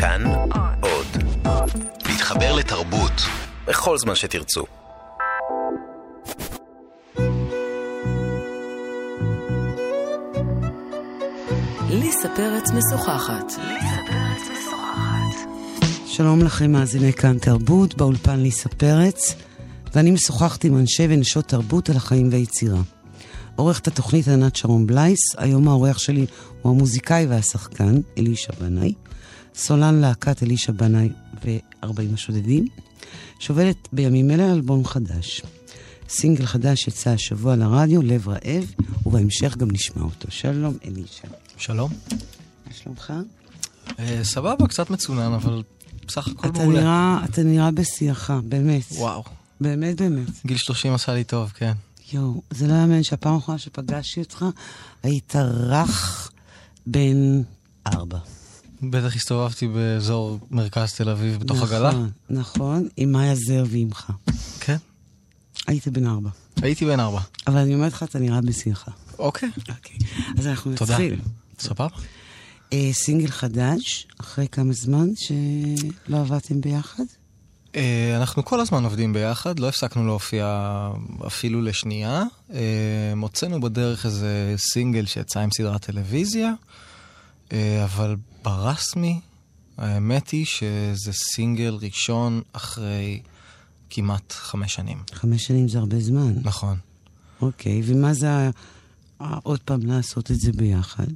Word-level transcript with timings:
כאן 0.00 0.22
עוד. 0.80 1.06
להתחבר 2.08 2.56
לתרבות 2.56 3.12
בכל 3.66 3.98
זמן 3.98 4.14
שתרצו. 4.14 4.64
ליסה 11.90 12.28
פרץ 12.36 12.70
משוחחת. 12.70 13.52
שלום 16.06 16.42
לכם, 16.42 16.72
מאזיני 16.72 17.12
כאן 17.12 17.38
תרבות, 17.38 17.94
באולפן 17.94 18.40
ליסה 18.40 18.68
פרץ, 18.68 19.34
ואני 19.94 20.10
משוחחת 20.10 20.64
עם 20.64 20.78
אנשי 20.78 21.06
ונשות 21.10 21.48
תרבות 21.48 21.90
על 21.90 21.96
החיים 21.96 22.28
והיצירה. 22.32 22.80
עורכת 23.56 23.86
התוכנית 23.86 24.28
ענת 24.28 24.56
שרון 24.56 24.86
בלייס, 24.86 25.18
היום 25.36 25.68
האורח 25.68 25.98
שלי 25.98 26.26
הוא 26.62 26.72
המוזיקאי 26.72 27.26
והשחקן 27.26 27.94
אלישע 28.18 28.52
בנאי, 28.60 28.94
סולן 29.58 29.94
להקת 29.94 30.42
אלישע 30.42 30.72
בנאי 30.72 31.08
ו-40 31.44 32.14
השודדים, 32.14 32.66
שעובדת 33.38 33.88
בימים 33.92 34.30
אלה 34.30 34.44
על 34.44 34.50
אלבום 34.50 34.84
חדש. 34.84 35.42
סינגל 36.08 36.46
חדש 36.46 36.88
יצא 36.88 37.10
השבוע 37.10 37.56
לרדיו, 37.56 38.02
לב 38.02 38.28
רעב, 38.28 38.72
ובהמשך 39.06 39.56
גם 39.56 39.70
נשמע 39.70 40.02
אותו. 40.02 40.30
שלום, 40.30 40.76
אלישע. 40.84 41.28
שלום. 41.56 41.90
מה 42.66 42.72
שלומך? 42.72 43.12
אה, 43.98 44.20
סבבה, 44.22 44.66
קצת 44.66 44.90
מצונן, 44.90 45.32
אבל 45.32 45.62
בסך 46.06 46.28
הכל 46.28 46.48
אתה 46.48 46.58
מעולה. 46.58 46.80
נראה, 46.80 47.20
אתה 47.24 47.42
נראה 47.42 47.70
בשיאך, 47.70 48.32
באמת. 48.44 48.82
וואו. 48.90 49.24
באמת, 49.60 50.00
באמת. 50.00 50.28
גיל 50.46 50.56
30 50.56 50.94
עשה 50.94 51.14
לי 51.14 51.24
טוב, 51.24 51.52
כן. 51.54 51.72
יואו, 52.12 52.42
זה 52.50 52.66
לא 52.66 52.72
יאמן 52.72 53.02
שהפעם 53.02 53.34
האחרונה 53.34 53.58
שפגשתי 53.58 54.20
אותך, 54.20 54.44
היית 55.02 55.36
רך 55.36 56.30
בן 56.86 57.42
ארבע. 57.86 58.18
בטח 58.82 59.16
הסתובבתי 59.16 59.68
באזור 59.68 60.38
מרכז 60.50 60.92
תל 60.92 61.08
אביב 61.08 61.40
בתוך 61.40 61.56
נכון, 61.56 61.68
עגלה. 61.68 61.90
נכון, 62.30 62.88
עם 62.96 63.12
מאיה 63.12 63.34
זר 63.34 63.64
ועמך. 63.70 64.12
כן. 64.60 64.76
היית 65.66 65.88
בן 65.88 66.06
ארבע. 66.06 66.30
הייתי 66.62 66.84
בן 66.84 67.00
ארבע. 67.00 67.20
אבל 67.46 67.58
אני 67.58 67.74
אומרת 67.74 67.92
לך, 67.92 68.02
אתה 68.02 68.18
נראה 68.18 68.40
בשיאך. 68.40 68.88
אוקיי. 69.18 69.48
אוקיי. 69.68 69.96
אז 70.38 70.46
אנחנו 70.46 70.74
תודה. 70.76 70.92
נתחיל. 70.92 71.20
סבבה. 71.58 71.86
אה, 72.72 72.90
סינגל 72.92 73.28
חדש, 73.28 74.06
אחרי 74.20 74.48
כמה 74.48 74.72
זמן 74.72 75.08
שלא 75.16 76.20
עבדתם 76.20 76.60
ביחד? 76.60 77.04
אה, 77.76 78.16
אנחנו 78.16 78.44
כל 78.44 78.60
הזמן 78.60 78.84
עובדים 78.84 79.12
ביחד, 79.12 79.58
לא 79.58 79.68
הפסקנו 79.68 80.06
להופיע 80.06 80.46
אפילו 81.26 81.62
לשנייה. 81.62 82.22
אה, 82.52 83.12
הוצאנו 83.20 83.60
בדרך 83.60 84.06
איזה 84.06 84.54
סינגל 84.56 85.06
שיצא 85.06 85.40
עם 85.40 85.50
סדרת 85.50 85.84
טלוויזיה, 85.84 86.46
אה, 86.46 86.52
אבל 87.84 88.16
ברסמי, 88.44 89.20
האמת 89.78 90.28
היא 90.30 90.44
שזה 90.44 91.12
סינגל 91.12 91.78
ראשון 91.82 92.42
אחרי 92.52 93.20
כמעט 93.90 94.32
חמש 94.32 94.74
שנים. 94.74 95.02
חמש 95.12 95.46
שנים 95.46 95.68
זה 95.68 95.78
הרבה 95.78 96.00
זמן. 96.00 96.32
נכון. 96.42 96.76
אוקיי, 97.42 97.82
ומה 97.84 98.14
זה 98.14 98.50
עוד 99.42 99.60
פעם 99.60 99.80
לעשות 99.82 100.30
את 100.30 100.40
זה 100.40 100.52
ביחד? 100.52 101.06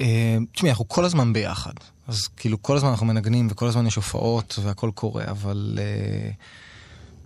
אה, 0.00 0.36
תשמעי, 0.52 0.70
אנחנו 0.70 0.88
כל 0.88 1.04
הזמן 1.04 1.32
ביחד. 1.32 1.72
אז 2.08 2.28
כאילו 2.36 2.62
כל 2.62 2.76
הזמן 2.76 2.90
אנחנו 2.90 3.06
מנגנים 3.06 3.48
וכל 3.50 3.66
הזמן 3.66 3.86
יש 3.86 3.96
הופעות 3.96 4.58
והכל 4.62 4.90
קורה, 4.94 5.24
אבל 5.30 5.78
אה, 5.78 6.30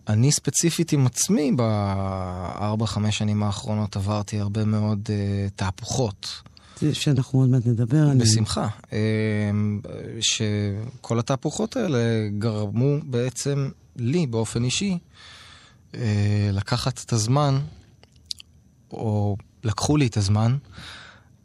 אני 0.09 0.33
ספציפית 0.33 0.93
עם 0.93 1.07
עצמי 1.07 1.53
בארבע, 1.53 2.87
חמש 2.87 3.19
שנים 3.19 3.43
האחרונות 3.43 3.97
עברתי 3.97 4.41
הרבה 4.41 4.65
מאוד 4.65 5.09
אה, 5.11 5.49
תהפוכות. 5.57 6.43
שאנחנו 6.93 7.41
עוד 7.41 7.49
מעט 7.49 7.67
נדבר 7.67 8.03
עליהם. 8.03 8.19
בשמחה. 8.19 8.69
אה, 8.93 8.99
שכל 10.21 11.19
התהפוכות 11.19 11.77
האלה 11.77 12.29
גרמו 12.39 12.97
בעצם 13.05 13.69
לי 13.97 14.27
באופן 14.27 14.65
אישי 14.65 14.99
אה, 15.95 16.51
לקחת 16.53 17.03
את 17.05 17.13
הזמן, 17.13 17.59
או 18.91 19.37
לקחו 19.65 19.97
לי 19.97 20.07
את 20.07 20.17
הזמן, 20.17 20.57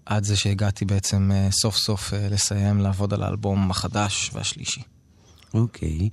עד 0.06 0.24
זה 0.24 0.36
שהגעתי 0.36 0.86
בעצם 0.86 1.32
אה, 1.34 1.48
סוף 1.52 1.76
סוף 1.78 2.14
אה, 2.14 2.28
לסיים 2.30 2.80
לעבוד 2.80 3.14
על 3.14 3.24
האלבום 3.24 3.72
החדש 3.72 4.32
והשלישי. 4.34 4.82
אוקיי. 5.54 6.10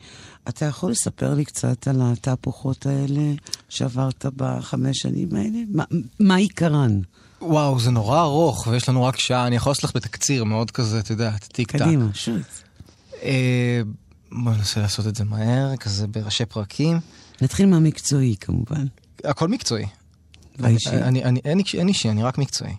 אתה 0.48 0.64
יכול 0.64 0.90
לספר 0.90 1.34
לי 1.34 1.44
קצת 1.44 1.88
על 1.88 2.02
התהפוכות 2.02 2.86
האלה 2.86 3.32
שעברת 3.68 4.26
בחמש 4.36 4.98
שנים 4.98 5.28
האלה? 5.34 5.58
מה, 5.68 5.84
מה 6.20 6.36
עיקרן? 6.36 7.00
וואו, 7.42 7.80
זה 7.80 7.90
נורא 7.90 8.20
ארוך, 8.20 8.66
ויש 8.66 8.88
לנו 8.88 9.04
רק 9.04 9.18
שעה, 9.18 9.46
אני 9.46 9.56
יכול 9.56 9.70
לעשות 9.70 9.84
לך 9.84 9.96
בתקציר 9.96 10.44
מאוד 10.44 10.70
כזה, 10.70 10.98
את 10.98 11.10
יודעת, 11.10 11.44
טיק 11.52 11.72
טק. 11.72 11.78
קדימה, 11.78 12.04
שוט. 12.14 12.42
אה, 13.22 13.80
בוא 14.32 14.52
ננסה 14.52 14.80
לעשות 14.80 15.06
את 15.06 15.16
זה 15.16 15.24
מהר, 15.24 15.76
כזה 15.76 16.06
בראשי 16.06 16.44
פרקים. 16.44 17.00
נתחיל 17.42 17.66
מהמקצועי 17.66 18.36
כמובן. 18.40 18.86
הכל 19.24 19.48
מקצועי. 19.48 19.86
והאישי? 20.58 20.90
אני, 20.90 21.24
אני, 21.24 21.40
אין, 21.44 21.58
לי- 21.58 21.64
אין 21.78 21.88
אישי, 21.88 22.10
אני 22.10 22.22
רק 22.22 22.38
מקצועי. 22.38 22.72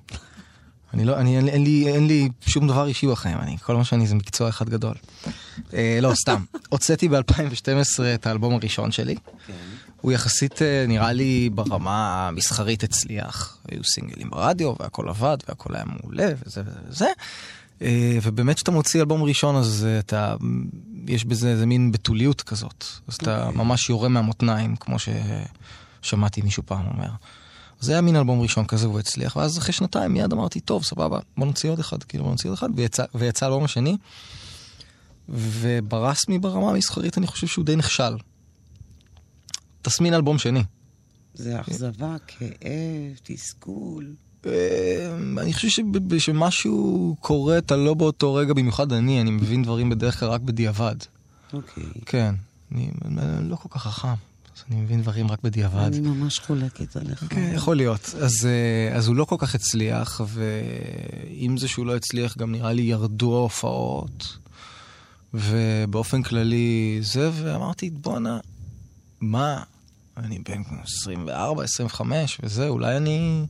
אני 0.94 1.06
לא, 1.06 1.18
אני, 1.18 1.38
אין, 1.38 1.48
אין, 1.48 1.64
לי, 1.64 1.88
אין 1.94 2.08
לי 2.08 2.30
שום 2.48 2.68
דבר 2.68 2.88
אישי 2.88 3.08
בחיים, 3.08 3.38
אני, 3.38 3.58
כל 3.58 3.76
מה 3.76 3.84
שאני 3.84 4.08
זה 4.08 4.16
מקצוע 4.16 4.50
אחד 4.50 4.70
גדול. 4.70 4.96
אה, 5.74 6.00
לא, 6.02 6.14
סתם. 6.16 6.44
הוצאתי 6.70 7.08
ב-2012 7.10 7.24
את 8.16 8.28
האלבום 8.28 8.54
הראשון 8.56 8.92
שלי. 8.92 9.16
הוא 10.02 10.12
יחסית, 10.12 10.62
אה, 10.62 10.86
נראה 10.88 11.14
לי, 11.14 11.50
ברמה 11.50 12.28
המסחרית 12.28 12.84
הצליח. 12.84 13.58
היו 13.72 13.84
סינגלים 13.84 14.30
ברדיו, 14.30 14.74
והכל 14.80 15.10
עבד, 15.10 15.38
והכל 15.50 15.76
היה 15.76 15.84
מעולה, 15.86 16.28
וזה 16.46 16.62
וזה 16.66 16.80
וזה. 16.88 17.08
אה, 17.82 18.18
ובאמת 18.24 18.56
כשאתה 18.56 18.72
מוציא 18.72 19.00
אלבום 19.00 19.24
ראשון, 19.24 19.56
אז 19.56 19.88
אה, 19.90 20.00
אתה, 20.00 20.36
יש 21.08 21.26
בזה 21.26 21.50
איזה 21.50 21.66
מין 21.66 21.92
בתוליות 21.92 22.42
כזאת. 22.42 22.86
אז 23.08 23.16
אתה 23.16 23.50
ממש 23.56 23.90
יורה 23.90 24.10
מהמותניים, 24.10 24.76
כמו 24.76 24.96
ששמעתי 26.02 26.42
מישהו 26.42 26.64
פעם 26.66 26.86
אומר. 26.94 27.10
זה 27.80 27.92
היה 27.92 28.02
מין 28.02 28.16
אלבום 28.16 28.42
ראשון 28.42 28.66
כזה, 28.66 28.88
והוא 28.88 29.00
הצליח, 29.00 29.36
ואז 29.36 29.58
אחרי 29.58 29.74
שנתיים 29.74 30.14
מיד 30.14 30.34
אמרתי, 30.34 30.60
טוב, 30.60 30.84
סבבה, 30.84 31.20
בוא 31.38 31.48
נוציא 31.48 31.70
עוד 31.70 31.80
אחד, 31.80 32.04
כאילו, 32.04 32.24
בוא 32.24 32.32
נוציא 32.32 32.50
עוד 32.50 32.58
אחד, 32.58 32.70
ויצא, 32.76 33.04
ויצא 33.16 33.46
האלבום 33.46 33.64
השני. 33.64 33.98
וברסמי 35.30 36.40
ברמה 36.40 36.70
המסחרית 36.70 37.18
אני 37.18 37.28
חושב 37.28 37.48
שהוא 37.48 37.66
די 37.66 37.76
נכשל. 37.76 38.16
תסמין 39.82 40.14
אלבום 40.14 40.38
שני. 40.38 40.64
זה 41.34 41.60
אכזבה, 41.62 42.16
כאב, 42.28 42.48
תסכול. 43.24 44.14
אה, 44.46 44.52
אני 45.38 45.54
חושב 45.54 45.70
שב- 45.70 46.18
שמשהו 46.18 47.16
קורה, 47.20 47.58
אתה 47.58 47.76
לא 47.76 47.94
באותו 47.94 48.34
רגע, 48.34 48.54
במיוחד 48.54 48.94
אני, 48.94 49.22
אני 49.22 49.32
מבין 49.32 49.64
דברים 49.64 49.90
בדרך 49.90 50.20
כלל 50.20 50.30
רק 50.30 50.42
בדיעבד. 50.42 50.96
אוקיי. 51.54 51.84
כן, 52.06 52.36
אני 52.72 52.90
אני 53.06 53.50
לא 53.50 53.56
כל 53.56 53.70
כך 53.72 53.84
חכם, 53.84 54.08
אז 54.08 54.64
אני 54.72 54.82
מבין 54.82 55.02
דברים 55.02 55.32
רק 55.32 55.40
בדיעבד. 55.44 55.78
אני 55.94 56.00
ממש 56.00 56.40
חולקת 56.40 56.96
עליך. 56.96 57.26
כן, 57.30 57.52
יכול 57.56 57.76
להיות. 57.76 58.16
אז, 58.22 58.46
אה, 58.46 58.98
אז 58.98 59.08
הוא 59.08 59.16
לא 59.16 59.26
כל 59.26 59.36
כך 59.40 59.56
הצליח, 59.56 60.22
ועם 60.28 61.58
זה 61.58 61.68
שהוא 61.68 61.86
לא 61.86 61.96
הצליח, 61.96 62.38
גם 62.38 62.52
נראה 62.52 62.74
לי 62.74 62.82
ירדו 62.82 63.36
ההופעות, 63.36 64.38
ובאופן 65.34 66.24
כללי 66.24 67.00
זה, 67.02 67.30
ואמרתי, 67.34 67.90
בואנה, 67.90 68.40
מה, 69.22 69.64
אני 70.18 70.40
בן 70.40 70.62
24, 70.84 71.64
25, 71.64 72.38
וזה, 72.44 72.68
אולי 72.68 72.98
אני 72.98 73.46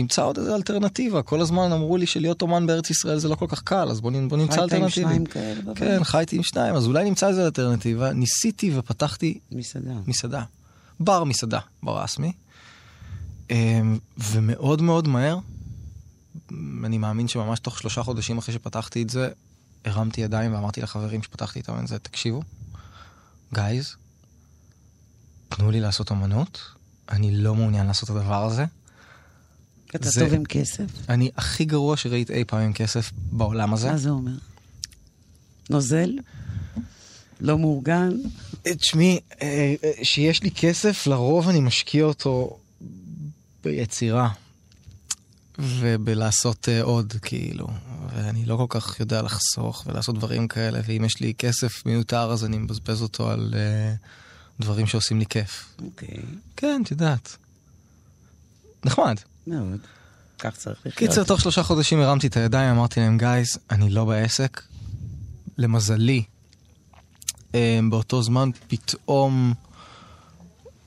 אמצא 0.00 0.24
עוד 0.24 0.38
איזה 0.38 0.54
אלטרנטיבה. 0.54 1.22
כל 1.22 1.40
הזמן 1.40 1.72
אמרו 1.72 1.96
לי 1.96 2.06
שלהיות 2.06 2.42
אומן 2.42 2.66
בארץ 2.66 2.90
ישראל 2.90 3.18
זה 3.18 3.28
לא 3.28 3.34
כל 3.34 3.46
כך 3.48 3.62
קל, 3.62 3.88
אז 3.90 4.00
בוא, 4.00 4.12
בוא 4.28 4.38
נמצא 4.38 4.54
חיית 4.54 4.72
עם 4.72 4.82
אלטרנטיבה. 4.82 5.08
שניים 5.08 5.26
כאלה 5.26 5.62
בבית? 5.62 5.78
כן, 5.78 6.04
חייתי 6.04 6.36
עם 6.36 6.42
שניים, 6.42 6.74
אז 6.74 6.86
אולי 6.86 7.04
נמצא 7.04 7.28
איזה 7.28 7.44
אלטרנטיבה. 7.44 8.12
ניסיתי 8.12 8.78
ופתחתי 8.78 9.38
מסעדה. 9.52 9.94
מסעדה. 10.06 10.42
בר 11.00 11.24
מסעדה, 11.24 11.58
ברסמי. 11.82 12.32
אמ, 13.50 13.98
ומאוד 14.18 14.82
מאוד 14.82 15.08
מהר, 15.08 15.38
אני 16.84 16.98
מאמין 16.98 17.28
שממש 17.28 17.60
תוך 17.60 17.78
שלושה 17.78 18.02
חודשים 18.02 18.38
אחרי 18.38 18.54
שפתחתי 18.54 19.02
את 19.02 19.10
זה, 19.10 19.28
הרמתי 19.84 20.20
ידיים 20.20 20.54
ואמרתי 20.54 20.80
לחברים 20.80 21.22
שפתחתי 21.22 21.58
איתם 21.58 21.78
את 21.82 21.88
זה, 21.88 21.98
תקשיבו, 21.98 22.42
גייז, 23.54 23.96
תנו 25.48 25.70
לי 25.70 25.80
לעשות 25.80 26.12
אמנות, 26.12 26.60
אני 27.10 27.36
לא 27.36 27.54
מעוניין 27.54 27.86
לעשות 27.86 28.10
את 28.10 28.16
הדבר 28.16 28.44
הזה. 28.44 28.64
אתה 29.96 30.08
זה- 30.10 30.20
טוב 30.20 30.34
עם 30.34 30.44
כסף? 30.44 30.84
אני 31.08 31.30
הכי 31.36 31.64
גרוע 31.64 31.96
שראית 31.96 32.30
אי 32.30 32.44
פעם 32.44 32.60
עם 32.60 32.72
כסף 32.72 33.10
בעולם 33.32 33.74
הזה. 33.74 33.90
מה 33.90 33.96
זה 33.96 34.10
אומר? 34.10 34.32
נוזל? 35.70 36.10
לא 37.40 37.58
מאורגן? 37.58 38.10
תשמעי, 38.62 39.20
אה, 39.42 39.74
אה, 39.84 40.04
שיש 40.04 40.42
לי 40.42 40.50
כסף, 40.50 41.06
לרוב 41.06 41.48
אני 41.48 41.60
משקיע 41.60 42.04
אותו 42.04 42.58
ביצירה. 43.64 44.28
ובלעשות 45.58 46.68
אה, 46.68 46.82
עוד, 46.82 47.14
כאילו. 47.22 47.66
ואני 48.14 48.46
לא 48.46 48.56
כל 48.56 48.80
כך 48.80 49.00
יודע 49.00 49.22
לחסוך 49.22 49.84
ולעשות 49.86 50.14
דברים 50.18 50.48
כאלה, 50.48 50.80
ואם 50.86 51.04
יש 51.04 51.20
לי 51.20 51.34
כסף 51.38 51.86
מיותר 51.86 52.32
אז 52.32 52.44
אני 52.44 52.58
מבזבז 52.58 53.02
אותו 53.02 53.30
על 53.30 53.54
אה, 53.56 53.94
דברים 54.60 54.86
שעושים 54.86 55.18
לי 55.18 55.26
כיף. 55.26 55.76
אוקיי. 55.84 56.18
כן, 56.56 56.80
את 56.84 56.90
יודעת. 56.90 57.36
נחמד. 58.84 59.16
מאוד. 59.46 59.80
כך 60.38 60.56
צריך 60.56 60.78
לחיות. 60.80 60.94
קיצר, 60.94 61.24
תוך 61.24 61.40
שלושה 61.40 61.62
חודשים 61.62 62.00
הרמתי 62.00 62.26
את 62.26 62.36
הידיים, 62.36 62.70
אמרתי 62.70 63.00
להם, 63.00 63.18
גייז, 63.18 63.58
אני 63.70 63.90
לא 63.90 64.04
בעסק. 64.04 64.62
למזלי, 65.58 66.22
אה, 67.54 67.80
באותו 67.90 68.22
זמן 68.22 68.50
פתאום 68.68 69.54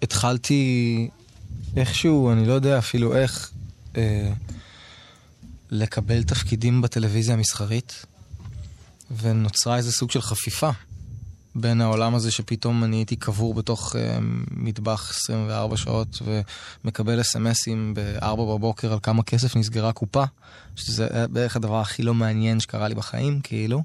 התחלתי 0.01 1.09
איכשהו, 1.77 2.31
אני 2.31 2.45
לא 2.45 2.53
יודע 2.53 2.77
אפילו 2.77 3.15
איך, 3.15 3.51
אה, 3.97 4.31
לקבל 5.71 6.23
תפקידים 6.23 6.81
בטלוויזיה 6.81 7.33
המסחרית, 7.33 8.05
ונוצרה 9.17 9.77
איזה 9.77 9.91
סוג 9.91 10.11
של 10.11 10.21
חפיפה 10.21 10.69
בין 11.55 11.81
העולם 11.81 12.15
הזה 12.15 12.31
שפתאום 12.31 12.83
אני 12.83 12.95
הייתי 12.95 13.15
קבור 13.15 13.53
בתוך 13.53 13.95
uh, 13.95 13.97
מטבח 14.51 15.09
24 15.11 15.77
שעות 15.77 16.21
ומקבל 16.83 17.21
אס.אם.אסים 17.21 17.93
ב-4 17.93 18.35
בבוקר 18.35 18.93
על 18.93 18.99
כמה 19.03 19.23
כסף 19.23 19.55
נסגרה 19.55 19.93
קופה, 19.93 20.23
שזה 20.75 21.07
בערך 21.31 21.55
הדבר 21.55 21.79
הכי 21.79 22.03
לא 22.03 22.13
מעניין 22.13 22.59
שקרה 22.59 22.87
לי 22.87 22.95
בחיים, 22.95 23.41
כאילו. 23.41 23.83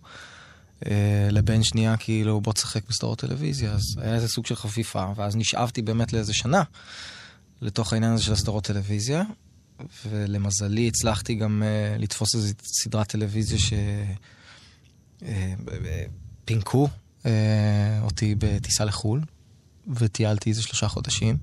Uh, 0.80 0.86
לבין 1.30 1.62
שנייה, 1.62 1.96
כאילו, 1.96 2.40
בוא 2.40 2.52
תשחק 2.52 2.82
בסדרות 2.88 3.18
טלוויזיה, 3.18 3.72
אז 3.72 3.82
היה 3.96 4.14
איזה 4.14 4.28
סוג 4.28 4.46
של 4.46 4.56
חפיפה, 4.56 5.06
ואז 5.16 5.36
נשאבתי 5.36 5.82
באמת 5.82 6.12
לאיזה 6.12 6.34
שנה 6.34 6.62
לתוך 7.60 7.92
העניין 7.92 8.12
הזה 8.12 8.22
של 8.22 8.32
הסדרות 8.32 8.64
טלוויזיה, 8.64 9.22
ולמזלי 10.06 10.88
הצלחתי 10.88 11.34
גם 11.34 11.62
uh, 11.62 11.66
לתפוס 12.00 12.34
איזו 12.34 12.54
סדרת 12.62 13.08
טלוויזיה 13.08 13.58
שפינקו 16.44 16.84
uh, 16.84 16.88
uh, 16.88 17.03
אותי 18.02 18.34
בטיסה 18.38 18.84
לחו"ל, 18.84 19.20
וטיילתי 19.88 20.50
איזה 20.50 20.62
שלושה 20.62 20.88
חודשים. 20.88 21.36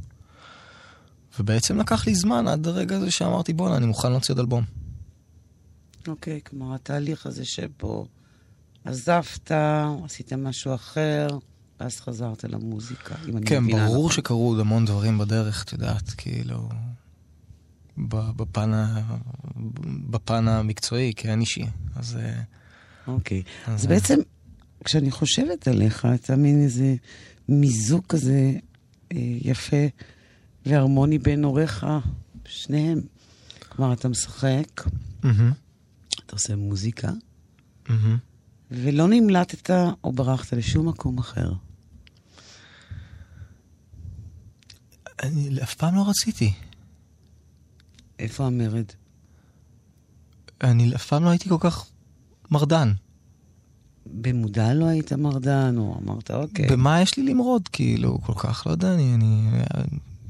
ובעצם 1.40 1.80
לקח 1.80 2.08
לי 2.08 2.16
זמן 2.16 2.48
עד 2.48 2.68
הרגע 2.68 2.98
הזה 2.98 3.12
שאמרתי, 3.12 3.54
בואנה, 3.54 3.78
אני 3.78 3.86
מוכן 3.86 4.12
להוציא 4.12 4.34
עוד 4.34 4.40
אלבום. 4.40 4.64
אוקיי, 6.08 6.38
okay, 6.38 6.50
כלומר, 6.50 6.76
התהליך 6.76 7.26
הזה 7.26 7.46
שבו 7.46 8.08
עזבת, 8.86 9.52
עשית 10.06 10.34
משהו 10.34 10.76
אחר, 10.76 11.28
ואז 11.80 12.00
חזרת 12.00 12.44
למוזיקה, 12.44 13.16
אם 13.30 13.38
אני 13.38 13.46
כן, 13.46 13.64
מבינה. 13.64 13.80
כן, 13.80 13.86
ברור 13.88 14.12
שקרו 14.12 14.50
עוד 14.50 14.60
המון 14.60 14.86
דברים 14.86 15.18
בדרך, 15.18 15.64
את 15.64 15.74
יודעת, 15.74 16.10
כאילו... 16.10 16.70
בפן, 18.08 18.74
ה... 18.74 19.02
בפן 20.10 20.48
המקצועי, 20.48 21.14
כן 21.16 21.40
אישי. 21.40 21.66
אז... 21.96 22.18
אה, 22.18 22.42
אוקיי. 23.08 23.44
אז, 23.68 23.82
אז 23.82 23.88
בעצם, 23.88 24.20
כשאני 24.84 25.12
חושבת 25.12 25.68
עליך, 25.68 26.08
אתה 26.16 26.36
מין 26.36 26.64
איזה 26.64 26.96
מיזוג 27.50 28.04
כזה 28.10 28.52
אה, 29.12 29.18
יפה 29.42 29.86
והרמוני 30.66 31.18
בין 31.18 31.44
הוריך, 31.44 31.86
שניהם. 32.46 33.02
כלומר, 33.70 33.94
אתה 33.94 34.10
משחק, 34.10 34.82
mm-hmm. 34.86 35.28
אתה 36.26 36.36
עושה 36.36 36.56
מוזיקה, 36.56 37.10
mm-hmm. 37.88 37.92
ולא 38.72 39.08
נמלטת 39.08 39.70
או 40.04 40.12
ברחת 40.12 40.54
לשום 40.54 40.88
מקום 40.88 41.18
אחר. 41.18 41.54
אני 45.24 45.64
אף 45.64 45.74
פעם 45.74 45.96
לא 45.96 46.10
רציתי. 46.10 46.54
איפה 48.20 48.46
המרד? 48.46 48.86
אני 50.64 50.96
אף 50.96 51.06
פעם 51.06 51.24
לא 51.24 51.30
הייתי 51.30 51.50
כל 51.50 51.58
כך 51.60 51.86
מרדן. 52.52 52.92
במודע 54.14 54.74
לא 54.74 54.86
היית 54.86 55.14
מרדן, 55.14 55.76
או 55.78 55.96
אמרת, 56.04 56.32
אוקיי. 56.32 56.68
במה 56.68 57.02
יש 57.02 57.18
לי 57.18 57.24
למרוד, 57.24 57.68
כאילו, 57.68 58.22
כל 58.22 58.34
כך, 58.34 58.64
לא 58.68 58.72
יודע, 58.72 58.94
אני... 58.94 59.14
אני 59.14 59.42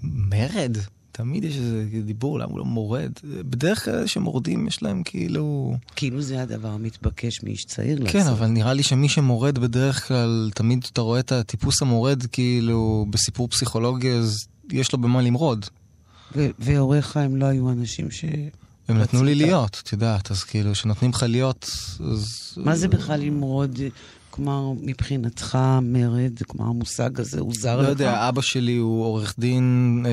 מרד. 0.03 0.77
תמיד 1.11 1.43
יש 1.43 1.57
איזה 1.57 1.85
דיבור, 2.05 2.39
למה 2.39 2.51
הוא 2.51 2.59
לא 2.59 2.65
מורד. 2.65 3.11
בדרך 3.23 3.85
כלל 3.85 4.07
שמורדים 4.07 4.67
יש 4.67 4.83
להם 4.83 5.03
כאילו... 5.03 5.75
כאילו 5.95 6.21
זה 6.21 6.41
הדבר 6.41 6.67
המתבקש 6.67 7.43
מאיש 7.43 7.65
צעיר 7.65 7.97
כן, 7.97 8.03
לעשות. 8.03 8.21
כן, 8.21 8.27
אבל 8.27 8.47
נראה 8.47 8.73
לי 8.73 8.83
שמי 8.83 9.09
שמורד 9.09 9.59
בדרך 9.59 10.07
כלל, 10.07 10.49
תמיד 10.55 10.85
אתה 10.93 11.01
רואה 11.01 11.19
את 11.19 11.31
הטיפוס 11.31 11.81
המורד 11.81 12.23
כאילו 12.25 13.05
בסיפור 13.09 13.47
פסיכולוגי, 13.47 14.11
אז 14.11 14.47
יש 14.71 14.93
לו 14.93 15.01
במה 15.01 15.21
למרוד. 15.21 15.65
והוריך 16.59 17.17
הם 17.17 17.35
לא 17.35 17.45
היו 17.45 17.69
אנשים 17.69 18.11
ש... 18.11 18.25
הם 18.87 18.97
נתנו 18.97 19.23
לי 19.23 19.35
להיות, 19.35 19.81
את 19.83 19.91
יודעת, 19.93 20.31
אז 20.31 20.43
כאילו, 20.43 20.71
כשנותנים 20.71 21.11
לך 21.11 21.23
להיות, 21.23 21.71
אז... 22.11 22.53
מה 22.57 22.75
זה 22.75 22.87
בכלל 22.87 23.19
למרוד? 23.19 23.79
כלומר, 24.29 24.71
מבחינתך 24.81 25.57
מרד, 25.81 26.39
כלומר, 26.47 26.69
המושג 26.69 27.19
הזה 27.19 27.39
הוא 27.39 27.53
זר 27.55 27.75
לא 27.75 27.81
לך? 27.81 27.85
לא 27.85 27.91
יודע, 27.91 28.29
אבא 28.29 28.41
שלי 28.41 28.75
הוא 28.75 29.03
עורך 29.05 29.35
דין 29.39 30.05
אה, 30.05 30.11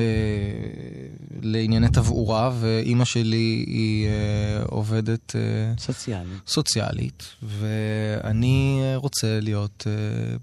לענייני 1.41 1.87
תבעורה, 1.89 2.51
ואימא 2.59 3.05
שלי 3.05 3.63
היא 3.67 4.07
אה, 4.07 4.63
עובדת... 4.65 5.35
אה, 5.35 5.73
סוציאלית. 5.77 6.39
סוציאלית, 6.47 7.23
ואני 7.43 8.81
רוצה 8.95 9.39
להיות 9.39 9.87
אה, 9.87 10.37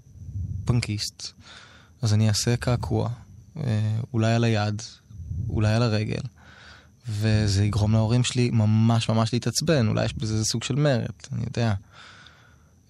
פנקיסט. 0.65 1.31
אז 2.01 2.13
אני 2.13 2.27
אעשה 2.27 2.57
קעקוע, 2.57 3.09
אה, 3.57 3.99
אולי 4.13 4.33
על 4.33 4.43
היד, 4.43 4.81
אולי 5.49 5.73
על 5.73 5.83
הרגל, 5.83 6.21
וזה 7.09 7.65
יגרום 7.65 7.91
להורים 7.91 8.23
שלי 8.23 8.49
ממש 8.53 9.09
ממש 9.09 9.33
להתעצבן, 9.33 9.87
אולי 9.87 10.05
יש 10.05 10.13
בזה 10.13 10.45
סוג 10.45 10.63
של 10.63 10.75
מרד, 10.75 11.05
אני 11.33 11.43
יודע. 11.43 11.73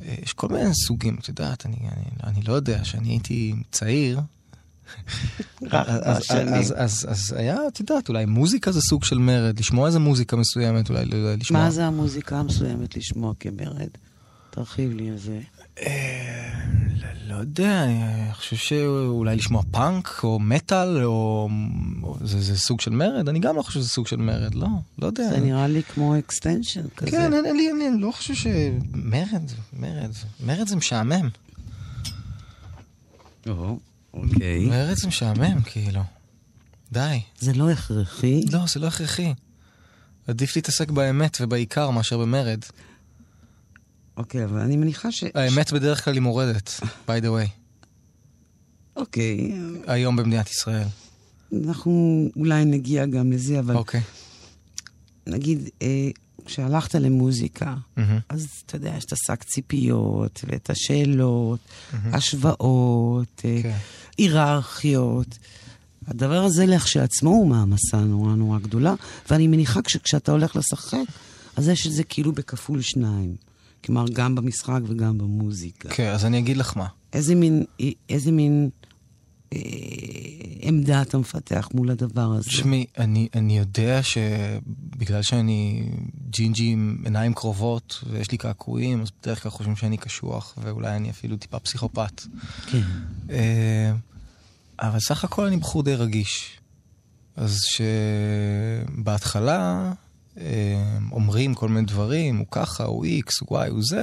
אה, 0.01 0.15
יש 0.23 0.33
כל 0.33 0.47
מיני 0.47 0.73
סוגים, 0.73 1.17
את 1.19 1.27
יודעת, 1.27 1.65
אני, 1.65 1.75
אני, 1.75 2.05
אני 2.23 2.41
לא 2.41 2.53
יודע, 2.53 2.81
כשאני 2.81 3.09
הייתי 3.09 3.55
צעיר, 3.71 4.19
אז, 5.71 6.23
אז, 6.31 6.73
אז, 6.77 7.05
אז 7.09 7.33
היה, 7.37 7.57
את 7.67 7.79
יודעת, 7.79 8.09
אולי 8.09 8.25
מוזיקה 8.25 8.71
זה 8.71 8.81
סוג 8.81 9.03
של 9.03 9.17
מרד, 9.17 9.59
לשמוע 9.59 9.87
איזה 9.87 9.99
מוזיקה 9.99 10.35
מסוימת, 10.35 10.89
אולי 10.89 11.05
לשמוע... 11.39 11.63
מה 11.63 11.71
זה 11.71 11.85
המוזיקה 11.85 12.39
המסוימת 12.39 12.97
לשמוע 12.97 13.33
כמרד? 13.39 13.89
תרחיב 14.49 14.95
לי 14.95 15.09
על 15.09 15.17
זה. 15.17 15.39
לא 17.27 17.35
יודע, 17.35 17.83
אני 17.83 18.33
חושב 18.33 18.55
שאולי 18.55 19.35
לשמוע 19.35 19.63
פאנק 19.71 20.19
או 20.23 20.39
מטאל 20.39 21.03
או... 21.03 21.49
זה, 22.21 22.41
זה 22.41 22.57
סוג 22.57 22.81
של 22.81 22.91
מרד? 22.91 23.29
אני 23.29 23.39
גם 23.39 23.55
לא 23.55 23.61
חושב 23.61 23.79
שזה 23.79 23.89
סוג 23.89 24.07
של 24.07 24.15
מרד, 24.15 24.55
לא, 24.55 24.67
לא 24.99 25.05
יודע. 25.07 25.29
זה 25.29 25.39
נראה 25.39 25.67
לי 25.67 25.83
כמו 25.83 26.19
extension 26.19 26.87
כזה. 26.97 27.11
כן, 27.11 27.33
אני, 27.33 27.39
אני, 27.39 27.71
אני, 27.71 27.87
אני 27.87 28.01
לא 28.01 28.11
חושב 28.11 28.33
ש... 28.33 28.47
מרד, 28.93 29.51
מרד, 29.73 30.11
מרד 30.45 30.67
זה 30.67 30.75
משעמם. 30.75 31.29
או, 33.47 33.79
אוקיי. 34.13 34.65
מרד 34.65 34.97
זה 34.97 35.07
משעמם, 35.07 35.61
כאילו. 35.61 36.01
די. 36.91 37.19
זה 37.39 37.53
לא 37.53 37.69
הכרחי? 37.69 38.45
לא, 38.51 38.59
זה 38.67 38.79
לא 38.79 38.87
הכרחי. 38.87 39.33
עדיף 40.27 40.55
להתעסק 40.55 40.91
באמת 40.91 41.37
ובעיקר 41.41 41.89
מאשר 41.89 42.17
במרד. 42.17 42.59
אוקיי, 44.17 44.45
אבל 44.45 44.59
אני 44.59 44.77
מניחה 44.77 45.11
ש... 45.11 45.23
האמת 45.35 45.71
בדרך 45.71 46.05
כלל 46.05 46.13
היא 46.13 46.21
מורדת, 46.21 46.79
by 47.07 47.21
the 47.21 47.25
way. 47.25 47.49
אוקיי. 48.95 49.51
היום 49.87 50.15
במדינת 50.15 50.49
ישראל. 50.49 50.87
אנחנו 51.65 52.25
אולי 52.35 52.65
נגיע 52.65 53.05
גם 53.05 53.31
לזה, 53.31 53.59
אבל... 53.59 53.75
אוקיי. 53.75 54.01
נגיד, 55.27 55.69
אה, 55.81 56.09
כשהלכת 56.45 56.95
למוזיקה, 56.95 57.75
mm-hmm. 57.75 58.01
אז 58.29 58.47
אתה 58.65 58.75
יודע, 58.75 58.93
יש 58.97 59.05
את 59.05 59.11
השק 59.11 59.43
ציפיות, 59.43 60.45
ואת 60.47 60.69
השאלות, 60.69 61.59
mm-hmm. 61.59 61.95
השוואות, 62.13 63.41
אה, 63.45 63.59
כן. 63.63 63.77
היררכיות. 64.17 65.37
הדבר 66.07 66.43
הזה 66.43 66.65
לכשעצמו 66.65 67.29
הוא 67.29 67.47
מעמסה 67.47 67.97
נורא 67.97 68.35
נורא 68.35 68.59
גדולה, 68.59 68.93
ואני 69.29 69.47
מניחה 69.47 69.79
שכשאתה 69.87 70.31
הולך 70.31 70.55
לשחק, 70.55 70.97
אז 71.55 71.67
יש 71.67 71.87
את 71.87 71.91
זה 71.91 72.03
כאילו 72.03 72.31
בכפול 72.31 72.81
שניים. 72.81 73.46
כלומר, 73.87 74.05
גם 74.13 74.35
במשחק 74.35 74.79
וגם 74.87 75.17
במוזיקה. 75.17 75.89
כן, 75.89 76.11
אז 76.11 76.25
אני 76.25 76.39
אגיד 76.39 76.57
לך 76.57 76.77
מה. 76.77 76.87
איזה 77.13 77.35
מין, 77.35 77.63
איזה 78.09 78.31
מין 78.31 78.69
אה, 79.53 79.59
עמדה 80.61 81.01
אתה 81.01 81.17
מפתח 81.17 81.69
מול 81.73 81.89
הדבר 81.89 82.21
הזה? 82.21 82.49
תשמעי, 82.49 82.85
אני, 82.97 83.27
אני 83.35 83.57
יודע 83.57 83.99
שבגלל 84.03 85.21
שאני 85.21 85.89
ג'ינג'י 86.29 86.63
עם 86.63 87.01
עיניים 87.03 87.33
קרובות 87.33 88.03
ויש 88.09 88.31
לי 88.31 88.37
קעקועים, 88.37 89.01
אז 89.01 89.07
בדרך 89.21 89.43
כלל 89.43 89.51
חושבים 89.51 89.75
שאני 89.75 89.97
קשוח, 89.97 90.53
ואולי 90.61 90.95
אני 90.95 91.09
אפילו 91.09 91.37
טיפה 91.37 91.59
פסיכופת. 91.59 92.21
כן. 92.71 92.81
אה, 93.29 93.91
אבל 94.79 94.99
סך 94.99 95.23
הכל 95.23 95.45
אני 95.45 95.57
בחור 95.57 95.83
די 95.83 95.95
רגיש. 95.95 96.59
אז 97.35 97.59
שבהתחלה... 98.89 99.91
אה, 100.37 100.97
אומרים 101.11 101.53
כל 101.53 101.69
מיני 101.69 101.85
דברים, 101.85 102.37
הוא 102.37 102.45
ככה, 102.51 102.83
הוא 102.83 103.05
X, 103.05 103.31
הוא 103.39 103.59
Y, 103.59 103.69
הוא 103.69 103.81
Z, 103.81 103.95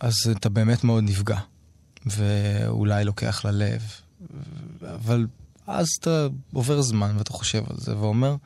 אז 0.00 0.14
אתה 0.30 0.48
באמת 0.48 0.84
מאוד 0.84 1.04
נפגע, 1.04 1.38
ואולי 2.06 3.04
לוקח 3.04 3.44
ללב. 3.44 3.82
אבל 4.94 5.26
אז 5.66 5.88
אתה 6.00 6.26
עובר 6.52 6.82
זמן 6.82 7.14
ואתה 7.18 7.32
חושב 7.32 7.62
על 7.70 7.76
זה 7.78 7.98
ואומר, 7.98 8.36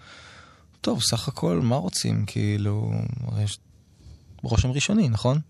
טוב, 0.81 1.03
סך 1.03 1.29
הכל, 1.29 1.61
מה 1.63 1.77
רוצים? 1.77 2.25
כאילו, 2.27 2.93
יש 3.45 3.59
רושם 4.43 4.71
ראשוני, 4.71 5.09
נכון? 5.09 5.41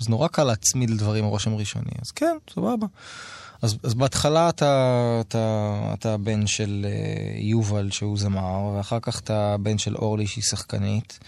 אז 0.00 0.08
נורא 0.08 0.28
קל 0.28 0.44
להצמיד 0.44 0.90
לדברים 0.90 1.24
רושם 1.24 1.54
ראשוני, 1.54 1.90
אז 2.02 2.10
כן, 2.10 2.36
סבבה. 2.54 2.86
אז, 3.64 3.76
אז 3.82 3.94
בהתחלה 3.94 4.48
אתה, 4.48 5.20
אתה, 5.20 5.90
אתה 5.94 6.16
בן 6.16 6.46
של 6.46 6.86
uh, 6.86 7.40
יובל 7.40 7.90
שהוא 7.90 8.18
זמר, 8.18 8.72
ואחר 8.76 8.98
כך 9.02 9.20
אתה 9.20 9.56
בן 9.60 9.78
של 9.78 9.96
אורלי 9.96 10.26
שהיא 10.26 10.44
שחקנית, 10.44 11.18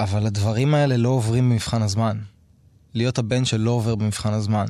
אבל 0.00 0.26
הדברים 0.26 0.74
האלה 0.74 0.96
לא 0.96 1.08
עוברים 1.08 1.50
במבחן 1.50 1.82
הזמן. 1.82 2.18
להיות 2.94 3.18
הבן 3.18 3.44
שלא 3.44 3.70
עובר 3.70 3.94
במבחן 3.94 4.32
הזמן. 4.32 4.66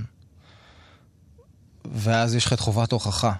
ואז 1.84 2.34
יש 2.34 2.46
לך 2.46 2.52
את 2.52 2.60
חובת 2.60 2.92
ההוכחה. 2.92 3.32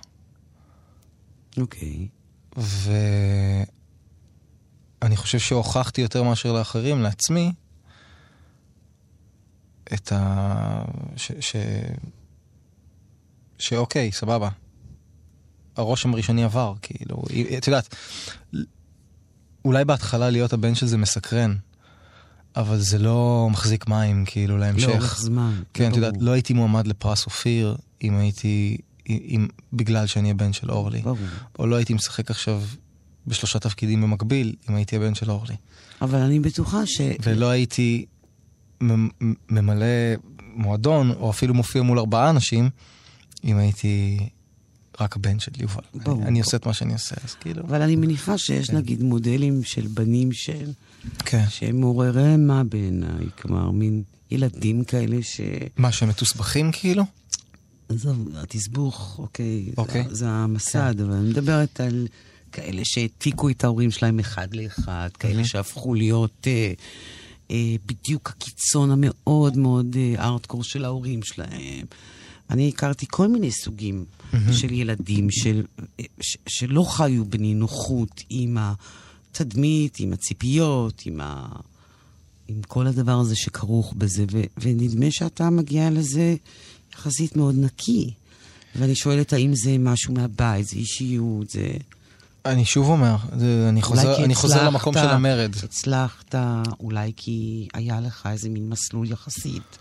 אוקיי. 1.58 2.08
ואני 2.56 3.66
חושב 5.16 5.38
שהוכחתי 5.38 6.00
יותר 6.00 6.22
מאשר 6.22 6.52
לאחרים, 6.52 7.02
לעצמי, 7.02 7.52
את 9.92 10.12
ה... 10.12 10.84
ש... 11.16 11.32
ש... 11.40 11.56
שאוקיי, 13.62 14.12
סבבה. 14.12 14.48
הרושם 15.76 16.12
הראשוני 16.12 16.44
עבר, 16.44 16.74
כאילו, 16.82 17.22
את 17.58 17.66
יודעת, 17.66 17.94
אולי 19.64 19.84
בהתחלה 19.84 20.30
להיות 20.30 20.52
הבן 20.52 20.74
של 20.74 20.86
זה 20.86 20.96
מסקרן, 20.96 21.54
אבל 22.56 22.78
זה 22.78 22.98
לא 22.98 23.48
מחזיק 23.50 23.88
מים, 23.88 24.24
כאילו, 24.26 24.58
להמשך. 24.58 24.88
לאורך 24.88 25.18
זמן. 25.20 25.62
כן, 25.74 25.90
את 25.90 25.96
יודעת, 25.96 26.14
לא 26.20 26.30
הייתי 26.30 26.52
מועמד 26.52 26.86
לפרס 26.86 27.26
אופיר 27.26 27.76
אם 28.02 28.16
הייתי, 28.16 28.78
אם, 29.08 29.48
בגלל 29.72 30.06
שאני 30.06 30.30
הבן 30.30 30.52
של 30.52 30.70
אורלי. 30.70 31.00
ברור. 31.00 31.16
או 31.58 31.66
לא 31.66 31.76
הייתי 31.76 31.94
משחק 31.94 32.30
עכשיו 32.30 32.62
בשלושה 33.26 33.58
תפקידים 33.58 34.02
במקביל 34.02 34.54
אם 34.70 34.74
הייתי 34.74 34.96
הבן 34.96 35.14
של 35.14 35.30
אורלי. 35.30 35.56
אבל 36.02 36.18
אני 36.18 36.40
בטוחה 36.40 36.86
ש... 36.86 37.00
ולא 37.22 37.50
הייתי 37.50 38.06
ממלא 39.50 39.86
מועדון, 40.54 41.10
או 41.10 41.30
אפילו 41.30 41.54
מופיע 41.54 41.82
מול 41.82 41.98
ארבעה 41.98 42.30
אנשים, 42.30 42.70
אם 43.44 43.56
הייתי 43.56 44.18
רק 45.00 45.16
הבן 45.16 45.38
של 45.38 45.52
יובל. 45.58 45.82
ברור. 45.94 46.18
אני, 46.18 46.26
אני 46.26 46.40
עושה 46.40 46.56
את 46.56 46.66
מה 46.66 46.74
שאני 46.74 46.92
עושה, 46.92 47.14
אז 47.24 47.34
כאילו... 47.34 47.62
אבל 47.62 47.82
אני 47.82 47.96
מניחה 47.96 48.38
שיש 48.38 48.70
כן. 48.70 48.76
נגיד 48.76 49.02
מודלים 49.02 49.64
של 49.64 49.86
בנים 49.86 50.32
של... 50.32 50.70
כן. 51.18 51.44
שהם 51.48 51.80
מעוררי 51.80 52.36
מה 52.36 52.64
בעיניי, 52.64 53.26
כלומר, 53.38 53.70
מין 53.70 54.02
ילדים 54.30 54.84
כאלה 54.84 55.22
ש... 55.22 55.40
מה, 55.76 55.92
שהם 55.92 56.08
מתוסבכים 56.08 56.72
כאילו? 56.72 57.04
עזוב, 57.88 58.28
התסבוך, 58.36 59.16
אוקיי, 59.18 59.72
אוקיי. 59.76 60.04
זה, 60.08 60.14
זה 60.14 60.28
המסד, 60.28 60.94
כן. 60.96 61.04
אבל 61.04 61.12
אני 61.12 61.28
מדברת 61.28 61.80
על 61.80 62.06
כאלה 62.52 62.82
שהעתיקו 62.84 63.48
את 63.48 63.64
ההורים 63.64 63.90
שלהם 63.90 64.18
אחד 64.18 64.54
לאחד, 64.54 65.08
כאלה 65.18 65.44
שהפכו 65.44 65.94
להיות 65.94 66.46
אה, 66.46 66.72
אה, 67.50 67.74
בדיוק 67.86 68.28
הקיצון 68.28 68.90
המאוד 68.90 69.56
מאוד 69.56 69.96
אה, 69.96 70.24
ארטקור 70.24 70.64
של 70.64 70.84
ההורים 70.84 71.22
שלהם. 71.22 71.86
אני 72.50 72.68
הכרתי 72.68 73.06
כל 73.10 73.28
מיני 73.28 73.50
סוגים 73.50 74.04
mm-hmm. 74.04 74.52
של 74.52 74.72
ילדים 74.72 75.30
של, 75.30 75.62
ש, 76.20 76.36
שלא 76.46 76.82
חיו 76.82 77.24
בנינוחות 77.24 78.22
עם 78.30 78.56
התדמית, 78.60 80.00
עם 80.00 80.12
הציפיות, 80.12 81.02
עם, 81.06 81.20
ה, 81.20 81.46
עם 82.48 82.62
כל 82.62 82.86
הדבר 82.86 83.20
הזה 83.20 83.36
שכרוך 83.36 83.94
בזה, 83.98 84.24
ו, 84.32 84.42
ונדמה 84.58 85.06
שאתה 85.10 85.50
מגיע 85.50 85.90
לזה 85.90 86.34
יחסית 86.94 87.36
מאוד 87.36 87.54
נקי. 87.58 88.10
ואני 88.76 88.94
שואלת 88.94 89.32
האם 89.32 89.54
זה 89.54 89.78
משהו 89.78 90.14
מהבית, 90.14 90.66
זה 90.66 90.76
אישיות, 90.76 91.50
זה... 91.50 91.68
אני 92.44 92.64
שוב 92.64 92.88
אומר, 92.88 93.16
זה, 93.38 93.66
אני, 93.68 93.82
חוזר, 93.82 94.24
אני 94.24 94.34
חוזר 94.34 94.64
למקום 94.66 94.94
של 94.94 95.08
המרד. 95.08 95.52
הצלחת, 95.62 96.34
אולי 96.80 97.12
כי 97.16 97.68
היה 97.74 98.00
לך 98.00 98.28
איזה 98.32 98.48
מין 98.48 98.68
מסלול 98.68 99.10
יחסית 99.10 99.78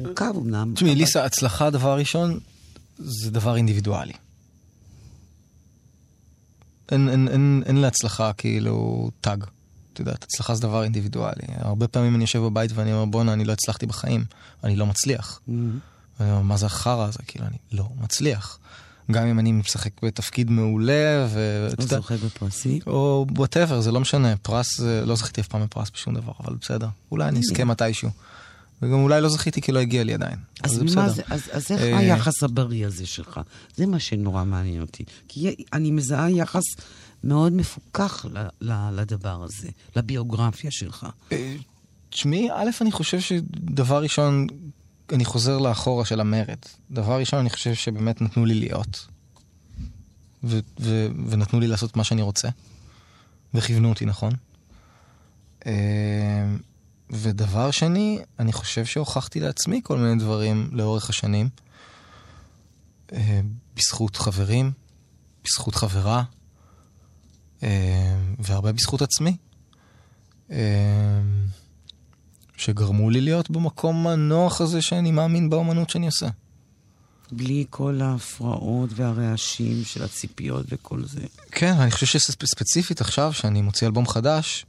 מורכב 0.00 0.32
אמנם. 0.36 0.72
תשמעי. 0.74 0.94
ליסה, 0.94 1.24
הצלחה, 1.24 1.70
דבר 1.70 1.98
ראשון, 1.98 2.38
זה 2.98 3.30
דבר 3.30 3.56
אינדיבידואלי. 3.56 4.12
אין, 6.92 7.08
אין, 7.08 7.28
אין, 7.28 7.62
אין 7.66 7.76
להצלחה 7.76 8.32
כאילו 8.32 9.10
טאג. 9.20 9.44
את 9.92 9.98
יודעת, 9.98 10.24
הצלחה 10.24 10.54
זה 10.54 10.62
דבר 10.62 10.82
אינדיבידואלי. 10.82 11.46
הרבה 11.58 11.88
פעמים 11.88 12.14
אני 12.14 12.24
יושב 12.24 12.38
בבית 12.38 12.70
ואני 12.74 12.92
אומר, 12.92 13.04
בואנה, 13.04 13.32
אני 13.32 13.44
לא 13.44 13.52
הצלחתי 13.52 13.86
בחיים, 13.86 14.24
אני 14.64 14.76
לא 14.76 14.86
מצליח. 14.86 15.40
Mm-hmm. 15.48 16.22
מה 16.42 16.56
זה 16.56 16.66
החרא 16.66 17.06
הזה? 17.06 17.18
כאילו, 17.26 17.46
אני 17.46 17.56
לא 17.72 17.88
מצליח. 18.00 18.58
גם 19.10 19.26
אם 19.26 19.38
אני 19.38 19.52
משחק 19.52 20.04
בתפקיד 20.04 20.50
מעולה, 20.50 21.26
ו... 21.30 21.68
או 21.78 21.82
זוכה 21.86 22.14
בפרס. 22.16 22.80
או 22.86 23.26
whatever, 23.36 23.80
זה 23.80 23.92
לא 23.92 24.00
משנה. 24.00 24.36
פרס, 24.36 24.80
לא 24.80 25.16
זכיתי 25.16 25.40
אף 25.40 25.48
פעם 25.48 25.62
בפרס 25.62 25.90
בשום 25.94 26.14
דבר, 26.14 26.32
אבל 26.44 26.56
בסדר. 26.60 26.88
אולי 27.10 27.28
אני 27.28 27.38
אזכה 27.38 27.64
מתישהו. 27.64 28.10
וגם 28.82 28.94
אולי 28.94 29.20
לא 29.20 29.28
זכיתי 29.28 29.60
כי 29.60 29.72
לא 29.72 29.78
הגיע 29.78 30.04
לי 30.04 30.14
עדיין. 30.14 30.36
אז, 30.62 30.72
אז 30.72 30.94
מה 30.94 31.08
זה, 31.08 31.22
אז, 31.30 31.42
אז 31.52 31.70
איך 31.70 31.80
אה, 31.80 31.98
היחס 31.98 32.42
הבריא 32.42 32.86
הזה 32.86 33.06
שלך? 33.06 33.40
זה 33.76 33.86
מה 33.86 33.98
שנורא 33.98 34.44
מעניין 34.44 34.80
אותי. 34.80 35.04
כי 35.28 35.54
אני 35.72 35.90
מזהה 35.90 36.30
יחס 36.30 36.62
מאוד 37.24 37.52
מפוקח 37.52 38.26
לדבר 38.60 39.42
הזה, 39.44 39.68
לביוגרפיה 39.96 40.70
שלך. 40.70 41.06
אה, 41.32 41.56
תשמעי, 42.10 42.50
א', 42.50 42.70
אני 42.80 42.92
חושב 42.92 43.20
שדבר 43.20 44.02
ראשון, 44.02 44.46
אני 45.12 45.24
חוזר 45.24 45.58
לאחורה 45.58 46.04
של 46.04 46.20
המרד. 46.20 46.58
דבר 46.90 47.18
ראשון, 47.18 47.38
אני 47.38 47.50
חושב 47.50 47.74
שבאמת 47.74 48.20
נתנו 48.22 48.44
לי 48.46 48.54
להיות. 48.54 49.06
ו- 50.44 50.58
ו- 50.80 51.08
ונתנו 51.28 51.60
לי 51.60 51.66
לעשות 51.66 51.96
מה 51.96 52.04
שאני 52.04 52.22
רוצה. 52.22 52.48
וכיוונו 53.54 53.88
אותי 53.88 54.04
נכון. 54.04 54.32
אה, 57.12 57.18
ודבר 57.22 57.70
שני, 57.70 58.18
אני 58.38 58.52
חושב 58.52 58.84
שהוכחתי 58.84 59.40
לעצמי 59.40 59.80
כל 59.84 59.98
מיני 59.98 60.18
דברים 60.18 60.70
לאורך 60.72 61.10
השנים. 61.10 61.48
אה, 63.12 63.40
בזכות 63.76 64.16
חברים, 64.16 64.72
בזכות 65.44 65.74
חברה, 65.74 66.22
אה, 67.62 68.16
והרבה 68.38 68.72
בזכות 68.72 69.02
עצמי. 69.02 69.36
שגרמו 72.56 73.10
לי 73.10 73.20
להיות 73.20 73.50
במקום 73.50 74.06
הנוח 74.06 74.60
הזה 74.60 74.82
שאני 74.82 75.10
מאמין 75.10 75.50
באמנות 75.50 75.90
שאני 75.90 76.06
עושה. 76.06 76.28
בלי 77.32 77.64
כל 77.70 78.00
ההפרעות 78.02 78.90
והרעשים 78.94 79.84
של 79.84 80.02
הציפיות 80.02 80.66
וכל 80.68 81.04
זה. 81.04 81.20
כן, 81.50 81.72
אני 81.72 81.90
חושב 81.90 82.06
שספציפית 82.06 83.00
עכשיו, 83.00 83.32
שאני 83.32 83.62
מוציא 83.62 83.86
אלבום 83.86 84.06
חדש, 84.06 84.66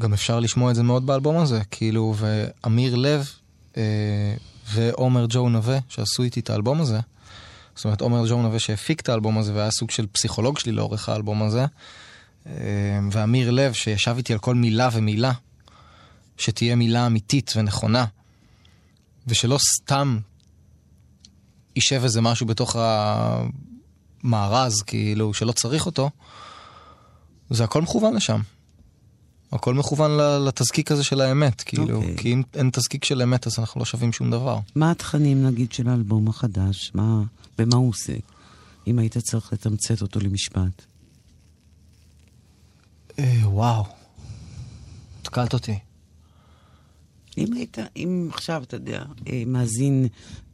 גם 0.00 0.12
אפשר 0.12 0.40
לשמוע 0.40 0.70
את 0.70 0.76
זה 0.76 0.82
מאוד 0.82 1.06
באלבום 1.06 1.38
הזה, 1.38 1.60
כאילו, 1.70 2.14
ואמיר 2.16 2.94
לב 2.94 3.30
אה, 3.76 3.82
ועומר 4.70 5.26
ג'ו 5.28 5.48
נווה, 5.48 5.78
שעשו 5.88 6.22
איתי 6.22 6.40
את 6.40 6.50
האלבום 6.50 6.80
הזה, 6.80 7.00
זאת 7.74 7.84
אומרת, 7.84 8.00
עומר 8.00 8.28
ג'ו 8.28 8.42
נווה 8.42 8.58
שהפיק 8.58 9.00
את 9.00 9.08
האלבום 9.08 9.38
הזה 9.38 9.54
והיה 9.54 9.70
סוג 9.70 9.90
של 9.90 10.06
פסיכולוג 10.06 10.58
שלי 10.58 10.72
לאורך 10.72 11.08
האלבום 11.08 11.42
הזה, 11.42 11.64
אה, 12.46 12.52
ואמיר 13.12 13.50
לב 13.50 13.72
שישב 13.72 14.14
איתי 14.16 14.32
על 14.32 14.38
כל 14.38 14.54
מילה 14.54 14.88
ומילה, 14.92 15.32
שתהיה 16.36 16.76
מילה 16.76 17.06
אמיתית 17.06 17.52
ונכונה, 17.56 18.04
ושלא 19.26 19.58
סתם 19.58 20.18
יישב 21.76 22.00
איזה 22.04 22.20
משהו 22.20 22.46
בתוך 22.46 22.76
המארז, 24.24 24.82
כאילו, 24.82 25.34
שלא 25.34 25.52
צריך 25.52 25.86
אותו, 25.86 26.10
זה 27.50 27.64
הכל 27.64 27.82
מכוון 27.82 28.14
לשם. 28.14 28.40
הכל 29.52 29.74
מכוון 29.74 30.10
לתזקיק 30.46 30.92
הזה 30.92 31.04
של 31.04 31.20
האמת, 31.20 31.62
כאילו, 31.62 31.86
okay. 31.86 31.92
אוקיי. 31.92 32.16
כי 32.16 32.32
אם 32.32 32.42
אין 32.54 32.70
תזקיק 32.72 33.04
של 33.04 33.22
אמת 33.22 33.46
אז 33.46 33.58
אנחנו 33.58 33.78
לא 33.78 33.84
שווים 33.84 34.12
שום 34.12 34.30
דבר. 34.30 34.58
מה 34.74 34.90
התכנים, 34.90 35.46
נגיד, 35.46 35.72
של 35.72 35.88
האלבום 35.88 36.28
החדש? 36.28 36.90
מה, 36.94 37.22
במה 37.58 37.76
הוא 37.76 37.88
עוסק? 37.88 38.20
אם 38.86 38.98
היית 38.98 39.18
צריך 39.18 39.52
לתמצת 39.52 40.02
אותו 40.02 40.20
למשפט. 40.20 40.82
אה, 43.18 43.40
וואו, 43.44 43.84
התקלת 45.20 45.54
אותי. 45.54 45.78
אם 47.38 47.52
היית, 47.52 47.78
אם 47.96 48.28
עכשיו, 48.32 48.62
אתה 48.62 48.76
יודע, 48.76 49.04
אה, 49.28 49.42
מאזין 49.46 50.06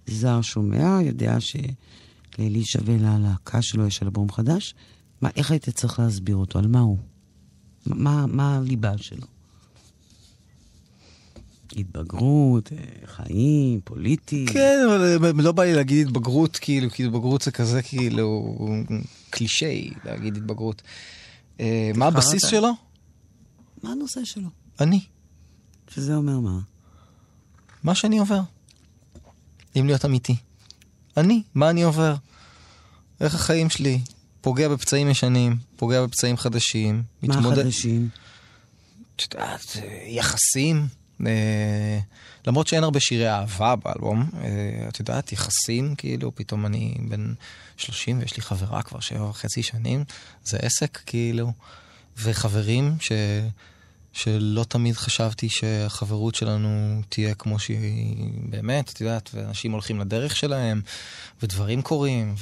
זר 0.06 0.42
שומע, 0.42 0.98
יודע 1.02 1.36
שלאלישע 1.40 2.78
ולהלהקה 2.84 3.62
שלו 3.62 3.86
יש 3.86 4.02
אלבום 4.02 4.32
חדש, 4.32 4.74
מה, 5.20 5.30
איך 5.36 5.50
היית 5.50 5.68
צריך 5.68 5.98
להסביר 5.98 6.36
אותו? 6.36 6.58
על 6.58 6.66
מה 6.66 6.80
הוא? 6.80 6.98
מה, 7.86 8.26
מה 8.26 8.56
הליבה 8.56 8.98
שלו? 8.98 9.26
התבגרות, 11.76 12.72
אה, 12.72 12.78
חיים, 13.06 13.80
פוליטי. 13.84 14.46
כן, 14.52 14.78
אבל 14.88 15.42
לא 15.42 15.52
בא 15.52 15.62
לי 15.62 15.74
להגיד 15.74 16.06
התבגרות, 16.06 16.56
כאילו, 16.56 16.90
כי 16.90 17.04
התבגרות 17.04 17.42
זה 17.42 17.50
כזה 17.50 17.82
כאילו 17.82 18.56
קלישאי 19.30 19.90
להגיד 20.04 20.36
התבגרות. 20.36 20.82
אה, 21.60 21.90
מה 21.94 22.06
הבסיס 22.06 22.46
שלו? 22.46 22.72
מה 23.82 23.92
הנושא 23.92 24.24
שלו? 24.24 24.48
אני. 24.80 25.00
שזה 25.88 26.16
אומר 26.16 26.40
מה? 26.40 26.58
מה 27.82 27.94
שאני 27.94 28.18
עובר. 28.18 28.40
אם 29.78 29.86
להיות 29.86 30.04
אמיתי. 30.04 30.36
אני, 31.16 31.42
מה 31.54 31.70
אני 31.70 31.82
עובר? 31.82 32.14
איך 33.20 33.34
החיים 33.34 33.70
שלי 33.70 34.00
פוגע 34.40 34.68
בפצעים 34.68 35.10
ישנים, 35.10 35.56
פוגע 35.76 36.06
בפצעים 36.06 36.36
חדשים. 36.36 37.02
מה 37.22 37.36
מתמודד... 37.36 37.62
חדשים? 37.62 38.08
את 39.16 39.34
יודעת, 39.34 39.76
יחסים. 40.06 40.86
אה, 41.26 41.98
למרות 42.46 42.66
שאין 42.66 42.84
הרבה 42.84 43.00
שירי 43.00 43.30
אהבה 43.30 43.76
באלבום, 43.76 44.30
אה, 44.40 44.88
את 44.88 45.00
יודעת, 45.00 45.32
יחסים, 45.32 45.94
כאילו, 45.94 46.34
פתאום 46.34 46.66
אני 46.66 46.94
בן 47.08 47.34
30 47.76 48.20
ויש 48.20 48.36
לי 48.36 48.42
חברה 48.42 48.82
כבר 48.82 49.00
שבע 49.00 49.24
וחצי 49.24 49.62
שנים, 49.62 50.04
זה 50.44 50.56
עסק, 50.56 50.98
כאילו, 51.06 51.52
וחברים 52.16 52.96
ש... 53.00 53.12
שלא 54.16 54.64
תמיד 54.64 54.94
חשבתי 54.94 55.48
שהחברות 55.48 56.34
שלנו 56.34 57.00
תהיה 57.08 57.34
כמו 57.34 57.58
שהיא 57.58 58.30
באמת, 58.50 58.90
את 58.90 59.00
יודעת, 59.00 59.30
ואנשים 59.34 59.72
הולכים 59.72 60.00
לדרך 60.00 60.36
שלהם, 60.36 60.82
ודברים 61.42 61.82
קורים, 61.82 62.34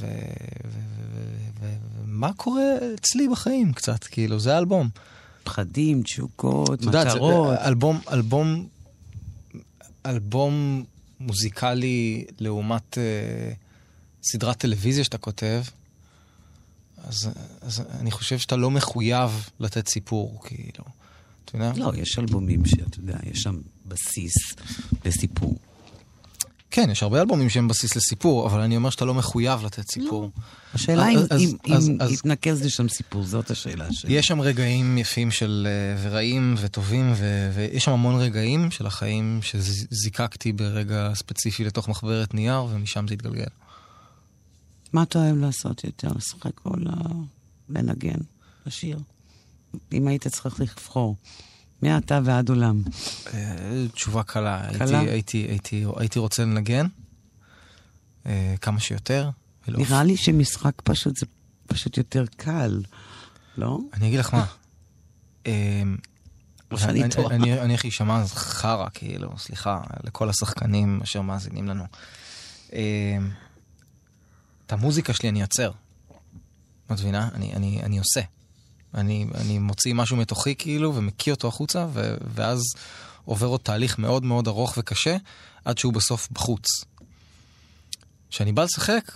ומה 1.61 2.33
קורה 2.33 2.63
אצלי 2.95 3.29
בחיים 3.29 3.73
קצת, 3.73 4.05
כאילו, 4.05 4.41
זה 4.41 4.55
האלבום. 4.55 4.89
פחדים, 5.45 6.03
תשוקות, 6.03 6.83
מטרות. 6.83 7.51
זה, 7.51 7.67
אלבום, 7.67 8.01
אלבום, 8.13 8.69
אלבום 10.07 10.85
מוזיקלי 11.21 12.25
לעומת 12.39 12.99
uh, 12.99 13.55
סדרת 14.23 14.57
טלוויזיה 14.57 15.05
שאתה 15.05 15.19
כותב, 15.19 15.63
אז, 17.05 17.31
אז 17.61 17.83
אני 18.01 18.11
חושב 18.11 18.39
שאתה 18.39 18.57
לא 18.57 18.71
מחויב 18.71 19.49
לתת 19.61 19.89
סיפור, 19.89 20.41
כאילו. 20.45 20.85
אתה 21.45 21.57
יודע? 21.57 21.73
לא, 21.77 21.93
יש 21.97 22.19
אלבומים 22.19 22.65
שאתה 22.67 22.99
יודע, 22.99 23.17
יש 23.31 23.43
שם 23.43 23.57
בסיס 23.87 24.35
לסיפור. 25.05 25.59
כן, 26.75 26.91
יש 26.91 27.03
הרבה 27.03 27.21
אלבומים 27.21 27.51
שהם 27.51 27.69
בסיס 27.69 27.97
לסיפור, 27.97 28.47
אבל 28.47 28.61
אני 28.61 28.77
אומר 28.77 28.91
שאתה 28.91 29.05
לא 29.05 29.15
מחויב 29.15 29.65
לתת 29.65 29.91
סיפור. 29.91 30.23
לא. 30.23 30.29
השאלה 30.75 31.09
אם 31.09 31.97
יתנקז 32.11 32.63
לשם 32.63 32.89
סיפור, 32.89 33.25
זאת 33.25 33.51
השאלה 33.51 33.93
שלי. 33.93 34.13
יש 34.13 34.27
שם 34.27 34.41
רגעים 34.41 34.99
יפים 34.99 35.31
של 35.31 35.67
אה, 35.71 36.03
ורעים 36.03 36.55
וטובים, 36.59 37.13
ויש 37.55 37.85
שם 37.85 37.91
המון 37.91 38.21
רגעים 38.21 38.71
של 38.71 38.87
החיים 38.87 39.41
שזיקקתי 39.43 40.53
ברגע 40.53 41.11
ספציפי 41.15 41.65
לתוך 41.65 41.89
מחברת 41.89 42.35
נייר, 42.35 42.65
ומשם 42.71 43.09
זה 43.09 43.15
התגלגל. 43.15 43.45
מה 44.93 45.03
אתה 45.03 45.19
אוהב 45.19 45.37
לעשות 45.37 45.85
יותר? 45.85 46.09
לשחק 46.17 46.65
או 46.65 46.71
לנגן, 47.69 48.19
לשיר? 48.67 48.99
אם 49.93 50.09
היית 50.09 50.29
צריך 50.29 50.61
לבחור. 50.61 51.17
מעתה 51.85 52.21
ועד 52.25 52.49
עולם. 52.49 52.83
אה, 53.35 53.87
תשובה 53.93 54.23
קלה. 54.23 54.69
קלה? 54.79 55.01
הייתי, 55.01 55.11
הייתי, 55.11 55.39
הייתי, 55.39 55.85
הייתי 55.97 56.19
רוצה 56.19 56.43
לנגן 56.43 56.87
אה, 58.27 58.55
כמה 58.61 58.81
שיותר. 58.81 59.31
נראה 59.69 60.05
לי 60.05 60.17
שמשחק 60.17 60.73
פשוט 60.85 61.17
זה 61.17 61.27
פשוט 61.67 61.97
יותר 61.97 62.25
קל, 62.37 62.83
לא? 63.57 63.79
אני 63.95 64.09
אגיד 64.09 64.21
לך 64.21 64.35
מה. 64.35 64.47
אה, 65.47 65.83
אני. 66.83 67.61
אני 67.61 67.73
איך 67.73 67.85
להישמע 67.85 68.27
חרא, 68.27 68.89
כאילו, 68.95 69.39
סליחה, 69.39 69.81
לכל 70.05 70.29
השחקנים 70.29 71.01
אשר 71.03 71.21
מאזינים 71.21 71.69
לנו. 71.69 71.85
את 74.67 74.73
המוזיקה 74.73 75.13
שלי 75.13 75.29
אני 75.29 75.43
אעצר. 75.43 75.71
את 76.87 76.91
מבינה? 76.91 77.29
אני 77.83 77.99
עושה. 77.99 78.21
אני, 78.95 79.27
אני 79.35 79.59
מוציא 79.59 79.95
משהו 79.95 80.17
מתוכי 80.17 80.55
כאילו 80.55 80.95
ומקיא 80.95 81.33
אותו 81.33 81.49
החוצה, 81.49 81.87
ו, 81.93 82.17
ואז 82.35 82.63
עובר 83.25 83.47
עוד 83.47 83.61
תהליך 83.61 83.99
מאוד 83.99 84.25
מאוד 84.25 84.49
ארוך 84.49 84.75
וקשה, 84.79 85.17
עד 85.65 85.79
שהוא 85.79 85.93
בסוף 85.93 86.29
בחוץ. 86.33 86.67
כשאני 88.31 88.53
בא 88.53 88.65
לשחק 88.65 89.13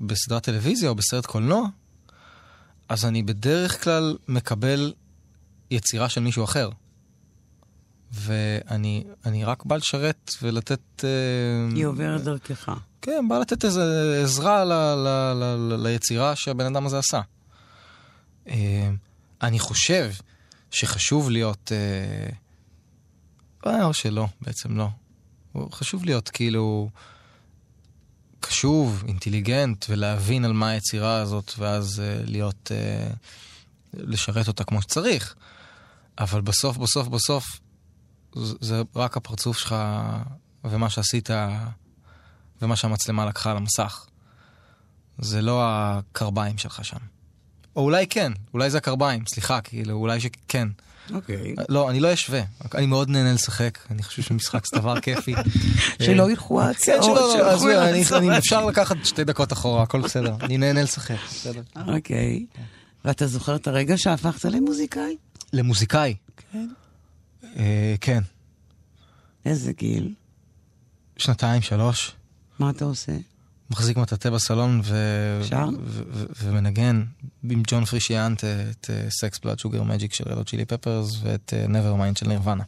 בסדרת 0.00 0.42
טלוויזיה 0.42 0.88
או 0.88 0.94
בסרט 0.94 1.26
קולנוע, 1.26 1.66
אז 2.88 3.04
אני 3.04 3.22
בדרך 3.22 3.84
כלל 3.84 4.16
מקבל 4.28 4.92
יצירה 5.70 6.08
של 6.08 6.20
מישהו 6.20 6.44
אחר. 6.44 6.70
ואני 8.12 9.44
רק 9.44 9.64
בא 9.64 9.76
לשרת 9.76 10.30
ולתת... 10.42 11.04
אה, 11.04 11.74
היא 11.74 11.86
עוברת 11.86 12.24
דרכך. 12.24 12.68
כן, 13.02 13.28
בא 13.28 13.38
לתת 13.38 13.64
איזו 13.64 13.80
עזרה 14.22 14.64
ל, 14.64 14.72
ל, 14.72 15.08
ל, 15.34 15.44
ל, 15.44 15.86
ליצירה 15.86 16.36
שהבן 16.36 16.66
אדם 16.66 16.86
הזה 16.86 16.98
עשה. 16.98 17.20
אה, 18.48 18.90
אני 19.42 19.58
חושב 19.58 20.12
שחשוב 20.70 21.30
להיות... 21.30 21.72
אה, 23.64 23.84
או 23.84 23.94
שלא, 23.94 24.26
בעצם 24.40 24.76
לא. 24.76 24.88
חשוב 25.72 26.04
להיות 26.04 26.28
כאילו 26.28 26.90
קשוב, 28.40 29.04
אינטליגנט, 29.08 29.86
ולהבין 29.88 30.44
על 30.44 30.52
מה 30.52 30.68
היצירה 30.68 31.20
הזאת, 31.20 31.52
ואז 31.58 32.02
uh, 32.04 32.30
להיות... 32.30 32.70
Uh, 32.70 33.16
לשרת 33.94 34.48
אותה 34.48 34.64
כמו 34.64 34.82
שצריך. 34.82 35.34
אבל 36.18 36.40
בסוף, 36.40 36.76
בסוף, 36.76 37.08
בסוף, 37.08 37.60
זה 38.34 38.82
רק 38.96 39.16
הפרצוף 39.16 39.58
שלך 39.58 39.76
ומה 40.64 40.90
שעשית 40.90 41.30
ומה 42.62 42.76
שהמצלמה 42.76 43.26
לקחה 43.26 43.50
על 43.50 43.56
המסך. 43.56 44.06
זה 45.18 45.42
לא 45.42 45.62
הקרביים 45.64 46.58
שלך 46.58 46.84
שם. 46.84 46.96
או 47.76 47.82
אולי 47.82 48.06
כן, 48.06 48.32
אולי 48.54 48.70
זה 48.70 48.78
הקרביים, 48.78 49.24
סליחה, 49.26 49.60
כאילו, 49.60 49.94
אולי 49.94 50.20
שכן. 50.20 50.68
אוקיי. 51.14 51.54
לא, 51.68 51.90
אני 51.90 52.00
לא 52.00 52.12
אשווה, 52.14 52.40
אני 52.74 52.86
מאוד 52.86 53.08
נהנה 53.08 53.32
לשחק, 53.32 53.78
אני 53.90 54.02
חושב 54.02 54.22
שמשחק 54.22 54.66
זה 54.66 54.76
דבר 54.76 55.00
כיפי. 55.00 55.34
שלא 56.04 56.30
ילכו 56.30 56.62
ההצעות, 56.62 57.00
כן, 57.00 57.58
שלא, 57.58 57.96
ילכו 58.22 58.38
אפשר 58.38 58.66
לקחת 58.66 58.96
שתי 59.04 59.24
דקות 59.24 59.52
אחורה, 59.52 59.82
הכל 59.82 60.00
בסדר, 60.00 60.36
אני 60.40 60.58
נהנה 60.58 60.82
לשחק, 60.82 61.16
בסדר. 61.30 61.62
אוקיי. 61.86 62.46
ואתה 63.04 63.26
זוכר 63.26 63.56
את 63.56 63.66
הרגע 63.66 63.98
שהפכת 63.98 64.44
למוזיקאי? 64.44 65.16
למוזיקאי? 65.52 66.14
כן. 66.52 66.68
אה, 67.56 67.94
כן. 68.00 68.22
איזה 69.44 69.72
גיל? 69.72 70.14
שנתיים, 71.16 71.62
שלוש. 71.62 72.12
מה 72.58 72.70
אתה 72.70 72.84
עושה? 72.84 73.12
מחזיק 73.72 73.96
מטאטא 73.96 74.30
בסלון 74.30 74.80
ו- 74.84 75.40
ו- 75.84 76.02
ו- 76.12 76.24
ומנגן 76.42 77.04
עם 77.50 77.62
ג'ון 77.66 77.84
פרושיאנטה 77.84 78.44
את 78.44 78.90
Sex 79.10 79.38
Blood 79.38 79.58
Sugar 79.58 79.82
Magik 79.82 80.14
של 80.14 80.24
Red 80.28 80.44
Hot 80.44 80.51
Chili 80.51 80.64
Peppers 80.64 81.18
ואת 81.22 81.54
Never 81.68 81.92
אה, 81.92 81.96
mind 81.96 82.16
של 82.16 82.28
נירוונה. 82.28 82.64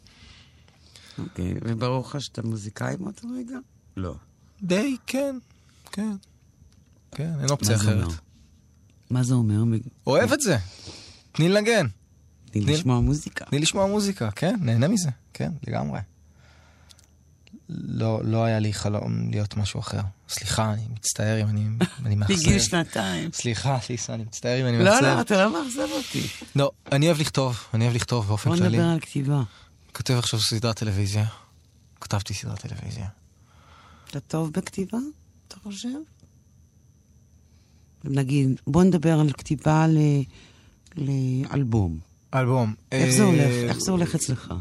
אוקיי, 1.18 1.54
וברור 1.62 2.00
לך 2.06 2.20
שאתה 2.20 2.42
מוזיקאי 2.42 2.94
מאותו 3.00 3.28
רגע? 3.38 3.58
לא. 3.96 4.14
די, 4.62 4.96
כן, 5.06 5.38
כן. 5.92 6.16
כן, 7.12 7.32
אין 7.40 7.50
אופציה 7.50 7.76
אחרת. 7.76 8.08
מה 9.10 9.22
זה 9.22 9.34
אומר? 9.34 9.78
אוהב 10.06 10.32
את 10.32 10.40
זה. 10.40 10.56
נהנה 11.32 11.48
לנגן. 11.48 11.86
נהנה 12.50 12.60
לשמוע 12.60 13.00
מוזיקה. 13.00 13.44
נהנה 13.44 13.58
לשמוע 13.58 13.86
מוזיקה, 13.86 14.30
כן, 14.30 14.56
נהנה 14.60 14.88
מזה, 14.88 15.10
כן, 15.32 15.52
לגמרי. 15.66 16.00
לא, 17.68 18.24
לא 18.24 18.44
היה 18.44 18.58
לי 18.58 18.72
חלום 18.72 19.30
להיות 19.30 19.56
משהו 19.56 19.80
אחר. 19.80 20.00
סליחה, 20.28 20.72
אני 20.72 20.82
מצטער 20.92 21.42
אם 21.42 21.48
אני, 21.48 21.68
אני 22.04 22.14
מאכזב. 22.24 22.34
בגיל 22.34 22.58
שנתיים. 22.58 23.32
סליחה, 23.32 23.78
ליסה, 23.90 24.14
אני 24.14 24.22
מצטער 24.24 24.60
אם 24.60 24.66
אני 24.66 24.78
מאכזב. 24.78 25.02
לא, 25.02 25.14
לא, 25.14 25.20
אתה 25.20 25.44
לא 25.44 25.52
מאכזב 25.52 25.88
אותי. 25.92 26.26
לא, 26.56 26.70
אני 26.92 27.06
אוהב 27.06 27.20
לכתוב, 27.20 27.58
אני 27.74 27.84
אוהב 27.84 27.96
לכתוב 27.96 28.28
באופן 28.28 28.50
כללי. 28.50 28.60
בוא 28.60 28.68
נדבר 28.68 28.92
על 28.92 29.00
כתיבה. 29.00 29.42
כותב 29.92 30.14
עכשיו 30.14 30.40
סדרת 30.40 30.76
טלוויזיה. 30.76 31.24
כתבתי 32.00 32.34
סדרת 32.34 32.60
טלוויזיה. 32.60 33.06
אתה 34.10 34.20
טוב 34.20 34.52
בכתיבה, 34.52 34.98
אתה 35.48 35.56
חושב? 35.62 35.88
נגיד, 38.04 38.60
בוא 38.66 38.84
נדבר 38.84 39.20
על 39.20 39.32
כתיבה 39.32 39.86
ל... 39.86 39.98
לאלבום. 40.96 41.98
אלבום. 42.34 42.74
איך 42.92 43.10
זה 43.10 43.22
הולך? 43.22 43.40
אה, 43.40 43.68
איך 43.68 43.78
זה 43.78 43.90
הולך 43.90 44.14
אצלך? 44.14 44.54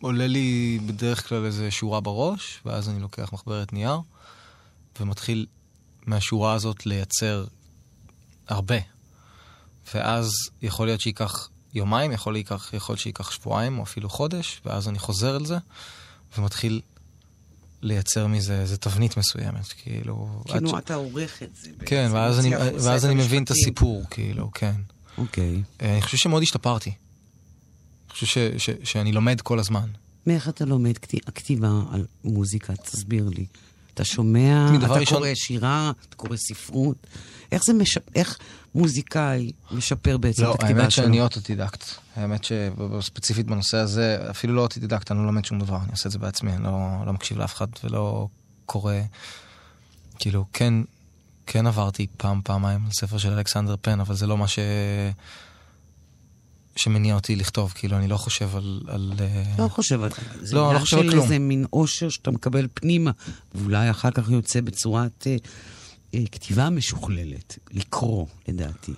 עולה 0.00 0.26
לי 0.26 0.78
בדרך 0.86 1.28
כלל 1.28 1.44
איזה 1.44 1.70
שורה 1.70 2.00
בראש, 2.00 2.60
ואז 2.66 2.88
אני 2.88 3.00
לוקח 3.00 3.32
מחברת 3.32 3.72
נייר, 3.72 4.00
ומתחיל 5.00 5.46
מהשורה 6.06 6.52
הזאת 6.52 6.86
לייצר 6.86 7.44
הרבה. 8.48 8.78
ואז 9.94 10.30
יכול 10.62 10.86
להיות 10.86 11.00
שייקח 11.00 11.48
יומיים, 11.74 12.12
יכול, 12.12 12.32
להיקח, 12.32 12.70
יכול 12.72 12.92
להיות 12.92 13.00
שייקח 13.00 13.30
שבועיים 13.30 13.78
או 13.78 13.82
אפילו 13.82 14.08
חודש, 14.08 14.60
ואז 14.64 14.88
אני 14.88 14.98
חוזר 14.98 15.34
על 15.34 15.46
זה, 15.46 15.58
ומתחיל 16.38 16.80
לייצר 17.82 18.26
מזה 18.26 18.60
איזה 18.60 18.76
תבנית 18.76 19.16
מסוימת, 19.16 19.66
כאילו... 19.66 20.42
כאילו 20.48 20.68
ש... 20.68 20.74
אתה 20.78 20.94
עורך 20.94 21.42
את 21.42 21.56
זה. 21.56 21.70
כן, 21.86 22.10
ואז 22.12 22.38
אני, 22.40 22.56
ואז 22.56 23.04
אני 23.04 23.14
מבין 23.14 23.42
את 23.42 23.50
הסיפור, 23.50 24.04
כאילו, 24.10 24.50
כן. 24.54 24.74
אוקיי. 25.18 25.62
אה, 25.82 25.92
אני 25.92 26.02
חושב 26.02 26.16
שמאוד 26.16 26.42
השתפרתי. 26.42 26.92
חושב 28.18 28.58
ש, 28.58 28.70
ש, 28.70 28.70
שאני 28.84 29.12
לומד 29.12 29.40
כל 29.40 29.58
הזמן. 29.58 29.88
מאיך 30.26 30.48
אתה 30.48 30.64
לומד 30.64 30.98
כתיבה 31.34 31.70
על 31.92 32.06
מוזיקה? 32.24 32.76
תסביר 32.76 33.28
לי. 33.28 33.46
אתה 33.94 34.04
שומע, 34.04 34.68
אתה 34.78 34.86
ראשון... 34.86 35.18
קורא 35.18 35.28
שירה, 35.34 35.92
אתה 36.08 36.16
קורא 36.16 36.36
ספרות. 36.36 37.06
איך 37.52 37.62
זה 37.64 37.72
משפ... 37.72 38.00
איך 38.14 38.38
מוזיקאי 38.74 39.52
משפר 39.70 40.16
בעצם 40.18 40.42
לא, 40.42 40.54
את 40.54 40.54
הכתיבה 40.54 40.70
שלו? 40.70 40.78
לא, 40.78 40.80
האמת 40.82 40.90
שאני 40.90 41.20
אוטודידקט. 41.20 41.84
האמת 42.16 42.44
שספציפית 42.44 43.46
בנושא 43.46 43.76
הזה, 43.76 44.18
אפילו 44.30 44.54
לא 44.54 44.60
אוטודידקט, 44.60 45.10
אני 45.10 45.20
לא 45.20 45.26
לומד 45.26 45.44
שום 45.44 45.58
דבר, 45.58 45.76
אני 45.76 45.90
עושה 45.90 46.06
את 46.06 46.12
זה 46.12 46.18
בעצמי, 46.18 46.52
אני 46.52 46.64
לא, 46.64 47.06
לא 47.06 47.12
מקשיב 47.12 47.38
לאף 47.38 47.54
אחד 47.54 47.66
ולא 47.84 48.28
קורא. 48.66 48.94
כאילו, 50.18 50.44
כן, 50.52 50.74
כן 51.46 51.66
עברתי 51.66 52.06
פעם, 52.16 52.40
פעמיים 52.44 52.80
ספר 52.92 53.18
של 53.18 53.32
אלכסנדר 53.32 53.74
פן, 53.80 54.00
אבל 54.00 54.14
זה 54.14 54.26
לא 54.26 54.38
מה 54.38 54.48
ש... 54.48 54.58
שמניע 56.78 57.14
אותי 57.14 57.36
לכתוב, 57.36 57.72
כאילו, 57.74 57.96
אני 57.96 58.08
לא 58.08 58.16
חושב 58.16 58.56
על... 58.56 58.80
על 58.86 59.12
אה, 59.20 59.44
לא 59.58 59.68
חושב 59.68 60.02
על 60.02 60.10
זה. 60.40 60.56
לא, 60.56 60.74
לא 60.74 60.78
חושב 60.78 60.96
על 60.96 61.02
כלום. 61.02 61.16
זה 61.16 61.22
איזה 61.22 61.38
מין 61.38 61.66
אושר 61.72 62.08
שאתה 62.08 62.30
מקבל 62.30 62.68
פנימה, 62.74 63.10
ואולי 63.54 63.90
אחר 63.90 64.10
כך 64.10 64.30
יוצא 64.30 64.60
בצורת 64.60 65.26
אה, 65.26 65.36
אה, 66.14 66.24
כתיבה 66.32 66.70
משוכללת, 66.70 67.58
לקרוא, 67.70 68.26
לדעתי. 68.48 68.92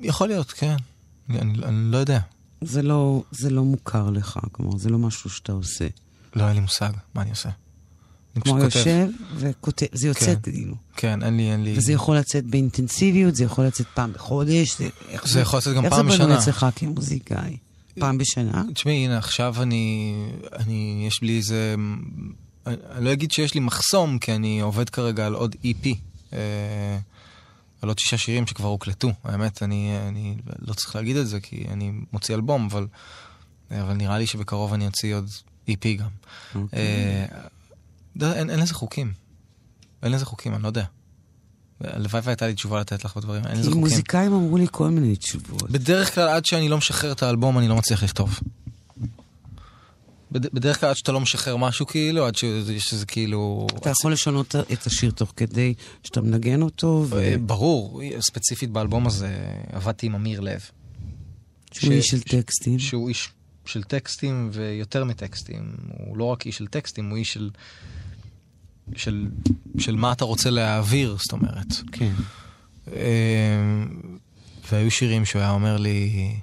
יכול 0.00 0.28
להיות, 0.28 0.50
כן. 0.50 0.76
אני, 1.30 1.40
אני, 1.40 1.64
אני 1.64 1.90
לא 1.90 1.96
יודע. 1.96 2.20
זה 2.60 2.82
לא, 2.82 3.22
זה 3.30 3.50
לא 3.50 3.64
מוכר 3.64 4.10
לך, 4.10 4.38
כלומר, 4.52 4.76
זה 4.76 4.90
לא 4.90 4.98
משהו 4.98 5.30
שאתה 5.30 5.52
עושה. 5.52 5.88
לא, 6.36 6.46
אין 6.46 6.54
לי 6.54 6.60
מושג 6.60 6.92
מה 7.14 7.22
אני 7.22 7.30
עושה. 7.30 7.48
כותב. 8.38 8.62
יושב 8.62 9.08
וכותב, 9.36 9.86
זה 9.92 10.08
יוצא 10.08 10.34
כן. 10.34 10.40
כאילו. 10.52 10.74
כן, 10.96 11.22
אין 11.22 11.36
לי, 11.36 11.52
אין 11.52 11.64
לי... 11.64 11.74
וזה 11.76 11.92
יכול 11.92 12.16
לצאת 12.16 12.44
באינטנסיביות, 12.44 13.34
זה 13.34 13.44
יכול 13.44 13.64
לצאת 13.64 13.86
פעם 13.94 14.12
בחודש. 14.12 14.78
זה, 14.78 14.88
איך 15.08 15.28
זה 15.28 15.40
יכול 15.40 15.58
לצאת 15.58 15.76
גם 15.76 15.90
פעם 15.90 16.06
איך 16.06 16.16
זה 16.16 16.22
בשנה. 16.22 16.26
בנוי 16.26 16.38
אצלך 16.38 16.66
כמוזיקאי? 16.76 17.56
פעם 17.98 18.18
בשנה? 18.18 18.64
תשמעי, 18.74 19.04
הנה, 19.04 19.18
עכשיו 19.18 19.62
אני, 19.62 20.14
אני, 20.52 21.04
יש 21.06 21.22
לי 21.22 21.36
איזה, 21.36 21.74
אני, 22.66 22.76
אני 22.90 23.04
לא 23.04 23.12
אגיד 23.12 23.30
שיש 23.30 23.54
לי 23.54 23.60
מחסום, 23.60 24.18
כי 24.18 24.34
אני 24.34 24.60
עובד 24.60 24.90
כרגע 24.90 25.26
על 25.26 25.34
עוד 25.34 25.56
EP, 25.64 25.88
אה, 26.32 26.38
על 27.82 27.88
עוד 27.88 27.98
שישה 27.98 28.18
שירים 28.18 28.46
שכבר 28.46 28.68
הוקלטו. 28.68 29.12
האמת, 29.24 29.62
אני, 29.62 29.98
אני 30.08 30.36
לא 30.58 30.74
צריך 30.74 30.96
להגיד 30.96 31.16
את 31.16 31.28
זה, 31.28 31.40
כי 31.40 31.64
אני 31.70 31.92
מוציא 32.12 32.34
אלבום, 32.34 32.68
אבל, 32.70 32.86
אבל 33.70 33.94
נראה 33.94 34.18
לי 34.18 34.26
שבקרוב 34.26 34.72
אני 34.72 34.86
אוציא 34.86 35.14
עוד 35.14 35.28
EP 35.68 35.86
גם. 35.98 36.08
אוקיי. 36.54 36.78
אה, 36.78 37.26
אין, 38.22 38.50
אין 38.50 38.60
לזה 38.60 38.74
חוקים. 38.74 39.12
אין 40.02 40.12
לזה 40.12 40.24
חוקים, 40.24 40.54
אני 40.54 40.62
לא 40.62 40.68
יודע. 40.68 40.84
הלוואי 41.80 42.20
והייתה 42.24 42.46
לי 42.46 42.54
תשובה 42.54 42.80
לתת 42.80 43.04
לך 43.04 43.16
בדברים, 43.16 43.42
אין 43.46 43.52
לזה 43.52 43.62
כי 43.62 43.66
חוקים. 43.66 43.80
מוזיקאים 43.80 44.32
אמרו 44.32 44.56
לי 44.58 44.66
כל 44.70 44.88
מיני 44.88 45.16
תשובות. 45.16 45.70
בדרך 45.70 46.14
כלל 46.14 46.28
עד 46.28 46.44
שאני 46.46 46.68
לא 46.68 46.78
משחרר 46.78 47.12
את 47.12 47.22
האלבום 47.22 47.58
אני 47.58 47.68
לא 47.68 47.76
מצליח 47.76 48.02
לכתוב. 48.02 48.40
בד- 50.32 50.54
בדרך 50.54 50.80
כלל 50.80 50.88
עד 50.88 50.96
שאתה 50.96 51.12
לא 51.12 51.20
משחרר 51.20 51.56
משהו 51.56 51.86
כאילו, 51.86 52.26
עד 52.26 52.34
שיש 52.36 52.92
איזה 52.92 53.06
כאילו... 53.06 53.66
אתה 53.76 53.90
יכול 53.90 54.12
לשנות 54.12 54.54
את 54.72 54.86
השיר 54.86 55.10
תוך 55.10 55.32
כדי 55.36 55.74
שאתה 56.04 56.20
מנגן 56.20 56.62
אותו, 56.62 57.06
אה, 57.16 57.34
ברור, 57.46 58.00
ספציפית 58.20 58.70
באלבום 58.70 59.06
הזה 59.06 59.38
עבדתי 59.72 60.06
עם 60.06 60.14
אמיר 60.14 60.40
לב. 60.40 60.60
שהוא 61.72 61.92
איש 61.92 62.06
של 62.06 62.20
טקסטים. 62.20 62.78
שהוא 62.78 63.08
איש 63.08 63.28
של 63.64 63.82
טקסטים 63.82 64.50
ויותר 64.52 65.04
מטקסטים. 65.04 65.74
הוא 65.98 66.16
לא 66.16 66.24
רק 66.24 66.46
איש 66.46 66.56
של 66.56 66.66
טקסטים, 66.66 67.10
הוא 67.10 67.16
איש 67.18 67.32
של... 67.32 67.50
של, 68.96 69.26
של 69.78 69.96
מה 69.96 70.12
אתה 70.12 70.24
רוצה 70.24 70.50
להעביר, 70.50 71.16
זאת 71.20 71.32
אומרת. 71.32 71.66
כן. 71.92 72.12
אה, 72.92 73.82
והיו 74.72 74.90
שירים 74.90 75.24
שהוא 75.24 75.42
היה 75.42 75.50
אומר 75.50 75.76
לי, 75.76 76.34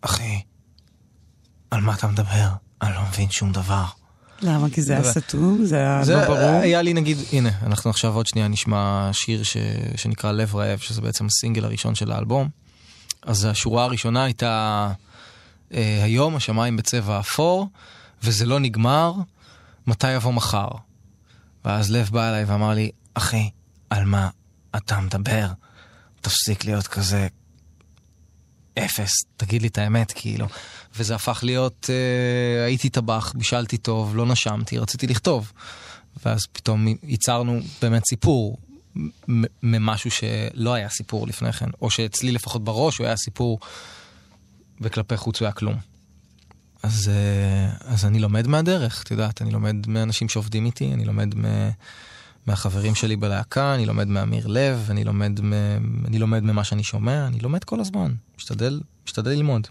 אחי, 0.00 0.40
על 1.70 1.80
מה 1.80 1.94
אתה 1.94 2.06
מדבר? 2.06 2.48
אני 2.82 2.94
לא 2.94 3.02
מבין 3.08 3.30
שום 3.30 3.52
דבר. 3.52 3.84
למה? 4.42 4.70
כי 4.70 4.82
זה 4.82 4.92
היה 4.92 5.02
זה- 5.02 5.12
סתום? 5.20 5.64
זה 5.64 5.76
היה 5.76 6.04
זה 6.04 6.14
לא 6.16 6.24
ברור? 6.26 6.38
היה 6.62 6.82
לי 6.82 6.92
נגיד, 6.94 7.16
הנה, 7.32 7.50
אנחנו 7.62 7.90
עכשיו 7.90 8.14
עוד 8.14 8.26
שנייה 8.26 8.48
נשמע 8.48 9.10
שיר 9.12 9.42
ש, 9.42 9.56
שנקרא 9.96 10.32
לב 10.32 10.54
רעב, 10.56 10.78
שזה 10.78 11.00
בעצם 11.00 11.26
הסינגל 11.26 11.64
הראשון 11.64 11.94
של 11.94 12.12
האלבום. 12.12 12.48
אז 13.22 13.44
השורה 13.44 13.84
הראשונה 13.84 14.24
הייתה, 14.24 14.88
אה, 15.74 16.00
היום 16.04 16.36
השמיים 16.36 16.76
בצבע 16.76 17.20
אפור, 17.20 17.68
וזה 18.22 18.46
לא 18.46 18.60
נגמר, 18.60 19.12
מתי 19.86 20.12
יבוא 20.12 20.32
מחר? 20.32 20.68
ואז 21.64 21.90
לב 21.90 22.08
בא 22.12 22.28
אליי 22.28 22.44
ואמר 22.44 22.70
לי, 22.74 22.90
אחי, 23.14 23.50
על 23.90 24.04
מה 24.04 24.28
אתה 24.76 25.00
מדבר? 25.00 25.46
תפסיק 26.20 26.64
להיות 26.64 26.86
כזה 26.86 27.28
אפס, 28.78 29.12
תגיד 29.36 29.62
לי 29.62 29.68
את 29.68 29.78
האמת, 29.78 30.12
כאילו. 30.14 30.46
וזה 30.96 31.14
הפך 31.14 31.40
להיות, 31.42 31.90
אה, 31.90 32.64
הייתי 32.64 32.88
טבח, 32.88 33.32
בישלתי 33.36 33.76
טוב, 33.78 34.16
לא 34.16 34.26
נשמתי, 34.26 34.78
רציתי 34.78 35.06
לכתוב. 35.06 35.52
ואז 36.24 36.40
פתאום 36.52 36.86
ייצרנו 37.02 37.60
באמת 37.82 38.02
סיפור 38.06 38.58
ממשהו 39.62 40.10
שלא 40.10 40.74
היה 40.74 40.88
סיפור 40.88 41.26
לפני 41.26 41.52
כן, 41.52 41.70
או 41.82 41.90
שאצלי 41.90 42.32
לפחות 42.32 42.64
בראש 42.64 42.98
הוא 42.98 43.06
היה 43.06 43.16
סיפור, 43.16 43.58
וכלפי 44.80 45.16
חוץ 45.16 45.40
הוא 45.40 45.46
היה 45.46 45.52
כלום. 45.52 45.91
אז, 46.82 47.08
אה, 47.08 47.92
אז 47.92 48.04
אני 48.04 48.18
לומד 48.18 48.46
מהדרך, 48.46 49.02
את 49.02 49.10
יודעת, 49.10 49.42
אני 49.42 49.50
לומד 49.50 49.76
מאנשים 49.88 50.28
שעובדים 50.28 50.64
איתי, 50.64 50.92
אני 50.92 51.04
לומד 51.04 51.34
מ... 51.34 51.44
מהחברים 52.46 52.94
שלי 52.94 53.16
בלהקה, 53.16 53.74
אני 53.74 53.86
לומד 53.86 54.08
מאמיר 54.08 54.46
לב, 54.46 54.86
אני 54.90 55.04
לומד, 55.04 55.40
מ... 55.40 55.52
אני 56.06 56.18
לומד 56.18 56.42
ממה 56.42 56.64
שאני 56.64 56.82
שומע, 56.82 57.26
אני 57.26 57.38
לומד 57.38 57.64
כל 57.64 57.80
הזמן, 57.80 58.12
משתדל, 58.38 58.80
משתדל 59.06 59.30
ללמוד. 59.30 59.68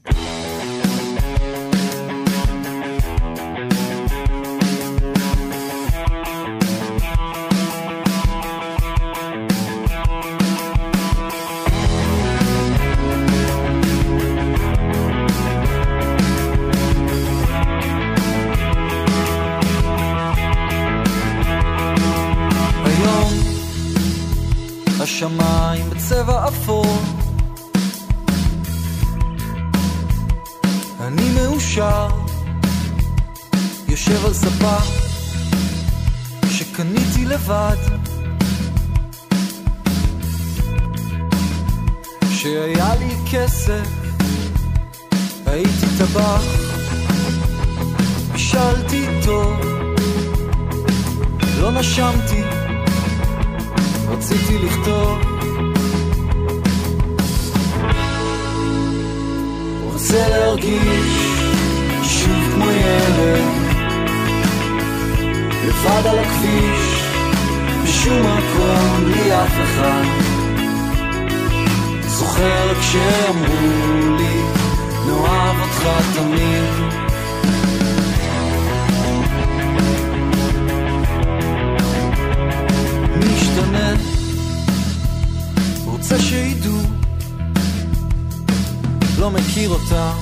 מכיר 89.62 89.74
אותה 89.74 90.14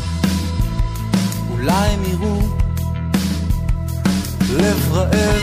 אולי 1.51 1.73
הם 1.73 1.99
יראו 2.11 2.39
לב 4.53 4.91
רעב 4.91 5.41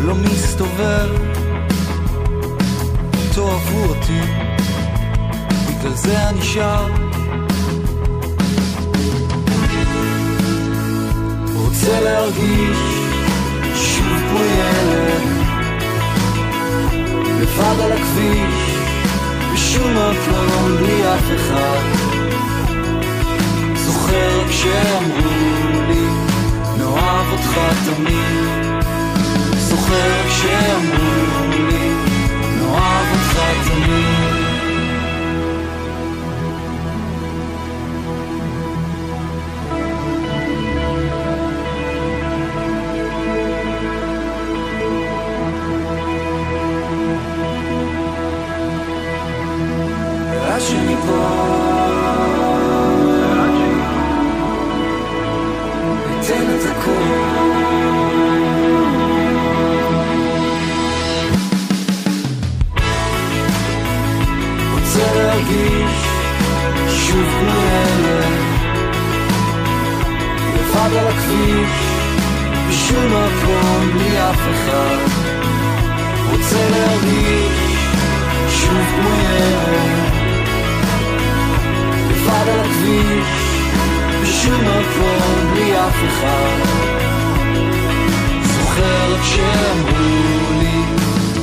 לא 0.00 0.14
מסתובב 0.14 1.08
תאהבו 3.34 3.84
אותי 3.84 4.20
בגלל 5.68 5.94
זה 5.94 6.28
אני 6.28 6.42
שר 6.42 6.86
רוצה 11.54 12.00
להרגיש 12.00 12.78
שוב 13.74 14.18
כמו 14.28 14.40
ילד 14.40 15.38
לבד 17.40 17.80
על 17.80 17.92
הכביש, 17.92 18.78
בשום 19.52 19.92
מקום 19.92 20.76
בלי 20.78 21.14
אף 21.14 21.24
אחד. 21.36 22.07
זוכר 24.08 24.48
כשאמרו 24.48 25.80
לי, 25.88 26.06
נאהב 26.78 27.32
אותך 27.32 27.58
תמיד. 27.84 28.84
זוכר 29.58 30.28
כשאמרו 30.28 31.44
לי, 31.50 31.92
נאהב 32.60 33.06
אותך 33.12 33.38
תמיד. 33.64 34.38
עד 50.50 50.60
שניפול, 50.60 51.57
הכביש, 71.28 71.70
בשום 72.68 73.06
מקום 73.06 73.90
בלי 73.92 74.18
אף 74.30 74.40
אחד. 74.52 74.96
רוצה 76.30 76.68
להרגיש 76.70 77.78
שוב 78.48 78.86
כמו 78.96 79.10
ילד, 79.10 80.12
לבד 82.10 82.48
על 82.48 82.60
הכביש, 82.60 83.28
בשום 84.22 84.60
מקום 84.60 85.52
בלי 85.52 85.76
אף 85.76 85.96
אחד. 86.08 86.68
זוכר 88.42 89.16
כשאמרו 89.22 90.58
לי, 90.58 90.82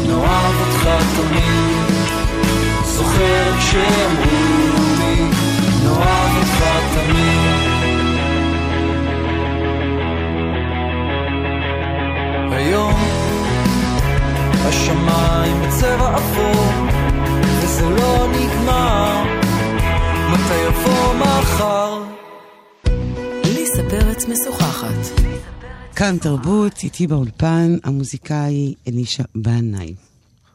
נאהב 0.07 0.55
אותך 0.59 0.89
תמיד. 1.15 2.05
זוכר 2.85 3.57
כשאמרו 3.59 4.65
לי, 4.99 5.21
נאהב 5.83 6.37
אותך 6.37 6.63
תמיד. 6.93 7.74
היום 12.65 12.93
השמיים 14.55 15.61
בצבע 15.61 16.17
אפור, 16.17 16.65
וזה 17.61 17.89
לא 17.89 18.27
נגמר. 18.27 19.23
מתי 20.33 20.55
יבוא 20.67 21.13
מחר? 21.13 22.03
ליסה 23.43 23.89
פרץ 23.89 24.25
משוחחת. 24.25 25.21
כאן 25.95 26.17
תרבות, 26.17 26.83
איתי 26.83 27.07
באולפן, 27.07 27.77
המוזיקאי 27.83 28.73
אלישע 28.87 29.23
בנאי. 29.35 29.95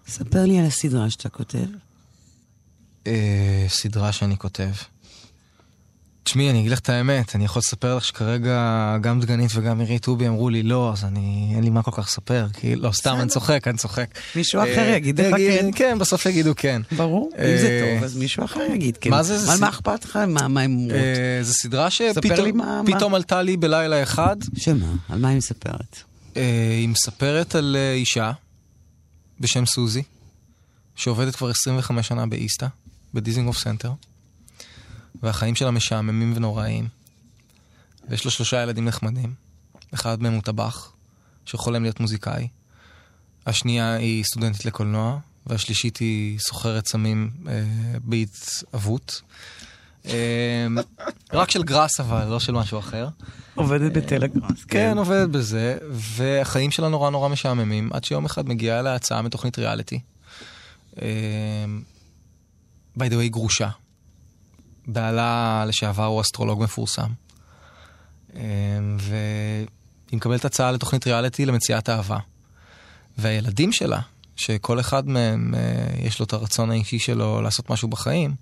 ספר 0.06 0.44
לי 0.44 0.58
על 0.58 0.66
הסדרה 0.66 1.10
שאתה 1.10 1.28
כותב. 1.28 1.66
אה, 3.06 3.64
סדרה 3.68 4.12
שאני 4.12 4.38
כותב. 4.38 4.70
תשמעי, 6.22 6.50
אני 6.50 6.60
אגיד 6.60 6.72
לך 6.72 6.78
את 6.78 6.88
האמת, 6.88 7.36
אני 7.36 7.44
יכול 7.44 7.60
לספר 7.60 7.96
לך 7.96 8.04
שכרגע 8.04 8.96
גם 9.00 9.20
דגנית 9.20 9.50
וגם 9.54 9.80
עירית 9.80 10.02
טובי 10.02 10.28
אמרו 10.28 10.50
לי 10.50 10.62
לא, 10.62 10.92
אז 10.92 11.04
אני, 11.04 11.52
אין 11.54 11.64
לי 11.64 11.70
מה 11.70 11.82
כל 11.82 11.90
כך 11.90 12.08
לספר, 12.08 12.46
כי 12.52 12.76
לא, 12.76 12.92
סתם, 12.92 13.16
אני 13.20 13.28
צוחק, 13.28 13.68
אני 13.68 13.78
צוחק. 13.78 14.06
מישהו 14.36 14.62
אחר 14.62 14.90
אה, 14.90 14.96
יגיד 14.96 15.20
לך 15.20 15.36
כן. 15.36 15.70
כן, 15.74 15.98
בסוף 15.98 16.26
יגידו 16.26 16.52
כן. 16.56 16.82
ברור, 16.96 17.30
אם 17.38 17.44
אה, 17.44 17.56
זה 17.60 17.94
טוב, 17.94 18.04
אז 18.04 18.16
מישהו 18.16 18.44
אחר 18.44 18.60
יגיד 18.74 18.96
כן. 18.96 19.10
מה 19.10 19.22
זה, 19.22 19.38
זה 19.38 19.52
אבל 19.52 19.60
מה 19.60 19.68
אכפת 19.68 20.04
לך? 20.04 20.16
מה 20.28 20.60
הם 20.60 20.76
אומרות? 20.76 20.92
אה, 20.92 21.42
זו 21.42 21.54
סדרה 21.54 21.90
שפתאום 21.90 23.14
עלתה 23.14 23.42
לי 23.42 23.56
בלילה 23.56 24.02
אחד. 24.02 24.36
שמה? 24.56 24.86
על 25.08 25.18
מה 25.18 25.28
היא 25.28 25.38
מספרת? 25.38 26.02
היא 26.34 26.88
מספרת 26.88 27.54
על 27.54 27.76
אישה 27.94 28.32
בשם 29.40 29.66
סוזי, 29.66 30.02
שעובדת 30.96 31.36
כבר 31.36 31.50
25 31.50 32.08
שנה 32.08 32.26
באיסתא, 32.26 32.66
בדיזינגוף 33.14 33.58
סנטר, 33.58 33.92
והחיים 35.22 35.54
שלה 35.54 35.70
משעממים 35.70 36.32
ונוראים. 36.36 36.88
ויש 38.08 38.24
לה 38.24 38.30
שלושה 38.30 38.62
ילדים 38.62 38.84
נחמדים. 38.84 39.34
אחד 39.94 40.22
מהם 40.22 40.32
הוא 40.32 40.42
טבח, 40.42 40.92
שחולם 41.46 41.82
להיות 41.82 42.00
מוזיקאי. 42.00 42.48
השנייה 43.46 43.94
היא 43.94 44.24
סטודנטית 44.24 44.64
לקולנוע, 44.64 45.18
והשלישית 45.46 45.96
היא 45.96 46.38
סוחרת 46.38 46.86
סמים 46.86 47.30
אה, 47.48 47.62
בהתהוות. 48.04 49.22
אה, 50.06 50.66
רק 51.32 51.50
של 51.50 51.62
גראס 51.62 52.00
אבל, 52.00 52.24
לא 52.24 52.40
של 52.40 52.52
משהו 52.52 52.78
אחר. 52.78 53.08
עובדת 53.54 53.92
בטלגראס. 53.92 54.64
כן, 54.68 54.98
עובדת 54.98 55.28
בזה, 55.28 55.78
והחיים 55.90 56.70
שלה 56.70 56.88
נורא 56.88 57.10
נורא 57.10 57.28
משעממים, 57.28 57.90
עד 57.92 58.04
שיום 58.04 58.24
אחד 58.24 58.48
מגיעה 58.48 58.80
אליה 58.80 58.94
הצעה 58.94 59.22
מתוכנית 59.22 59.58
ריאליטי. 59.58 60.00
way, 60.96 61.00
היא 62.98 63.30
גרושה. 63.30 63.68
בעלה 64.92 65.64
לשעבר 65.68 66.04
הוא 66.04 66.20
אסטרולוג 66.20 66.62
מפורסם. 66.62 67.10
אה, 68.36 68.40
והיא 68.98 69.66
מקבלת 70.16 70.44
הצעה 70.44 70.72
לתוכנית 70.72 71.06
ריאליטי 71.06 71.46
למציאת 71.46 71.88
אהבה. 71.88 72.18
והילדים 73.18 73.72
שלה, 73.72 74.00
שכל 74.36 74.80
אחד 74.80 75.08
מהם 75.08 75.54
אה, 75.54 76.06
יש 76.06 76.18
לו 76.20 76.24
את 76.24 76.32
הרצון 76.32 76.70
האישי 76.70 76.98
שלו 76.98 77.42
לעשות 77.42 77.70
משהו 77.70 77.88
בחיים, 77.88 78.34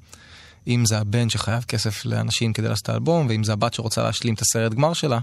אם 0.67 0.87
זה 0.87 0.99
הבן 0.99 1.29
שחייב 1.31 1.63
כסף 1.63 2.05
לאנשים 2.05 2.53
כדי 2.53 2.69
לעשות 2.69 2.83
את 2.83 2.89
האלבום, 2.89 3.27
ואם 3.29 3.45
זה 3.45 3.53
הבת 3.53 3.75
שרוצה 3.75 4.03
להשלים 4.03 4.35
את 4.35 4.41
הסרט 4.41 4.75
גמר 4.75 4.93
שלה, 4.93 5.19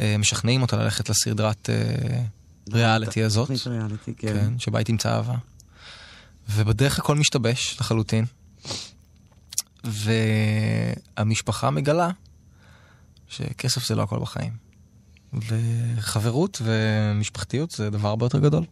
אה, 0.00 0.16
משכנעים 0.18 0.62
אותה 0.62 0.76
ללכת 0.76 1.08
לסדרת 1.08 1.70
אה, 1.70 2.22
ריאליטי 2.72 3.22
הזאת, 3.22 3.50
ריאליטי, 3.66 4.14
כן. 4.14 4.34
כן, 4.34 4.58
שבה 4.58 4.78
היא 4.78 4.86
תמצא 4.86 5.08
אהבה. 5.08 5.34
ובדרך 6.50 6.98
הכל 6.98 7.16
משתבש 7.16 7.76
לחלוטין. 7.80 8.24
והמשפחה 9.84 11.70
מגלה 11.70 12.10
שכסף 13.28 13.86
זה 13.86 13.94
לא 13.94 14.02
הכל 14.02 14.18
בחיים. 14.18 14.52
וחברות 15.32 16.62
ומשפחתיות 16.64 17.70
זה 17.70 17.90
דבר 17.90 18.08
הרבה 18.08 18.26
יותר 18.26 18.38
גדול. 18.38 18.64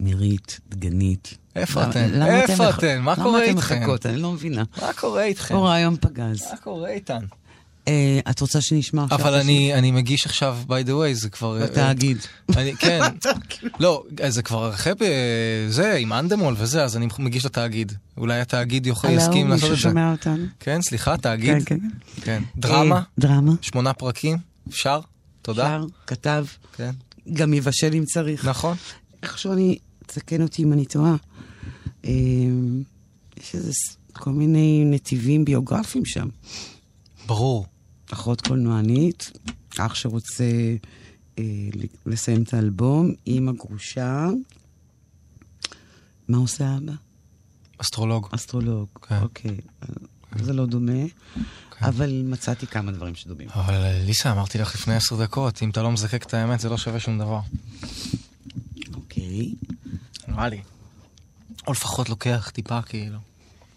מירית, 0.00 0.60
דגנית. 0.68 1.38
איפה 1.56 1.80
למה- 1.82 1.90
אתן? 1.90 2.10
למה 2.10 2.40
איפה 2.42 2.70
אתן? 2.70 3.00
מה 3.02 3.12
למה 3.14 3.24
קורה 3.24 3.44
אתן 3.44 3.56
איתכן? 3.56 3.78
מחכות? 3.80 4.06
אני 4.06 4.16
לא 4.16 4.32
מבינה. 4.32 4.62
מה 4.82 4.92
קורה 4.92 5.24
איתכם? 5.24 5.54
פה 5.54 5.68
רעיון 5.68 5.96
פגז. 6.00 6.42
מה 6.50 6.56
קורה 6.56 6.88
איתן? 6.90 7.24
אה, 7.88 8.20
את 8.30 8.40
רוצה 8.40 8.60
שנשמע 8.60 9.04
עכשיו? 9.04 9.18
אבל 9.18 9.34
אני, 9.34 9.74
אני 9.74 9.90
מגיש 9.90 10.26
עכשיו, 10.26 10.58
by 10.68 10.86
the 10.86 10.90
way, 10.90 11.12
זה 11.12 11.28
כבר... 11.30 11.56
השיר? 11.56 11.66
בתאגיד. 11.66 12.18
אני, 12.56 12.76
כן. 12.76 13.00
לא, 13.80 14.04
זה 14.28 14.42
כבר 14.42 14.70
אחרי 14.70 14.92
זה, 15.68 15.94
עם 15.94 16.12
אנדמול 16.12 16.54
וזה, 16.58 16.84
אז 16.84 16.96
אני 16.96 17.08
מגיש 17.18 17.44
לתאגיד. 17.44 17.92
אולי 18.16 18.40
התאגיד 18.40 18.86
יוכל, 18.86 19.08
הלו, 19.08 19.16
יסכים 19.16 19.48
לעשות 19.48 19.70
מישהו 19.70 19.74
את 19.74 19.76
זה. 19.76 19.82
שומע 19.82 20.12
אותנו? 20.12 20.44
כן, 20.60 20.82
סליחה, 20.82 21.16
תאגיד. 21.16 21.64
כן, 21.64 21.78
כן. 21.80 21.88
כן. 22.22 22.42
דרמה, 22.56 22.96
אה, 22.96 23.02
דרמה. 23.18 23.52
שמונה 23.60 23.92
פרקים, 23.92 24.38
אפשר? 24.68 25.00
תודה. 25.42 25.66
שר, 25.68 25.86
כתב, 26.06 26.44
כן, 26.76 26.90
גם 27.32 27.54
יבשל 27.54 27.94
אם 27.94 28.04
צריך. 28.04 28.48
נכון. 28.48 28.76
איכשהו 29.22 29.52
אני, 29.52 29.78
תקן 30.06 30.42
אותי 30.42 30.62
אם 30.62 30.72
אני 30.72 30.84
טועה. 30.84 31.14
אה, 32.04 32.10
יש 33.40 33.54
איזה 33.54 33.72
כל 34.12 34.30
מיני 34.30 34.84
נתיבים 34.86 35.44
ביוגרפיים 35.44 36.04
שם. 36.04 36.28
ברור. 37.26 37.66
אחות 38.12 38.40
קולנוענית, 38.40 39.32
אח 39.78 39.94
שרוצה 39.94 40.44
אה, 41.38 41.44
לסיים 42.06 42.42
את 42.42 42.54
האלבום, 42.54 43.12
אימא 43.26 43.52
גרושה. 43.52 44.28
מה 46.28 46.38
עושה 46.38 46.76
אבא? 46.76 46.92
אסטרולוג. 47.78 48.28
אסטרולוג. 48.34 48.88
כן. 49.02 49.18
אוקיי. 49.22 49.56
זה 50.36 50.52
לא 50.52 50.66
דומה, 50.66 51.02
אבל 51.80 52.22
מצאתי 52.24 52.66
כמה 52.66 52.92
דברים 52.92 53.14
שדומים. 53.14 53.48
אבל 53.48 53.74
אה, 53.74 54.02
ליסה, 54.04 54.32
אמרתי 54.32 54.58
לך 54.58 54.74
לפני 54.74 54.94
עשר 54.94 55.22
דקות, 55.22 55.62
אם 55.62 55.70
אתה 55.70 55.82
לא 55.82 55.90
מזקק 55.90 56.22
את 56.22 56.34
האמת, 56.34 56.60
זה 56.60 56.68
לא 56.68 56.76
שווה 56.76 57.00
שום 57.00 57.18
דבר. 57.18 57.40
אוקיי. 58.94 59.54
נראה 60.28 60.48
לי. 60.48 60.62
או 61.66 61.72
לפחות 61.72 62.08
לוקח 62.08 62.50
טיפה, 62.54 62.82
כאילו. 62.82 63.18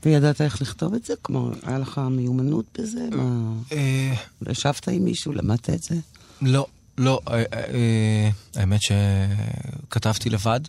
וידעת 0.06 0.41
איך 0.41 0.62
לכתוב 0.62 0.94
את 0.94 1.06
זה? 1.06 1.13
כמו, 1.24 1.52
היה 1.63 1.78
לך 1.78 2.02
מיומנות 2.12 2.65
בזה? 2.80 3.08
מה... 3.12 3.54
אה, 3.72 4.13
ישבת 4.52 4.88
עם 4.88 5.04
מישהו? 5.04 5.34
למדת 5.34 5.70
את 5.70 5.84
זה? 5.84 5.96
לא, 6.41 6.68
לא, 6.98 7.22
אה, 7.28 7.44
אה, 7.54 8.30
האמת 8.56 8.80
שכתבתי 8.82 10.30
לבד. 10.30 10.60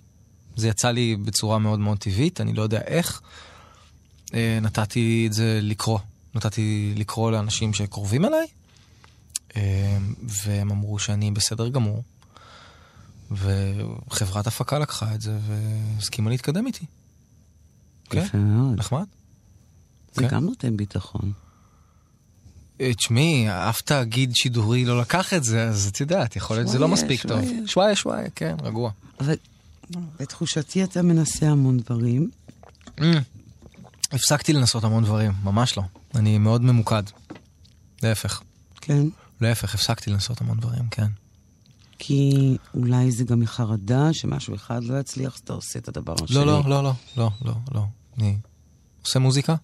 זה 0.57 0.69
יצא 0.69 0.91
לי 0.91 1.17
בצורה 1.17 1.59
מאוד 1.59 1.79
מאוד 1.79 1.99
טבעית, 1.99 2.41
אני 2.41 2.53
לא 2.53 2.63
יודע 2.63 2.81
איך. 2.81 3.21
נתתי 4.63 5.25
את 5.29 5.33
זה 5.33 5.61
לקרוא. 5.63 5.99
נתתי 6.35 6.93
לקרוא 6.97 7.31
לאנשים 7.31 7.75
שקרובים 7.75 8.25
אליי, 8.25 8.47
והם 10.45 10.71
אמרו 10.71 10.99
שאני 10.99 11.31
בסדר 11.31 11.69
גמור. 11.69 12.03
וחברת 13.31 14.47
הפקה 14.47 14.79
לקחה 14.79 15.15
את 15.15 15.21
זה 15.21 15.39
והסכימה 15.47 16.31
להתקדם 16.31 16.67
איתי. 16.67 16.87
כן. 18.11 18.27
נחמד. 18.77 19.05
זה 20.17 20.23
כן. 20.23 20.29
גם 20.29 20.45
נותן 20.45 20.77
ביטחון. 20.77 21.33
אה, 22.81 22.95
תשמעי, 22.95 23.47
אף 23.51 23.81
תאגיד 23.81 24.33
שידורי 24.35 24.85
לא 24.85 25.01
לקח 25.01 25.35
את 25.35 25.45
זה, 25.45 25.69
אז 25.69 25.91
את 25.93 26.01
יודעת, 26.01 26.37
יכול 26.37 26.57
להיות 26.57 26.69
שזה 26.69 26.79
לא 26.79 26.89
מספיק 26.89 27.27
טוב. 27.27 27.41
שוואיה. 27.67 27.97
שוואיה, 27.97 28.31
כן, 28.35 28.57
רגוע. 28.63 28.91
אבל 29.21 29.35
לתחושתי 30.21 30.85
אתה 30.85 31.03
מנסה 31.03 31.49
המון 31.49 31.79
דברים. 31.79 32.31
Mm. 32.99 33.03
הפסקתי 34.13 34.53
לנסות 34.53 34.85
המון 34.85 35.05
דברים, 35.05 35.33
ממש 35.45 35.77
לא. 35.77 35.83
אני 36.15 36.39
מאוד 36.39 36.63
ממוקד. 36.63 37.03
להפך. 38.03 38.43
כן. 38.81 39.03
להפך, 39.41 39.75
הפסקתי 39.75 40.11
לנסות 40.11 40.41
המון 40.41 40.61
דברים, 40.61 40.89
כן. 40.91 41.07
כי 41.99 42.57
אולי 42.75 43.11
זה 43.11 43.25
גם 43.25 43.41
מחרדה 43.41 44.13
שמשהו 44.13 44.55
אחד 44.55 44.85
לא 44.85 45.01
יצליח, 45.01 45.35
אז 45.35 45.41
אתה 45.41 45.53
עושה 45.53 45.79
את 45.79 45.89
הדבר 45.89 46.15
השני. 46.25 46.37
לא, 46.37 46.47
לא, 46.47 46.63
לא, 46.67 46.83
לא, 46.83 46.93
לא, 47.17 47.31
לא, 47.45 47.55
לא. 47.73 47.85
אני 48.19 48.37
עושה 49.03 49.19
מוזיקה, 49.19 49.55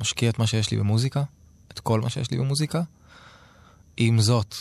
משקיע 0.00 0.30
את 0.30 0.38
מה 0.38 0.46
שיש 0.46 0.70
לי 0.70 0.76
במוזיקה, 0.76 1.22
את 1.72 1.80
כל 1.80 2.00
מה 2.00 2.10
שיש 2.10 2.30
לי 2.30 2.38
במוזיקה. 2.38 2.82
עם 3.96 4.20
זאת, 4.20 4.54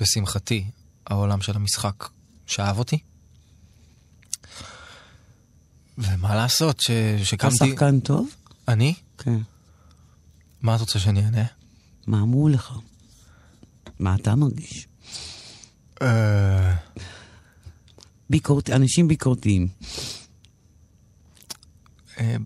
לשמחתי, 0.00 0.64
העולם 1.06 1.40
של 1.40 1.56
המשחק 1.56 2.08
שאב 2.46 2.78
אותי. 2.78 2.98
ומה 5.98 6.34
לעשות, 6.34 6.80
ש... 6.80 6.90
אתה 6.90 7.24
שקמתי... 7.24 7.56
שחקן 7.56 8.00
טוב? 8.00 8.28
אני? 8.68 8.94
כן. 9.18 9.38
מה 10.62 10.74
את 10.76 10.80
רוצה 10.80 10.98
שאני 10.98 11.24
אענה? 11.24 11.44
מה 12.06 12.20
אמרו 12.20 12.48
לך? 12.48 12.72
מה 13.98 14.14
אתה 14.14 14.34
מרגיש? 14.34 14.88
אה, 16.02 16.74
ביקורת, 18.30 18.70
אנשים 18.70 19.08
ביקורתיים. 19.08 19.68
אה, 22.20 22.36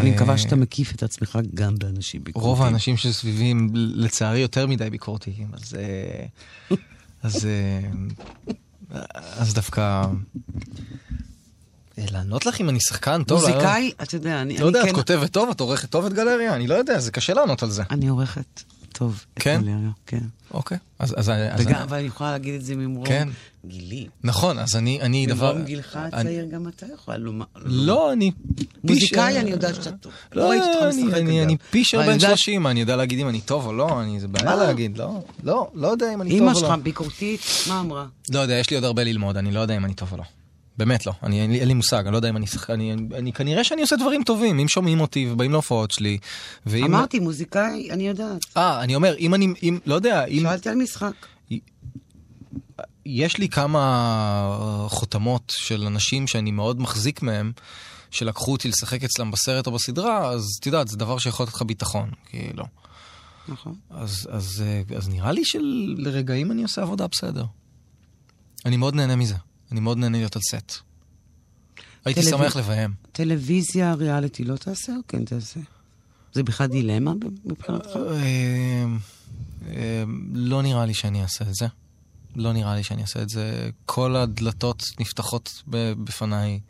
אני 0.00 0.10
מקווה 0.10 0.38
שאתה 0.38 0.56
מקיף 0.56 0.94
את 0.94 1.02
עצמך 1.02 1.38
גם 1.54 1.74
באנשים 1.78 2.24
ביקורתיים. 2.24 2.50
רוב 2.50 2.62
האנשים 2.62 2.96
שסביבי 2.96 3.44
הם 3.44 3.68
לצערי 3.74 4.38
יותר 4.38 4.66
מדי 4.66 4.90
ביקורתיים, 4.90 5.48
אז... 5.52 5.74
אה, 5.74 6.76
אז... 7.22 7.46
אה, 7.46 9.00
אז 9.14 9.54
דווקא... 9.54 10.04
אה, 11.98 12.04
לענות 12.12 12.46
לך 12.46 12.60
אם 12.60 12.68
אני 12.68 12.78
שחקן 12.80 13.24
טוב? 13.24 13.40
מוזיקאי, 13.40 13.92
אתה 14.02 14.16
יודע, 14.16 14.42
אני 14.42 14.58
לא 14.58 14.66
יודע, 14.66 14.80
את 14.80 14.86
כן... 14.86 14.94
כותבת 14.94 15.30
טוב, 15.30 15.50
את 15.50 15.60
עורכת 15.60 15.90
טוב 15.90 16.06
את 16.06 16.12
גלריה? 16.12 16.54
אני 16.54 16.66
לא 16.66 16.74
יודע, 16.74 17.00
זה 17.00 17.10
קשה 17.10 17.34
לענות 17.34 17.62
על 17.62 17.70
זה. 17.70 17.82
אני 17.90 18.08
עורכת 18.08 18.62
טוב. 18.92 19.24
את 19.34 19.42
כן? 19.42 19.60
גלריה, 19.62 19.90
כן. 20.06 20.20
אוקיי. 20.54 20.78
אז... 20.98 21.14
אז- 21.18 21.28
אז- 21.30 21.66
וגם, 21.66 21.86
ואני 21.88 22.06
יכולה 22.06 22.30
להגיד 22.30 22.54
את 22.54 22.64
זה 22.64 22.76
ממרום 22.76 23.06
כן. 23.06 23.28
גילי. 23.66 24.06
נכון, 24.24 24.58
אז 24.58 24.76
אני 24.76 25.00
אני 25.00 25.26
דבר... 25.26 25.52
ממרום 25.52 25.64
גילך 25.66 25.96
אני- 25.96 26.06
הצעיר 26.20 26.44
גם 26.44 26.68
אתה 26.68 26.86
יכול 26.94 27.16
לומר. 27.16 27.44
לא, 27.56 28.12
אני... 28.12 28.30
מוזיקאי, 28.84 29.40
אני 29.40 29.50
יודעת 29.50 29.74
שאתה 29.74 29.90
טוב. 29.92 30.12
לא, 30.32 30.44
אותך 30.54 30.66
אני- 30.94 31.02
אני- 31.14 31.38
אגב. 31.38 31.44
אני 31.48 31.56
פישר 31.70 31.96
אבל 31.96 32.06
בן 32.06 32.12
אני 32.12 32.22
יודעת- 32.22 32.38
30, 32.38 32.66
אני 32.66 32.80
יודע 32.80 32.96
להגיד 32.96 33.18
אם 33.18 33.28
אני 33.28 33.40
טוב 33.40 33.66
או 33.66 33.72
לא, 33.72 34.02
אני- 34.02 34.20
זה 34.20 34.28
בעיה? 34.28 34.56
להגיד, 34.56 34.98
לא, 34.98 35.22
לא, 35.44 35.70
לא 35.74 35.88
יודע 35.88 36.14
אם 36.14 36.22
אני 36.22 36.30
טוב 36.30 36.38
אמא 36.40 36.50
או 36.50 36.54
שלך 36.54 36.68
לא. 36.70 36.76
ביקורתית, 36.76 37.40
מה 37.68 37.80
אמרה? 37.80 38.06
לא 38.32 38.38
יודע, 38.38 38.54
יש 38.54 38.70
לי 38.70 38.76
עוד 38.76 38.84
הרבה 38.84 39.04
ללמוד, 39.04 39.36
אני 39.36 39.50
לא 39.50 39.60
יודע 39.60 39.76
אם 39.76 39.84
אני 39.84 39.94
טוב 39.94 40.12
או 40.12 40.16
לא. 40.16 40.22
באמת 40.80 41.06
לא, 41.06 41.12
אני, 41.22 41.40
אין, 41.40 41.50
לי, 41.50 41.60
אין 41.60 41.68
לי 41.68 41.74
מושג, 41.74 42.02
אני 42.04 42.12
לא 42.12 42.16
יודע 42.16 42.28
אם 42.28 42.36
אני 42.36 42.46
שחקן, 42.46 42.72
אני, 42.72 42.92
אני, 42.92 43.08
אני 43.18 43.32
כנראה 43.32 43.64
שאני 43.64 43.82
עושה 43.82 43.96
דברים 43.96 44.22
טובים, 44.24 44.58
אם 44.58 44.68
שומעים 44.68 45.00
אותי 45.00 45.30
ובאים 45.30 45.52
להופעות 45.52 45.90
שלי, 45.90 46.18
ואם... 46.66 46.84
אמרתי, 46.84 47.18
מוזיקאי, 47.18 47.90
אני 47.90 48.08
יודעת. 48.08 48.44
אה, 48.56 48.82
אני 48.82 48.94
אומר, 48.94 49.16
אם 49.18 49.34
אני, 49.34 49.48
אם, 49.62 49.78
לא 49.86 49.94
יודע, 49.94 50.24
אם... 50.24 50.42
שאלתי 50.42 50.68
על 50.68 50.74
משחק. 50.74 51.12
יש 53.06 53.38
לי 53.38 53.48
כמה 53.48 54.86
חותמות 54.88 55.52
של 55.56 55.86
אנשים 55.86 56.26
שאני 56.26 56.50
מאוד 56.50 56.80
מחזיק 56.80 57.22
מהם, 57.22 57.52
שלקחו 58.10 58.52
אותי 58.52 58.68
לשחק 58.68 59.04
אצלם 59.04 59.30
בסרט 59.30 59.66
או 59.66 59.72
בסדרה, 59.72 60.28
אז 60.28 60.44
את 60.60 60.66
יודעת, 60.66 60.88
זה 60.88 60.96
דבר 60.96 61.18
שיכול 61.18 61.44
לתת 61.44 61.54
לך 61.54 61.62
ביטחון, 61.62 62.10
כאילו. 62.26 62.64
נכון. 63.48 63.74
אז, 63.90 64.28
אז, 64.30 64.64
אה, 64.66 64.96
אז 64.96 65.08
נראה 65.08 65.32
לי 65.32 65.44
שלרגעים 65.44 66.52
אני 66.52 66.62
עושה 66.62 66.82
עבודה 66.82 67.06
בסדר. 67.06 67.44
אני 68.66 68.76
מאוד 68.76 68.94
נהנה 68.94 69.16
מזה. 69.16 69.34
אני 69.72 69.80
מאוד 69.80 69.98
נהנה 69.98 70.18
להיות 70.18 70.36
על 70.36 70.42
סט. 70.50 70.72
הייתי 72.04 72.22
שמח 72.22 72.56
לביים. 72.56 72.94
טלוויזיה, 73.12 73.94
ריאליטי, 73.94 74.44
לא 74.44 74.56
תעשה 74.56 74.92
או 74.92 75.00
כן 75.08 75.24
תעשה? 75.24 75.60
זה 76.32 76.42
בכלל 76.42 76.66
דילמה 76.66 77.12
מבחינתך? 77.44 77.88
אה, 77.96 78.84
אה, 79.66 80.04
לא 80.32 80.62
נראה 80.62 80.86
לי 80.86 80.94
שאני 80.94 81.22
אעשה 81.22 81.44
את 81.44 81.54
זה. 81.54 81.66
לא 82.36 82.52
נראה 82.52 82.74
לי 82.74 82.82
שאני 82.82 83.02
אעשה 83.02 83.22
את 83.22 83.28
זה. 83.28 83.70
כל 83.86 84.16
הדלתות 84.16 84.82
נפתחות 85.00 85.62
בפניי 86.04 86.60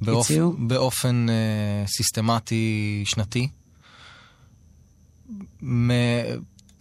באופ... 0.00 0.30
באופן 0.58 1.26
אה, 1.28 1.86
סיסטמטי 1.86 3.02
שנתי. 3.06 3.48
מ... 5.62 5.90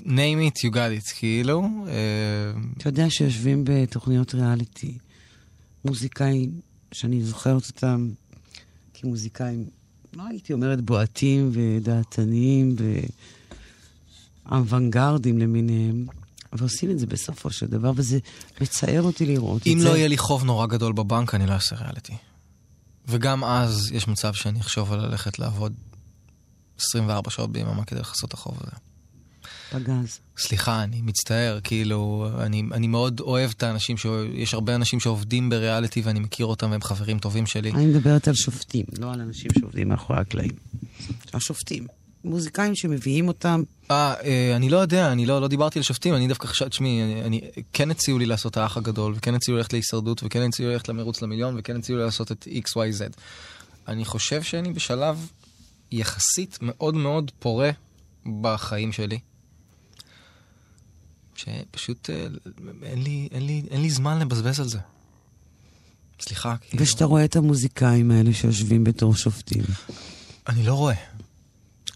name 0.06 0.40
it, 0.48 0.68
you 0.68 0.72
got 0.72 0.92
it, 1.04 1.14
כאילו. 1.16 1.62
אה, 1.88 1.94
אתה 2.78 2.90
יודע 2.90 3.06
שיושבים 3.10 3.62
בתוכניות 3.66 4.36
ריאליטי 4.36 4.98
מוזיקאים, 5.86 6.60
שאני 6.92 7.24
זוכרת 7.24 7.68
אותם 7.68 8.10
כמוזיקאים, 8.94 9.70
לא 10.14 10.24
הייתי 10.30 10.54
אומרת 10.54 10.82
בועטים 10.82 11.52
ודעתניים 11.54 12.76
ואוונגרדים 14.46 15.40
למיניהם, 15.40 16.08
ועושים 16.54 16.92
את 16.92 17.00
זה 17.00 17.06
בסופו 17.06 17.50
של 17.50 17.66
דבר, 17.66 17.92
וזה 17.96 18.20
מצער 18.62 19.02
אותי 19.02 19.26
לראות 19.26 19.62
את 19.62 19.68
אם 19.68 19.80
זה. 19.80 19.90
לא 19.90 19.96
יהיה 19.96 20.08
לי 20.08 20.18
חוב 20.18 20.44
נורא 20.44 20.68
גדול 20.68 20.94
בבנק, 20.94 21.36
אני 21.36 21.48
לא 21.48 21.54
אעשה 21.54 21.76
ריאליטי. 21.76 22.18
וגם 23.08 23.44
אז 23.44 23.92
יש 23.92 24.08
מצב 24.08 24.34
שאני 24.34 24.60
אחשוב 24.60 24.94
על 24.94 25.06
ללכת 25.06 25.40
לעבוד 25.40 25.74
24 26.80 27.32
שעות 27.32 27.52
ביממה 27.52 27.86
כדי 27.86 28.00
לכסות 28.00 28.30
את 28.30 28.34
החוב 28.34 28.58
הזה. 28.62 28.76
פגז. 29.80 30.20
סליחה, 30.38 30.84
אני 30.84 31.02
מצטער, 31.02 31.60
כאילו, 31.64 32.30
אני, 32.40 32.64
אני 32.72 32.88
מאוד 32.88 33.20
אוהב 33.20 33.52
את 33.58 33.64
האנשים, 33.64 33.98
ש... 33.98 34.06
יש 34.34 34.54
הרבה 34.54 34.76
אנשים 34.76 35.00
שעובדים 35.00 35.50
בריאליטי 35.50 36.02
ואני 36.02 36.20
מכיר 36.20 36.46
אותם 36.46 36.72
והם 36.72 36.82
חברים 36.82 37.20
טובים 37.20 37.46
שלי. 37.46 37.72
אני 37.72 37.86
מדברת 37.86 38.28
על 38.28 38.34
שופטים, 38.34 38.86
לא 39.00 39.14
על 39.14 39.22
אנשים 39.22 39.52
שעובדים 39.60 39.90
מאחורי 39.90 40.20
הקלעים. 40.20 40.52
השופטים. 41.34 41.88
מוזיקאים 42.24 42.76
שמביאים 42.76 43.28
אותם, 43.28 43.64
אה, 43.92 44.14
אה, 44.24 44.56
אני 44.56 44.70
לא 44.70 44.78
יודע, 44.78 45.12
אני 45.12 45.26
לא, 45.26 45.42
לא 45.42 45.48
דיברתי 45.48 45.80
על 45.80 45.84
שופטים, 45.84 46.16
אני 46.16 46.28
דווקא 46.28 46.48
חשבתי, 46.48 46.70
תשמעי, 46.70 47.04
אני, 47.04 47.22
אני, 47.22 47.42
כן 47.74 47.92
הציעו 47.92 48.20
לי 48.20 48.26
לעשות 48.26 48.58
האח 48.58 48.78
הגדול, 48.78 49.14
וכן 49.18 49.36
הציעו 49.36 49.58
ללכת 49.58 49.74
להישרדות, 49.74 50.24
וכן 50.24 50.42
הציעו 50.42 50.72
ללכת 50.72 50.90
למרוץ 50.90 51.22
למיליון, 51.22 51.56
וכן 51.58 51.78
הציעו 51.78 51.98
לי 51.98 52.06
לעשות 52.06 52.32
את 52.32 52.48
XYZ. 52.48 53.02
אני 53.88 54.06
חושב 54.06 54.44
שאני 54.44 54.74
בשלב 54.74 55.30
יחסית 55.92 56.58
מאוד 56.62 56.96
מאוד 56.96 57.32
פורה 57.40 57.72
בחיים 58.42 58.92
שלי. 58.92 59.20
שפשוט 61.36 62.10
אה, 62.10 62.28
אין 62.84 63.04
לי, 63.04 63.28
אין, 63.32 63.46
לי, 63.46 63.64
אין 63.70 63.82
לי 63.82 63.90
זמן 63.90 64.20
לבזבז 64.20 64.60
על 64.60 64.68
זה. 64.68 64.80
סליחה, 66.20 66.56
כאילו. 66.58 66.84
ושאתה 66.84 67.06
רואה 67.06 67.26
את 67.26 67.36
המוזיקאים 67.36 68.12
האלה 68.12 68.34
שיושבים 68.34 68.84
בתור 68.84 69.16
שופטים. 69.16 69.64
אני 70.48 70.64
לא 70.64 70.74
רואה. 70.74 70.96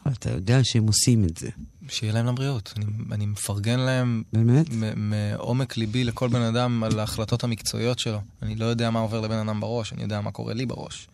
אבל 0.05 0.13
אתה 0.13 0.31
יודע 0.31 0.63
שהם 0.63 0.87
עושים 0.87 1.25
את 1.25 1.37
זה. 1.37 1.49
שיהיה 1.89 2.13
להם 2.13 2.25
לבריאות. 2.25 2.73
אני, 2.77 2.85
אני 3.11 3.25
מפרגן 3.25 3.79
להם 3.79 4.23
באמת? 4.33 4.65
מעומק 4.95 5.77
ליבי 5.77 6.03
לכל 6.03 6.29
בן 6.29 6.41
אדם 6.41 6.83
על 6.83 6.99
ההחלטות 6.99 7.43
המקצועיות 7.43 7.99
שלו. 7.99 8.21
אני 8.41 8.55
לא 8.55 8.65
יודע 8.65 8.89
מה 8.89 8.99
עובר 8.99 9.21
לבן 9.21 9.47
אדם 9.47 9.59
בראש, 9.59 9.93
אני 9.93 10.01
יודע 10.01 10.21
מה 10.21 10.31
קורה 10.31 10.53
לי 10.53 10.65
בראש. 10.65 11.07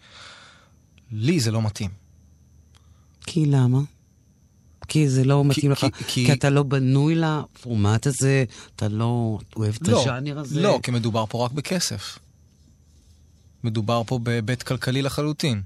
לי 1.12 1.40
זה 1.40 1.52
לא 1.52 1.62
מתאים. 1.62 1.92
כי 3.22 3.46
למה? 3.46 3.80
כי 4.88 5.10
זה 5.10 5.24
לא 5.24 5.46
מתאים 5.46 5.72
לך, 5.72 5.80
כי- 5.80 5.92
כי, 5.92 6.04
כי- 6.08 6.26
כי 6.26 6.34
אתה 6.34 6.50
לא 6.50 6.64
בנוי 6.64 7.16
לפורמט 7.16 8.08
הזה, 8.08 8.44
אתה 8.76 8.88
לא 8.88 9.40
אוהב 9.56 9.76
את 9.82 9.88
לא, 9.88 10.02
הז'אנר 10.02 10.40
הזה. 10.40 10.62
לא, 10.62 10.80
כי 10.84 10.92
מדובר 10.92 11.26
פה 11.30 11.46
רק 11.46 11.52
בכסף. 11.52 12.20
מדובר 13.64 14.02
פה 14.08 14.20
בהיבט 14.20 14.64
כלכלי 14.64 15.02
לחלוטין. 15.02 15.62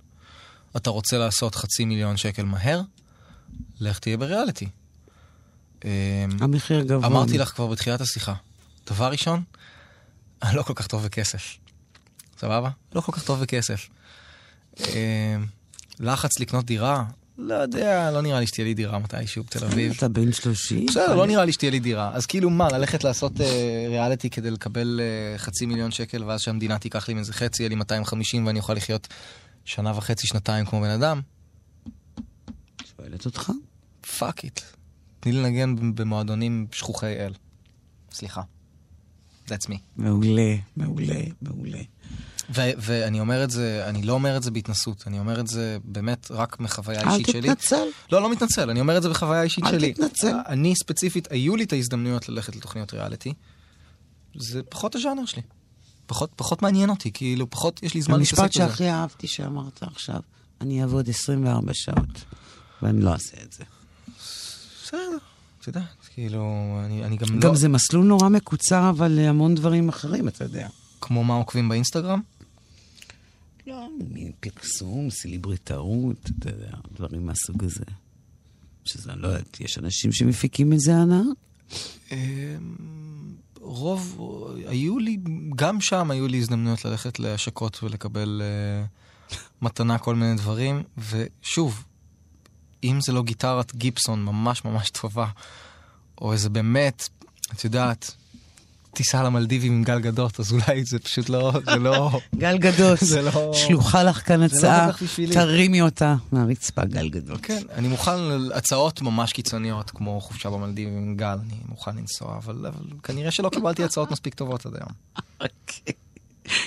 אתה 0.78 0.90
רוצה 0.90 1.18
לעשות 1.18 1.56
חצי 1.56 1.86
מיליון 1.86 2.18
שקל 2.18 2.44
מהר? 2.46 2.82
לך 3.80 4.00
תהיה 4.00 4.18
בריאליטי. 4.18 4.68
אמ, 5.86 5.90
המחיר 6.42 6.82
גבוה. 6.84 7.08
אמרתי 7.08 7.38
לך 7.38 7.50
כבר 7.50 7.68
בתחילת 7.68 8.02
השיחה, 8.02 8.34
דבר 8.90 9.12
ראשון, 9.12 9.44
אני 10.44 10.56
לא 10.56 10.64
כל 10.64 10.74
כך 10.76 10.88
טוב 10.88 11.04
בכסף. 11.06 11.58
סבבה? 12.40 12.70
לא 12.96 13.02
כל 13.02 13.12
כך 13.12 13.24
טוב 13.24 13.42
בכסף. 13.42 13.88
אה, 14.82 15.36
לחץ 16.00 16.40
לקנות 16.40 16.66
דירה? 16.66 17.04
לא 17.42 17.56
יודע, 17.56 18.12
לא 18.12 18.22
נראה 18.22 18.40
לי 18.40 18.48
שתהיה 18.48 18.66
לי 18.66 18.74
דירה 18.74 19.00
מתישהו 19.00 19.44
בתל 19.44 19.66
אביב. 19.66 19.94
אתה 19.98 20.08
בן 20.08 20.32
30? 20.32 20.86
בסדר, 20.86 21.16
לא 21.16 21.28
נראה 21.28 21.46
לי 21.46 21.54
שתהיה 21.54 21.72
לי 21.72 21.80
דירה. 21.80 22.12
אז 22.14 22.26
כאילו 22.26 22.50
מה, 22.50 22.68
ללכת 22.70 23.04
לעשות 23.04 23.42
אה, 23.42 23.86
ריאליטי 23.90 24.30
כדי 24.30 24.52
לקבל 24.52 25.02
אה, 25.04 25.38
חצי 25.38 25.66
מיליון 25.66 25.92
שקל, 25.92 26.24
ואז 26.24 26.42
שהמדינה 26.42 26.80
תיקח 26.80 27.08
לי 27.08 27.14
מזה 27.14 27.34
חצי, 27.34 27.64
יהיה 27.64 27.70
לי 27.70 27.76
250 27.76 28.48
ואני 28.48 28.60
אוכל 28.60 28.74
לחיות 28.74 29.08
שנה 29.66 29.98
וחצי, 29.98 30.28
שנתיים 30.28 30.66
כמו 30.66 30.82
בן 30.82 30.90
אדם? 30.90 31.22
שואלת 32.98 33.26
אותך? 33.26 33.52
fuck 34.18 34.44
it. 34.44 34.62
תני 35.20 35.32
לי 35.32 35.44
לנגן 35.44 35.96
במועדונים 35.96 36.68
שכוחי 36.72 37.14
אל. 37.20 37.34
סליחה. 38.12 38.42
That's 39.48 39.68
me. 39.70 39.76
מעולה, 39.98 40.56
מעולה, 40.78 41.22
מעולה. 41.42 41.80
ו- 42.56 42.72
ואני 42.78 43.20
אומר 43.20 43.44
את 43.44 43.50
זה, 43.50 43.86
אני 43.88 44.02
לא 44.02 44.14
אומר 44.14 44.38
את 44.38 44.44
זה 44.44 44.52
בהתנסות, 44.52 45.04
אני 45.08 45.20
אומר 45.20 45.40
את 45.40 45.48
זה 45.48 45.78
באמת 45.84 46.28
רק 46.32 46.60
מחוויה 46.60 47.02
אל 47.02 47.10
אישית 47.10 47.28
שלי. 47.28 47.42
תתנצל. 47.42 47.86
לא, 48.12 48.22
לא 48.22 48.32
מתנצל, 48.32 48.70
אני 48.70 48.80
אומר 48.82 48.98
את 48.98 49.04
זה 49.04 49.10
בחוויה 49.10 49.42
אישית 49.44 49.64
אל 49.64 49.72
שלי. 49.72 49.94
תתנצל. 49.94 50.36
אני 50.48 50.74
ספציפית, 50.76 51.32
היו 51.32 51.56
לי 51.56 51.64
את 51.64 51.74
ההזדמנויות 51.74 52.30
ללכת 52.30 52.56
לתוכניות 52.56 52.94
ריאליטי. 52.94 53.34
זה 54.36 54.64
פחות 54.64 54.96
הז'אנר 54.96 55.26
שלי. 55.26 55.42
פחות, 56.06 56.32
פחות 56.36 56.62
מעניין 56.62 56.90
אותי, 56.90 57.12
כאילו, 57.12 57.50
פחות 57.50 57.84
יש 57.84 57.94
לי 57.94 58.02
זמן 58.02 58.20
להתעסק 58.20 58.40
המשפט 58.40 58.62
בזה. 58.62 58.68
שהכי 58.70 58.90
אהבתי 58.90 59.28
שאמרת 59.28 59.84
עכשיו, 59.84 60.20
אני 60.62 60.82
אעבוד 60.82 61.10
24 61.10 61.72
שעות, 61.74 62.24
ואני 62.82 63.02
לא 63.02 63.14
אעשה 63.14 63.38
את 63.44 63.54
זה. 63.54 63.64
בסדר, 64.84 65.18
את 65.62 65.68
יודעת, 65.68 65.84
כאילו, 66.14 66.44
אני, 66.86 67.06
אני 67.06 67.18
גם, 67.18 67.40
גם 67.40 67.50
לא... 67.52 67.56
זה 67.56 67.70
מסלול 67.70 68.06
נורא 68.06 68.30
מקוצר, 68.30 68.90
אבל 68.90 69.08
להמון 69.08 69.56
דברים 69.56 69.90
אחרים, 69.90 70.28
אתה 70.28 70.44
יודע. 70.44 70.68
כמו 71.02 71.24
מה 71.24 71.34
עוקבים 71.34 71.70
באינסטגרם? 71.70 72.22
לא, 73.70 73.90
מין 74.10 74.32
פרסום, 74.40 75.10
סליבריטאות, 75.10 76.30
אתה 76.40 76.50
יודע, 76.50 76.72
דברים 76.96 77.26
מהסוג 77.26 77.64
הזה. 77.64 77.84
שזה, 78.86 79.12
לא 79.16 79.28
יודעת, 79.28 79.60
יש 79.62 79.78
אנשים 79.78 80.12
שמפיקים 80.12 80.70
מזה 80.70 80.96
הנאה? 80.96 81.22
אמ, 82.12 82.18
רוב, 83.60 84.20
היו 84.68 85.00
לי, 85.00 85.18
גם 85.56 85.82
שם 85.82 86.12
היו 86.12 86.28
לי 86.28 86.38
הזדמנויות 86.38 86.86
ללכת 86.86 87.20
להשקות 87.20 87.84
ולקבל 87.84 88.42
uh, 88.42 89.36
מתנה 89.62 89.98
כל 89.98 90.16
מיני 90.16 90.36
דברים, 90.36 90.84
ושוב, 90.98 91.84
אם 92.84 93.00
זה 93.02 93.12
לא 93.12 93.24
גיטרת 93.24 93.76
גיפסון 93.76 94.26
ממש 94.26 94.66
ממש 94.66 94.90
טובה, 94.90 95.28
או 96.22 96.34
איזה 96.34 96.50
באמת 96.50 97.10
את 97.54 97.64
יודעת, 97.64 98.16
טיסה 98.94 99.24
למלדיבים 99.24 99.72
עם 99.72 99.84
גל 99.84 100.00
גדות, 100.00 100.40
אז 100.40 100.52
אולי 100.52 100.84
זה 100.84 101.00
פשוט 101.00 101.30
לא, 101.30 101.52
זה 101.66 101.76
לא... 101.76 102.20
גל 102.36 102.58
גדות, 102.58 103.00
זה 103.02 103.22
לא- 103.22 103.54
שלוחה 103.54 104.04
לך 104.04 104.28
כאן 104.28 104.40
לא 104.40 104.46
הצעה, 104.46 104.92
בשבילי. 105.04 105.34
תרימי 105.34 105.82
אותה 105.82 106.16
מהרצפה, 106.32 106.86
גל 106.86 107.10
גדות. 107.10 107.40
כן, 107.42 107.62
אני 107.74 107.88
מוכן 107.88 108.20
להצעות 108.20 109.02
ממש 109.02 109.34
קיצוניות, 109.34 109.90
כמו 109.92 110.22
חופשה 110.22 110.50
במלדיבים 110.50 110.98
עם 110.98 111.16
גל, 111.16 111.38
אני 111.46 111.56
מוכן 111.70 111.96
לנסוע, 111.96 112.38
אבל, 112.38 112.66
אבל 112.66 112.86
כנראה 113.04 113.32
שלא 113.32 113.50
קיבלתי 113.50 113.84
הצעות 113.84 114.12
מספיק 114.12 114.34
טובות 114.34 114.66
עד 114.66 114.76
היום. 114.76 114.90
אוקיי. 115.42 115.94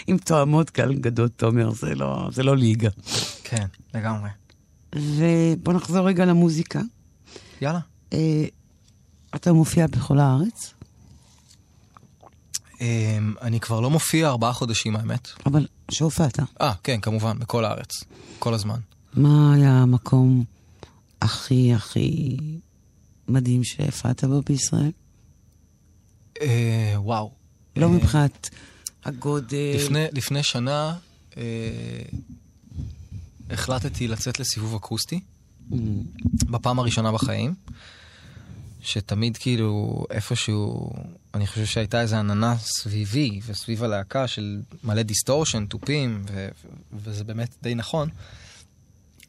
עם 0.07 0.18
תואמות 0.18 0.70
גל 0.77 0.95
גדות, 0.95 1.31
תומר, 1.37 1.70
זה 1.70 1.95
לא, 1.95 2.29
זה 2.33 2.43
לא 2.43 2.57
ליגה. 2.57 2.89
כן, 3.45 3.66
לגמרי. 3.95 4.31
ובוא 4.95 5.73
נחזור 5.73 6.07
רגע 6.09 6.25
למוזיקה. 6.25 6.81
יאללה. 7.61 7.79
אה, 8.12 8.45
אתה 9.35 9.53
מופיע 9.53 9.87
בכל 9.87 10.18
הארץ, 10.18 10.75
אני 13.43 13.61
כבר 13.61 13.80
לא 13.80 13.91
מופיע 13.91 14.28
ארבעה 14.28 14.53
חודשים, 14.53 14.97
האמת. 14.97 15.28
אבל 15.47 15.66
שהופעת. 15.91 16.39
אה, 16.61 16.72
כן, 16.83 17.01
כמובן, 17.01 17.39
בכל 17.39 17.64
הארץ. 17.64 18.05
כל 18.39 18.55
הזמן. 18.55 18.78
מה 19.14 19.55
היה 19.55 19.83
המקום 19.83 20.45
הכי 21.22 21.74
הכי 21.74 22.37
מדהים 23.28 23.64
שהפעת 23.64 24.24
בו 24.24 24.43
בישראל? 24.43 24.93
אה, 26.41 26.95
וואו. 26.97 27.30
לא 27.76 27.87
אה, 27.87 27.91
מבחינת 27.91 28.51
הגודל. 29.05 29.74
לפני, 29.74 30.05
לפני 30.12 30.43
שנה 30.43 30.97
אה, 31.37 31.43
החלטתי 33.51 34.09
לצאת 34.09 34.41
לסיבוב 34.41 34.74
אקוסטי, 34.74 35.20
Mm, 35.70 35.74
בפעם 36.51 36.78
הראשונה 36.78 37.12
בחיים, 37.12 37.55
שתמיד 38.83 39.37
כאילו 39.37 40.05
איפשהו, 40.11 40.93
אני 41.35 41.47
חושב 41.47 41.64
שהייתה 41.64 42.01
איזו 42.01 42.16
עננה 42.16 42.57
סביבי 42.59 43.41
וסביב 43.47 43.85
הלהקה 43.85 44.28
של 44.28 44.62
מלא 44.85 45.03
דיסטורשן, 45.03 45.66
תופים, 45.66 46.24
ו- 46.33 46.49
וזה 46.93 47.24
באמת 47.24 47.57
די 47.62 47.74
נכון, 47.74 48.09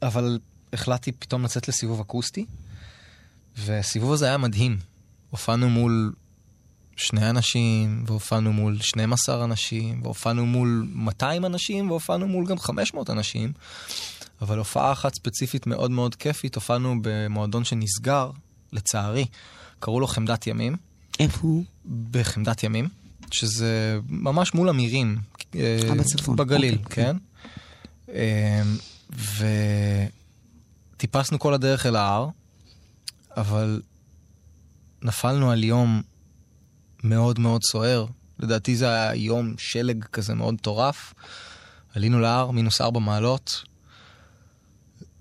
אבל 0.01 0.39
החלטתי 0.73 1.11
פתאום 1.11 1.43
לצאת 1.43 1.67
לסיבוב 1.67 1.99
אקוסטי, 1.99 2.45
והסיבוב 3.57 4.13
הזה 4.13 4.25
היה 4.25 4.37
מדהים. 4.37 4.77
הופענו 5.29 5.69
מול 5.69 6.13
שני 6.95 7.29
אנשים, 7.29 8.03
והופענו 8.07 8.53
מול 8.53 8.79
12 8.81 9.43
אנשים, 9.43 10.01
והופענו 10.03 10.45
מול 10.45 10.87
200 10.93 11.45
אנשים, 11.45 11.89
והופענו 11.89 12.27
מול 12.27 12.45
גם 12.45 12.59
500 12.59 13.09
אנשים. 13.09 13.53
אבל 14.41 14.57
הופעה 14.57 14.91
אחת 14.91 15.15
ספציפית 15.15 15.67
מאוד 15.67 15.91
מאוד 15.91 16.15
כיפית, 16.15 16.55
הופענו 16.55 16.95
במועדון 17.01 17.63
שנסגר, 17.63 18.31
לצערי, 18.73 19.25
קראו 19.79 19.99
לו 19.99 20.07
חמדת 20.07 20.47
ימים, 20.47 20.75
איפה 21.19 21.39
הוא? 21.41 21.63
בחמדת 22.11 22.63
ימים, 22.63 22.89
שזה 23.31 23.99
ממש 24.09 24.53
מול 24.53 24.69
אמירים. 24.69 25.17
אה, 25.55 25.77
בצפון. 25.97 26.35
בגליל, 26.35 26.77
אוקיי, 26.83 27.05
כן. 27.05 27.17
אה, 28.09 28.61
וטיפסנו 30.97 31.39
כל 31.39 31.53
הדרך 31.53 31.85
אל 31.85 31.95
ההר, 31.95 32.29
אבל 33.37 33.81
נפלנו 35.01 35.51
על 35.51 35.63
יום 35.63 36.01
מאוד 37.03 37.39
מאוד 37.39 37.61
סוער. 37.63 38.05
לדעתי 38.39 38.75
זה 38.75 38.85
היה 38.89 39.15
יום 39.15 39.53
שלג 39.57 40.03
כזה 40.03 40.33
מאוד 40.33 40.53
מטורף. 40.53 41.13
עלינו 41.95 42.19
להר, 42.19 42.51
מינוס 42.51 42.81
ארבע 42.81 42.99
מעלות. 42.99 43.63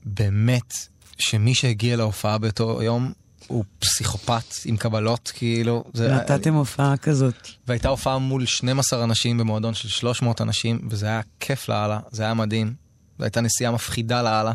באמת, 0.05 0.75
שמי 1.19 1.55
שהגיע 1.55 1.97
להופעה 1.97 2.39
באותו 2.39 2.83
יום 2.83 3.13
הוא 3.47 3.65
פסיכופת 3.79 4.45
עם 4.65 4.77
קבלות, 4.77 5.33
כאילו. 5.35 5.85
זה- 5.95 6.15
נתתם 6.15 6.55
הופעה 6.55 6.97
כזאת. 6.97 7.49
והייתה 7.69 7.89
הופעה 7.89 8.19
מול 8.19 8.47
12 8.47 9.05
אנשים 9.05 9.39
במועדון 9.39 9.75
של 9.75 9.89
300 9.89 10.41
אנשים, 10.41 10.89
וזה 10.91 11.07
היה 11.07 11.21
כיף 11.41 11.69
לאללה, 11.69 12.01
זה 12.11 12.23
היה 12.23 12.35
מדהים. 12.35 12.75
זו 13.19 13.25
הייתה 13.25 13.41
נסיעה 13.41 13.73
מפחידה 13.73 14.23
לאללה. 14.23 14.53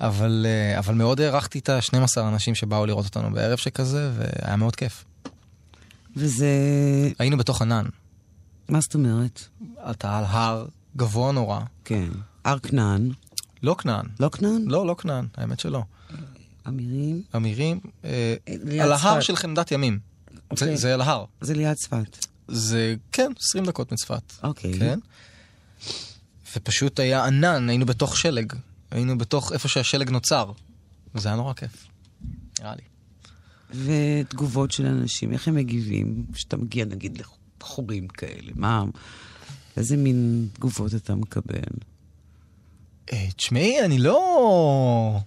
אבל, 0.00 0.46
אה, 0.48 0.78
אבל 0.78 0.94
מאוד 0.94 1.20
הערכתי 1.20 1.58
את 1.58 1.68
ה-12 1.68 1.94
אנשים 2.20 2.54
שבאו 2.54 2.86
לראות 2.86 3.04
אותנו 3.04 3.30
בערב 3.30 3.58
שכזה, 3.58 4.10
והיה 4.16 4.56
מאוד 4.56 4.76
כיף. 4.76 5.04
וזה... 6.16 6.48
היינו 7.18 7.36
בתוך 7.36 7.62
ענן. 7.62 7.84
מה 8.68 8.80
זאת 8.80 8.94
אומרת? 8.94 9.40
אתה 9.90 10.18
על 10.18 10.24
הר 10.28 10.66
גבוה 10.96 11.32
נורא. 11.32 11.60
כן. 11.84 12.08
הר 12.44 12.58
כנען. 12.58 13.10
לא 13.62 13.76
כנען. 13.78 14.06
לא 14.20 14.28
כנען? 14.28 14.62
לא, 14.66 14.86
לא 14.86 14.94
כנען, 14.98 15.26
האמת 15.36 15.60
שלא. 15.60 15.82
אמירים? 16.68 17.22
אמירים, 17.36 17.80
אה, 18.04 18.34
ליד 18.48 18.80
על 18.80 18.92
ההר. 18.92 19.20
של 19.20 19.36
חמדת 19.36 19.72
ימים. 19.72 19.98
אוקיי. 20.50 20.68
זה, 20.68 20.76
זה 20.76 20.94
על 20.94 21.00
ההר. 21.00 21.24
זה 21.40 21.54
ליד 21.54 21.74
צפת. 21.74 22.26
זה, 22.48 22.94
כן, 23.12 23.32
20 23.38 23.64
דקות 23.64 23.92
מצפת. 23.92 24.32
אוקיי. 24.42 24.78
כן? 24.78 24.98
ופשוט 26.56 27.00
היה 27.00 27.24
ענן, 27.24 27.68
היינו 27.68 27.86
בתוך 27.86 28.16
שלג. 28.16 28.52
היינו 28.90 29.18
בתוך 29.18 29.52
איפה 29.52 29.68
שהשלג 29.68 30.10
נוצר. 30.10 30.52
וזה 31.14 31.28
היה 31.28 31.36
נורא 31.36 31.52
כיף. 31.52 31.86
נראה 32.60 32.74
לי. 32.74 32.82
ותגובות 33.70 34.72
של 34.72 34.86
אנשים, 34.86 35.32
איך 35.32 35.48
הם 35.48 35.54
מגיבים 35.54 36.26
כשאתה 36.32 36.56
מגיע 36.56 36.84
נגיד 36.84 37.22
לחורים 37.60 38.08
כאלה? 38.08 38.52
מה... 38.54 38.84
איזה 39.76 39.96
מין 39.96 40.48
תגובות 40.52 40.94
אתה 40.94 41.14
מקבל? 41.14 41.58
אה, 43.12 43.28
תשמעי, 43.36 43.84
אני 43.84 43.98
לא... 43.98 45.20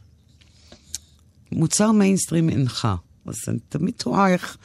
מוצר 1.52 1.92
מיינסטרים 1.92 2.50
אינך. 2.50 2.88
אז 3.26 3.36
אני 3.48 3.60
תמיד 3.70 3.94
תוהה 3.98 4.30
איך 4.30 4.58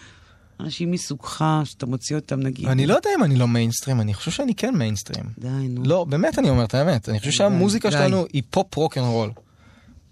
אנשים 0.60 0.90
מסוגך, 0.90 1.44
שאתה 1.64 1.86
מוציא 1.86 2.16
אותם 2.16 2.40
נגיד... 2.40 2.68
אני 2.68 2.86
לא 2.86 2.94
יודע 2.94 3.10
אם 3.18 3.24
אני 3.24 3.36
לא 3.36 3.48
מיינסטרים, 3.48 4.00
אני 4.00 4.14
חושב 4.14 4.30
שאני 4.30 4.54
כן 4.54 4.74
מיינסטרים. 4.74 5.24
די, 5.38 5.48
נו. 5.48 5.82
לא, 5.84 6.04
באמת 6.04 6.38
אני 6.38 6.50
אומר 6.50 6.64
את 6.64 6.74
האמת. 6.74 7.08
אני 7.08 7.18
חושב 7.18 7.30
שהמוזיקה. 7.30 7.90
שלנו 7.90 8.24
היא 8.32 8.42
פופ 8.50 8.76
rock 8.76 8.98
and 8.98 9.06
roll. 9.06 9.30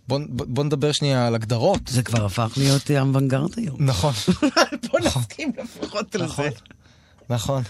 בוא, 0.09 0.65
נדבר 0.65 0.93
שנייה 0.93 1.27
על 1.27 1.35
הגדרות. 1.35 1.81
זה 1.89 2.03
כבר 2.03 2.25
הפך 2.25 2.53
להיות 2.57 2.91
אה, 2.91 3.01
אוונגרד 3.01 3.51
היום. 3.57 3.77
נכון, 3.79 4.13
בוא 4.91 5.01
נסכים 5.01 5.53
לפחות 5.59 6.15
על 6.15 6.25
נכון. 6.25 6.45
זה. 6.45 6.57
נכון. 7.29 7.63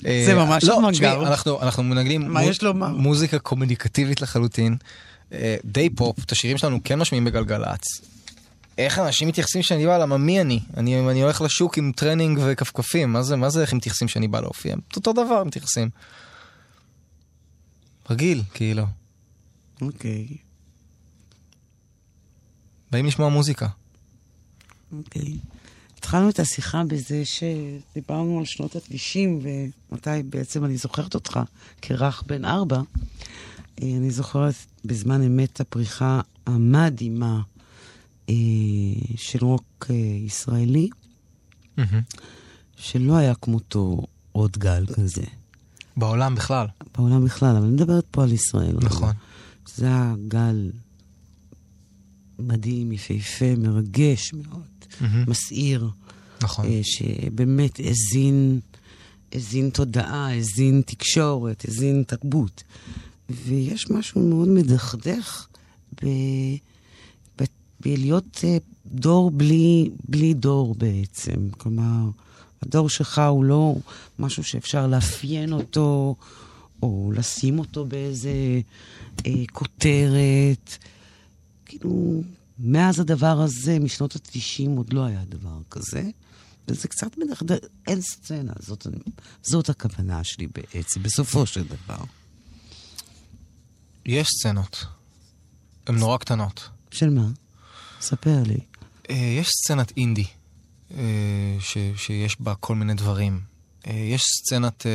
זה 0.00 0.08
אה, 0.28 0.34
ממש 0.34 0.64
לא, 0.64 0.74
אוונגרד. 0.74 0.92
תשמעי, 0.92 1.56
אנחנו, 1.62 1.82
מנגנים? 1.82 2.36
מוזיקה 2.96 3.38
קומוניקטיבית 3.38 4.20
לחלוטין, 4.20 4.76
אה, 5.32 5.56
די 5.64 5.90
פופ, 5.90 6.18
את 6.24 6.32
השירים 6.32 6.58
שלנו 6.58 6.78
כן 6.84 6.98
משמיעים 6.98 7.24
בגלגלצ. 7.24 8.00
איך 8.84 8.98
אנשים 8.98 9.28
מתייחסים 9.28 9.62
שאני 9.62 9.86
בא, 9.86 9.98
למה 9.98 10.16
מי 10.16 10.40
אני? 10.40 10.60
אני, 10.76 11.10
אני 11.10 11.22
הולך 11.22 11.40
לשוק 11.40 11.78
עם 11.78 11.92
טרנינג 11.96 12.40
וכפכפים, 12.44 13.12
מה 13.12 13.22
זה, 13.22 13.36
מה 13.36 13.50
זה 13.50 13.62
איך 13.62 13.72
הם 13.72 13.78
מתייחסים 13.78 14.08
שאני 14.08 14.28
בא 14.28 14.40
להופיע? 14.40 14.76
אותו 14.96 15.12
דבר 15.12 15.44
מתייחסים. 15.44 15.90
רגיל, 18.10 18.42
כאילו. 18.54 18.86
אוקיי, 19.80 20.26
באים 22.90 23.06
לשמוע 23.06 23.28
מוזיקה. 23.28 23.68
אוקיי. 24.92 25.38
התחלנו 25.98 26.28
את 26.30 26.40
השיחה 26.40 26.82
בזה 26.84 27.22
שדיברנו 27.24 28.38
על 28.38 28.44
שנות 28.44 28.76
ה-90, 28.76 29.46
ומתי 29.92 30.22
בעצם 30.24 30.64
אני 30.64 30.76
זוכרת 30.76 31.14
אותך 31.14 31.40
כרך 31.82 32.22
בן 32.26 32.44
ארבע. 32.44 32.80
אני 33.82 34.10
זוכרת 34.10 34.54
בזמן 34.84 35.22
אמת 35.22 35.60
הפריחה 35.60 36.20
המדהימה 36.46 37.40
של 39.16 39.44
רוק 39.44 39.86
אה, 39.90 39.94
ישראלי, 40.26 40.88
שלא 42.76 43.16
היה 43.16 43.34
כמותו 43.34 44.06
עוד 44.32 44.58
גל 44.58 44.86
כזה. 44.86 45.24
בעולם 45.96 46.34
בכלל. 46.34 46.66
בעולם 46.98 47.24
בכלל, 47.24 47.56
אבל 47.56 47.64
אני 47.64 47.74
מדברת 47.74 48.04
פה 48.10 48.22
על 48.22 48.32
ישראל. 48.32 48.76
נכון. 48.82 49.12
זה 49.76 49.86
היה 49.86 50.14
גל 50.28 50.70
מדהים, 52.38 52.92
יפהפה, 52.92 53.56
מרגש 53.58 54.32
מאוד, 54.32 55.06
מסעיר, 55.28 55.90
נכון. 56.42 56.66
אה, 56.66 56.80
שבאמת 56.82 57.80
הזין, 57.80 58.60
הזין 59.32 59.70
תודעה, 59.70 60.36
הזין 60.36 60.82
תקשורת, 60.86 61.64
הזין 61.68 62.02
תרבות. 62.06 62.62
ויש 63.30 63.90
משהו 63.90 64.28
מאוד 64.28 64.48
מדכדך 64.48 65.46
ב... 66.02 66.06
ב... 67.80 67.88
בלהיות 67.88 68.40
אה, 68.44 68.56
דור 68.86 69.30
בלי, 69.30 69.90
בלי 70.08 70.34
דור 70.34 70.74
בעצם. 70.74 71.50
כלומר, 71.50 72.10
הדור 72.62 72.88
שלך 72.88 73.22
הוא 73.30 73.44
לא 73.44 73.74
משהו 74.18 74.44
שאפשר 74.44 74.86
לאפיין 74.86 75.52
אותו, 75.52 76.16
או 76.82 77.12
לשים 77.14 77.58
אותו 77.58 77.84
באיזה 77.84 78.60
אה, 79.26 79.32
כותרת. 79.52 80.76
כאילו, 81.64 82.22
מאז 82.58 83.00
הדבר 83.00 83.40
הזה, 83.40 83.78
משנות 83.78 84.16
ה-90 84.16 84.70
עוד 84.76 84.92
לא 84.92 85.04
היה 85.04 85.24
דבר 85.28 85.58
כזה. 85.70 86.10
וזה 86.68 86.88
קצת 86.88 87.18
מדכדך, 87.18 87.56
אין 87.86 88.00
סצנה, 88.00 88.52
זאת, 88.58 88.86
זאת 89.42 89.68
הכוונה 89.68 90.24
שלי 90.24 90.46
בעצם, 90.46 91.02
בסופו 91.02 91.46
של 91.46 91.64
דבר. 91.64 92.04
יש 94.06 94.28
סצנות. 94.38 94.84
הן 95.86 95.98
נורא 95.98 96.18
קטנות. 96.18 96.68
של 96.90 97.10
מה? 97.10 97.28
ספר 98.00 98.42
לי. 98.46 98.60
אה, 99.10 99.14
יש 99.14 99.48
סצנת 99.48 99.92
אינדי 99.96 100.24
אה, 100.94 101.56
ש, 101.60 101.78
שיש 101.96 102.40
בה 102.40 102.54
כל 102.54 102.74
מיני 102.74 102.94
דברים. 102.94 103.40
אה, 103.86 103.92
יש 103.92 104.22
סצנת 104.22 104.86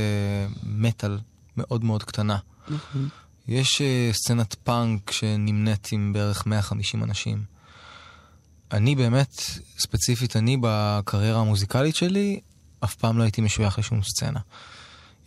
מטאל 0.64 1.20
מאוד 1.58 1.84
מאוד 1.84 2.04
קטנה. 2.04 2.38
נכון. 2.70 3.10
יש 3.48 3.82
סצנת 4.12 4.56
פאנק 4.64 5.12
שנמנית 5.12 5.88
עם 5.92 6.14
בערך 6.14 6.46
150 6.46 7.04
אנשים. 7.04 7.44
אני 8.72 8.96
באמת, 8.96 9.42
ספציפית 9.80 10.36
אני 10.36 10.58
בקריירה 10.62 11.42
המוזיקלית 11.42 11.96
שלי, 11.96 12.40
אף 12.84 12.96
פעם 12.96 13.18
לא 13.18 13.24
הייתי 13.24 13.42
משוייך 13.42 13.80
לשום 13.80 14.02
סצנה. 14.04 14.40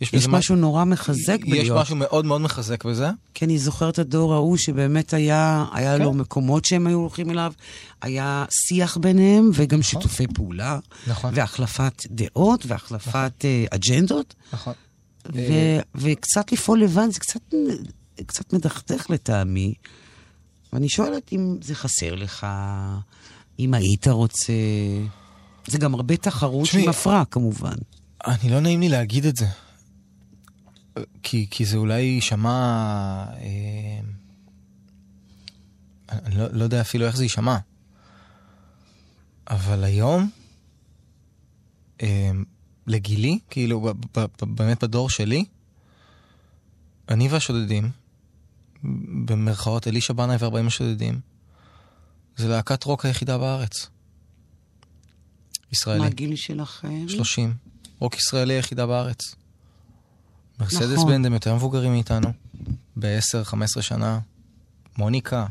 יש 0.01 0.15
בזה 0.15 0.27
משהו 0.27 0.55
נורא 0.55 0.83
מחזק 0.83 1.37
יש 1.43 1.49
בלהיות. 1.49 1.81
משהו 1.81 1.95
מאוד 1.95 2.25
מאוד 2.25 2.41
מחזק 2.41 2.85
בזה. 2.85 3.09
כי 3.33 3.45
אני 3.45 3.57
זוכרת 3.57 3.93
את 3.93 3.99
הדור 3.99 4.33
ההוא 4.33 4.57
שבאמת 4.57 5.13
היה, 5.13 5.65
היה 5.73 5.97
כן. 5.97 6.03
לו 6.03 6.13
מקומות 6.13 6.65
שהם 6.65 6.87
היו 6.87 6.97
הולכים 6.97 7.29
אליו, 7.29 7.53
היה 8.01 8.45
שיח 8.49 8.97
ביניהם 8.97 9.49
וגם 9.53 9.81
שיתופי 9.81 10.27
פעולה, 10.27 10.79
נכון. 11.07 11.33
והחלפת 11.35 12.03
דעות 12.11 12.65
והחלפת 12.65 13.45
אה, 13.45 13.65
אג'נדות, 13.71 14.35
נכון. 14.53 14.73
ו- 15.33 15.79
וקצת 15.95 16.51
לפעול 16.51 16.81
לבד 16.83 17.07
זה 17.11 17.19
קצת, 17.19 17.53
קצת 18.25 18.53
מדכדך 18.53 19.09
לטעמי. 19.09 19.73
ואני 20.73 20.89
שואלת 20.89 21.33
אם 21.33 21.57
זה 21.61 21.75
חסר 21.75 22.15
לך, 22.15 22.47
אם 23.59 23.73
היית 23.73 24.07
רוצה... 24.07 24.53
זה 25.67 25.77
גם 25.77 25.93
הרבה 25.93 26.17
תחרות 26.17 26.63
תשמעי, 26.63 26.83
עם 26.83 26.89
הפרעה 26.89 27.25
כמובן. 27.25 27.75
אני 28.27 28.51
לא 28.51 28.59
נעים 28.59 28.81
לי 28.81 28.89
להגיד 28.89 29.25
את 29.25 29.35
זה. 29.35 29.45
כי, 31.29 31.47
כי 31.51 31.65
זה 31.65 31.77
אולי 31.77 32.01
יישמע... 32.01 33.25
אה, 33.41 33.99
אני 36.09 36.35
לא, 36.35 36.47
לא 36.51 36.63
יודע 36.63 36.81
אפילו 36.81 37.05
איך 37.05 37.15
זה 37.17 37.23
יישמע. 37.23 37.57
אבל 39.49 39.83
היום, 39.83 40.29
אה, 42.01 42.31
לגילי, 42.87 43.39
כאילו, 43.49 43.81
ב, 43.81 43.87
ב, 43.87 44.19
ב, 44.19 44.55
באמת 44.55 44.83
בדור 44.83 45.09
שלי, 45.09 45.45
אני 47.09 47.27
והשודדים, 47.27 47.89
במרכאות 49.25 49.87
אלישע 49.87 50.13
בנאי 50.13 50.35
וארבעים 50.39 50.67
השודדים, 50.67 51.19
זה 52.37 52.47
להקת 52.47 52.83
רוק 52.83 53.05
היחידה 53.05 53.37
בארץ. 53.37 53.87
ישראלי. 55.71 55.99
מה 55.99 56.05
הגיל 56.05 56.35
שלכם? 56.35 57.07
30. 57.07 57.53
רוק 57.99 58.15
ישראלי 58.15 58.53
היחידה 58.53 58.85
בארץ. 58.85 59.35
מרסדס 60.59 60.93
נכון. 60.93 61.07
בנד 61.07 61.25
הם 61.25 61.33
יותר 61.33 61.55
מבוגרים 61.55 61.91
מאיתנו, 61.91 62.31
ב-10-15 62.97 63.81
שנה. 63.81 64.19
מוניקה. 64.97 65.45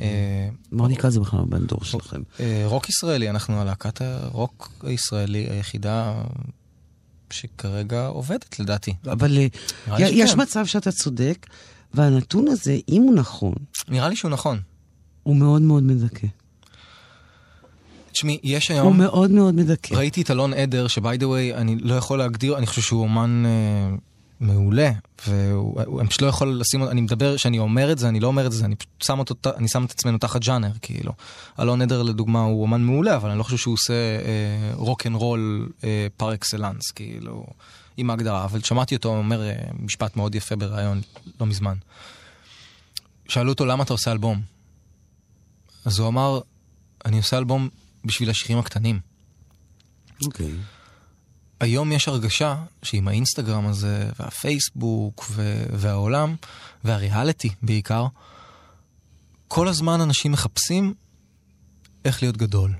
אה, 0.00 0.48
מוניקה 0.72 1.10
זה 1.10 1.20
בכלל 1.20 1.40
בן 1.48 1.66
דור 1.66 1.84
שלכם. 1.84 2.22
אה, 2.40 2.62
רוק 2.64 2.88
ישראלי, 2.88 3.30
אנחנו 3.30 3.60
הלהקת 3.60 4.00
הרוק 4.00 4.72
הישראלי 4.82 5.46
היחידה 5.50 6.14
שכרגע 7.30 8.06
עובדת 8.06 8.60
לדעתי. 8.60 8.94
אבל 9.12 9.38
אה, 9.38 9.46
יש 9.98 10.30
שכן. 10.30 10.40
מצב 10.40 10.66
שאתה 10.66 10.92
צודק, 10.92 11.46
והנתון 11.94 12.48
הזה, 12.48 12.78
אם 12.88 13.02
הוא 13.02 13.14
נכון, 13.14 13.54
נראה 13.88 14.08
לי 14.08 14.16
שהוא 14.16 14.30
נכון. 14.30 14.60
הוא 15.22 15.36
מאוד 15.36 15.62
מאוד 15.62 15.82
מדכא. 15.82 16.26
תשמעי, 18.12 18.38
יש 18.42 18.70
הוא 18.70 18.74
היום, 18.74 18.98
מאוד 18.98 19.30
מאוד 19.30 19.54
מדכא. 19.54 19.94
ראיתי 19.94 20.22
את 20.22 20.30
אלון 20.30 20.54
עדר, 20.54 20.86
ש 20.86 21.02
by 21.02 21.18
the 21.18 21.28
way, 21.28 21.54
אני 21.54 21.76
לא 21.76 21.94
יכול 21.94 22.18
להגדיר, 22.18 22.58
אני 22.58 22.66
חושב 22.66 22.82
שהוא 22.82 23.02
אומן 23.02 23.42
אה, 23.46 23.96
מעולה, 24.40 24.90
ואני 25.26 26.08
פשוט 26.08 26.22
לא 26.22 26.26
יכול 26.26 26.60
לשים, 26.60 26.82
אני 26.82 27.00
מדבר, 27.00 27.36
כשאני 27.36 27.58
אומר 27.58 27.92
את 27.92 27.98
זה, 27.98 28.08
אני 28.08 28.20
לא 28.20 28.26
אומר 28.26 28.46
את 28.46 28.52
זה, 28.52 28.64
אני 28.64 28.76
פשוט 28.76 29.02
שם 29.02 29.18
אותו, 29.18 29.50
אני 29.56 29.68
שם 29.68 29.84
את 29.84 29.90
עצמנו 29.90 30.18
תחת 30.18 30.40
ג'אנר, 30.40 30.70
כאילו. 30.82 31.12
אלון 31.60 31.82
עדר 31.82 32.02
לדוגמה 32.02 32.40
הוא 32.40 32.62
אומן 32.62 32.82
מעולה, 32.82 33.16
אבל 33.16 33.30
אני 33.30 33.38
לא 33.38 33.42
חושב 33.42 33.56
שהוא 33.56 33.74
עושה 33.74 33.92
אה, 33.94 34.74
rock 34.74 35.06
and 35.06 35.16
roll 35.16 35.68
אה, 35.84 36.06
par 36.16 36.34
excellence, 36.34 36.90
כאילו, 36.90 37.46
עם 37.96 38.10
ההגדרה. 38.10 38.44
אבל 38.44 38.62
שמעתי 38.62 38.96
אותו 38.96 39.08
אומר 39.08 39.42
אה, 39.42 39.54
משפט 39.78 40.16
מאוד 40.16 40.34
יפה 40.34 40.56
בריאיון 40.56 41.00
לא 41.40 41.46
מזמן. 41.46 41.74
שאלו 43.28 43.52
אותו 43.52 43.66
למה 43.66 43.84
אתה 43.84 43.92
עושה 43.92 44.12
אלבום? 44.12 44.42
אז 45.84 45.98
הוא 45.98 46.08
אמר, 46.08 46.40
אני 47.04 47.18
עושה 47.18 47.38
אלבום 47.38 47.68
בשביל 48.04 48.30
השירים 48.30 48.58
הקטנים. 48.58 49.00
אוקיי. 50.24 50.52
היום 51.60 51.92
יש 51.92 52.08
הרגשה 52.08 52.56
שעם 52.82 53.08
האינסטגרם 53.08 53.66
הזה, 53.66 54.10
והפייסבוק, 54.20 55.26
ו- 55.30 55.66
והעולם, 55.72 56.34
והריאליטי 56.84 57.50
בעיקר, 57.62 58.06
כל 59.48 59.68
הזמן 59.68 60.00
אנשים 60.00 60.32
מחפשים 60.32 60.94
איך 62.04 62.22
להיות 62.22 62.36
גדול. 62.36 62.74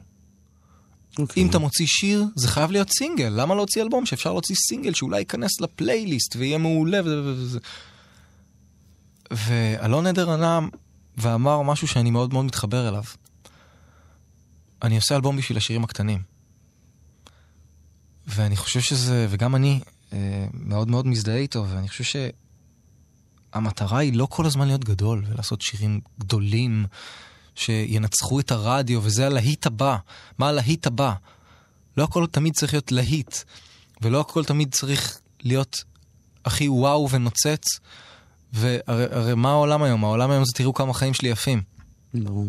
אוקיי. 1.18 1.43
אם 1.43 1.49
אתה 1.51 1.59
מוציא 1.59 1.87
שיר, 1.89 2.24
זה 2.35 2.49
חייב 2.49 2.70
להיות 2.70 2.91
סינגל. 2.91 3.29
למה 3.29 3.55
להוציא 3.55 3.83
אלבום 3.83 4.07
שאפשר 4.07 4.33
להוציא 4.33 4.57
סינגל 4.68 4.95
שאולי 4.95 5.18
ייכנס 5.18 5.61
לפלייליסט 5.61 6.37
ויהיה 6.37 6.59
מעולה 6.59 7.01
וזה 7.01 7.22
וזה. 7.24 7.59
ואלון 9.31 10.07
עדר 10.07 10.31
ענה 10.31 10.61
ואמר 11.16 11.62
משהו 11.62 11.89
שאני 11.89 12.11
מאוד 12.11 12.33
מאוד 12.33 12.45
מתחבר 12.45 12.89
אליו. 12.89 13.03
אני 14.83 14.97
עושה 14.97 15.16
אלבום 15.16 15.37
בשביל 15.37 15.59
השירים 15.59 15.85
הקטנים. 15.85 16.36
ואני 18.27 18.57
חושב 18.57 18.81
שזה, 18.81 19.27
וגם 19.31 19.57
אני 19.57 19.81
אה, 20.12 20.47
מאוד 20.53 20.89
מאוד 20.89 21.07
מזדהה 21.07 21.37
איתו, 21.37 21.66
ואני 21.68 21.89
חושב 21.89 22.29
שהמטרה 23.53 23.99
היא 23.99 24.14
לא 24.14 24.27
כל 24.31 24.47
הזמן 24.47 24.66
להיות 24.66 24.85
גדול 24.85 25.24
ולעשות 25.29 25.62
שירים 25.62 26.01
גדולים 26.18 26.87
שינצחו 27.55 28.41
את 28.41 28.51
הרדיו, 28.51 29.01
וזה 29.03 29.27
הלהיט 29.27 29.66
הבא. 29.66 29.97
מה 30.39 30.49
הלהיט 30.49 30.87
הבא? 30.87 31.12
לא 31.97 32.05
הכל 32.05 32.27
תמיד 32.27 32.55
צריך 32.55 32.72
להיות 32.74 32.93
להיט, 32.93 33.37
ולא 34.03 34.20
הכל 34.20 34.45
תמיד 34.45 34.74
צריך 34.74 35.20
להיות 35.43 35.77
הכי 36.45 36.68
וואו 36.68 37.11
ונוצץ. 37.11 37.64
והרי 38.53 39.07
הרי 39.11 39.35
מה 39.35 39.51
העולם 39.51 39.83
היום? 39.83 40.05
העולם 40.05 40.31
היום 40.31 40.45
זה 40.45 40.53
תראו 40.55 40.74
כמה 40.74 40.95
חיים 40.95 41.14
שלי 41.14 41.29
יפים. 41.29 41.62
ברור. 42.14 42.49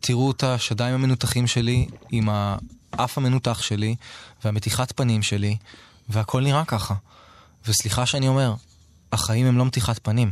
תראו 0.00 0.30
את 0.30 0.42
השדיים 0.42 0.94
המנותחים 0.94 1.46
שלי 1.46 1.86
עם 2.10 2.28
האף 2.98 3.18
המנותח 3.18 3.62
שלי 3.62 3.96
והמתיחת 4.44 4.92
פנים 4.96 5.22
שלי, 5.22 5.56
והכל 6.08 6.42
נראה 6.42 6.64
ככה. 6.64 6.94
וסליחה 7.68 8.06
שאני 8.06 8.28
אומר, 8.28 8.54
החיים 9.12 9.46
הם 9.46 9.58
לא 9.58 9.64
מתיחת 9.64 9.98
פנים. 10.02 10.30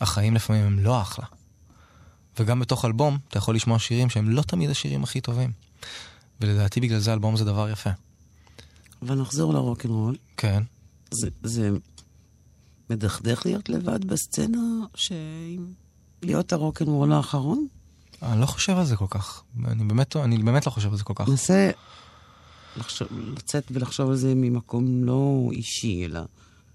החיים 0.00 0.34
לפעמים 0.34 0.64
הם 0.64 0.78
לא 0.78 1.02
אחלה. 1.02 1.26
וגם 2.38 2.60
בתוך 2.60 2.84
אלבום 2.84 3.18
אתה 3.28 3.38
יכול 3.38 3.54
לשמוע 3.54 3.78
שירים 3.78 4.10
שהם 4.10 4.30
לא 4.30 4.42
תמיד 4.42 4.70
השירים 4.70 5.02
הכי 5.04 5.20
טובים. 5.20 5.52
ולדעתי 6.40 6.80
בגלל 6.80 6.98
זה 6.98 7.12
אלבום 7.12 7.36
זה 7.36 7.44
דבר 7.44 7.68
יפה. 7.68 7.90
אבל 9.02 9.20
נחזור 9.20 9.54
לרוקנרול. 9.54 10.16
כן. 10.36 10.62
זה, 11.10 11.28
זה 11.42 11.70
מדכדך 12.90 13.42
להיות 13.44 13.68
לבד 13.68 14.04
בסצנה, 14.04 14.86
ש... 14.94 15.12
להיות 16.22 16.52
הרוקנרול 16.52 17.12
האחרון? 17.12 17.66
אני 18.32 18.40
לא 18.40 18.46
חושב 18.46 18.78
על 18.78 18.84
זה 18.84 18.96
כל 18.96 19.06
כך. 19.10 19.42
אני 19.66 19.84
באמת, 19.84 20.16
אני 20.16 20.42
באמת 20.42 20.66
לא 20.66 20.70
חושב 20.70 20.90
על 20.90 20.96
זה 20.96 21.04
כל 21.04 21.12
כך. 21.16 21.28
נסה 21.28 21.70
לחשוב, 22.76 23.08
לצאת 23.36 23.64
ולחשוב 23.70 24.10
על 24.10 24.16
זה 24.16 24.32
ממקום 24.36 25.04
לא 25.04 25.48
אישי, 25.52 26.04
אלא... 26.04 26.20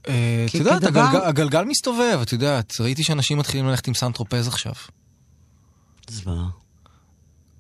אה, 0.08 0.46
את 0.50 0.54
יודעת, 0.56 0.84
הגלגל- 0.84 1.22
הגלגל 1.26 1.64
מסתובב, 1.66 2.20
את 2.22 2.32
יודעת. 2.34 2.74
ראיתי 2.80 3.04
שאנשים 3.04 3.38
מתחילים 3.38 3.68
ללכת 3.68 3.88
עם 3.88 3.94
סנטרופז 3.94 4.48
עכשיו. 4.48 4.74
זוועה. 6.10 6.50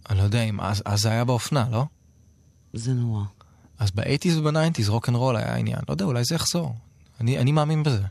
אני 0.09 0.17
לא 0.17 0.23
יודע 0.23 0.41
אם 0.43 0.61
אז, 0.61 0.81
אז 0.85 1.01
זה 1.01 1.09
היה 1.09 1.25
באופנה, 1.25 1.65
לא? 1.71 1.85
זה 2.73 2.93
נורא. 2.93 3.23
אז 3.79 3.91
באייטיז 3.91 4.37
ובניינטיז 4.37 4.89
rock 4.89 5.09
and 5.09 5.15
roll 5.17 5.35
היה 5.37 5.53
העניין. 5.53 5.79
לא 5.87 5.93
יודע, 5.93 6.05
אולי 6.05 6.23
זה 6.25 6.35
יחזור. 6.35 6.75
אני, 7.21 7.37
אני 7.37 7.51
מאמין 7.51 7.83
בזה. 7.83 8.03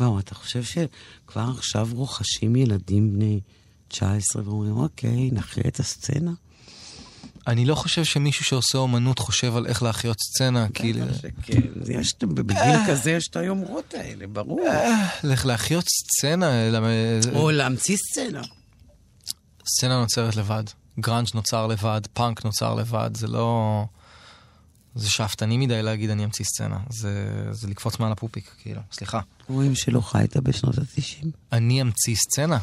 וואו, 0.00 0.18
אתה 0.18 0.34
חושב 0.34 0.62
שכבר 0.62 1.50
עכשיו 1.56 1.88
רוכשים 1.92 2.56
ילדים 2.56 3.12
בני 3.12 3.40
19 3.88 4.42
ואומרים, 4.44 4.76
אוקיי, 4.76 5.30
נחיה 5.32 5.64
את 5.68 5.80
הסצנה? 5.80 6.30
אני 7.46 7.64
לא 7.64 7.74
חושב 7.74 8.04
שמישהו 8.04 8.44
שעושה 8.44 8.78
אומנות 8.78 9.18
חושב 9.18 9.56
על 9.56 9.66
איך 9.66 9.82
להחיות 9.82 10.16
סצנה, 10.20 10.66
שכן, 11.18 11.60
יש, 12.00 12.14
בגיל 12.22 12.56
כזה 12.88 13.10
יש 13.10 13.28
את 13.28 13.36
היומרות 13.36 13.94
האלה, 13.94 14.26
ברור. 14.26 14.60
איך 15.30 15.46
להחיות 15.46 15.84
סצנה, 15.88 16.70
למ- 16.70 16.84
או 17.34 17.50
להמציא 17.50 17.96
סצנה. 17.96 18.42
סצנה 19.68 20.00
נוצרת 20.00 20.36
לבד. 20.36 20.64
גראנג' 21.00 21.28
נוצר 21.34 21.66
לבד, 21.66 22.00
פאנק 22.12 22.44
נוצר 22.44 22.74
לבד, 22.74 23.10
זה 23.14 23.26
לא... 23.26 23.84
זה 24.94 25.10
שאפתני 25.10 25.56
מדי 25.56 25.82
להגיד 25.82 26.10
אני 26.10 26.24
אמציא 26.24 26.44
סצנה. 26.44 26.78
זה, 26.90 27.12
זה 27.52 27.68
לקפוץ 27.68 27.98
מעל 27.98 28.12
הפופיק, 28.12 28.50
כאילו, 28.62 28.80
סליחה. 28.92 29.20
רואים 29.48 29.74
שלא 29.74 30.00
חיית 30.00 30.36
בשנות 30.36 30.78
ה-90. 30.78 31.26
אני 31.52 31.82
אמציא 31.82 32.16
סצנה? 32.16 32.58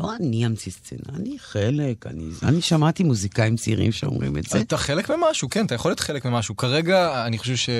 לא 0.00 0.16
אני 0.16 0.46
אמציא 0.46 0.72
סצנה, 0.72 1.16
אני 1.16 1.36
חלק, 1.38 2.06
אני, 2.06 2.24
אני 2.42 2.62
שמעתי 2.62 3.02
מוזיקאים 3.02 3.56
צעירים 3.56 3.92
שאומרים 3.92 4.36
את 4.36 4.44
זה. 4.44 4.60
אתה 4.60 4.76
חלק 4.76 5.10
ממשהו, 5.10 5.50
כן, 5.50 5.66
אתה 5.66 5.74
יכול 5.74 5.90
להיות 5.90 6.00
חלק 6.00 6.24
ממשהו. 6.24 6.56
כרגע 6.56 7.26
אני 7.26 7.38
חושב 7.38 7.56
ש... 7.56 7.70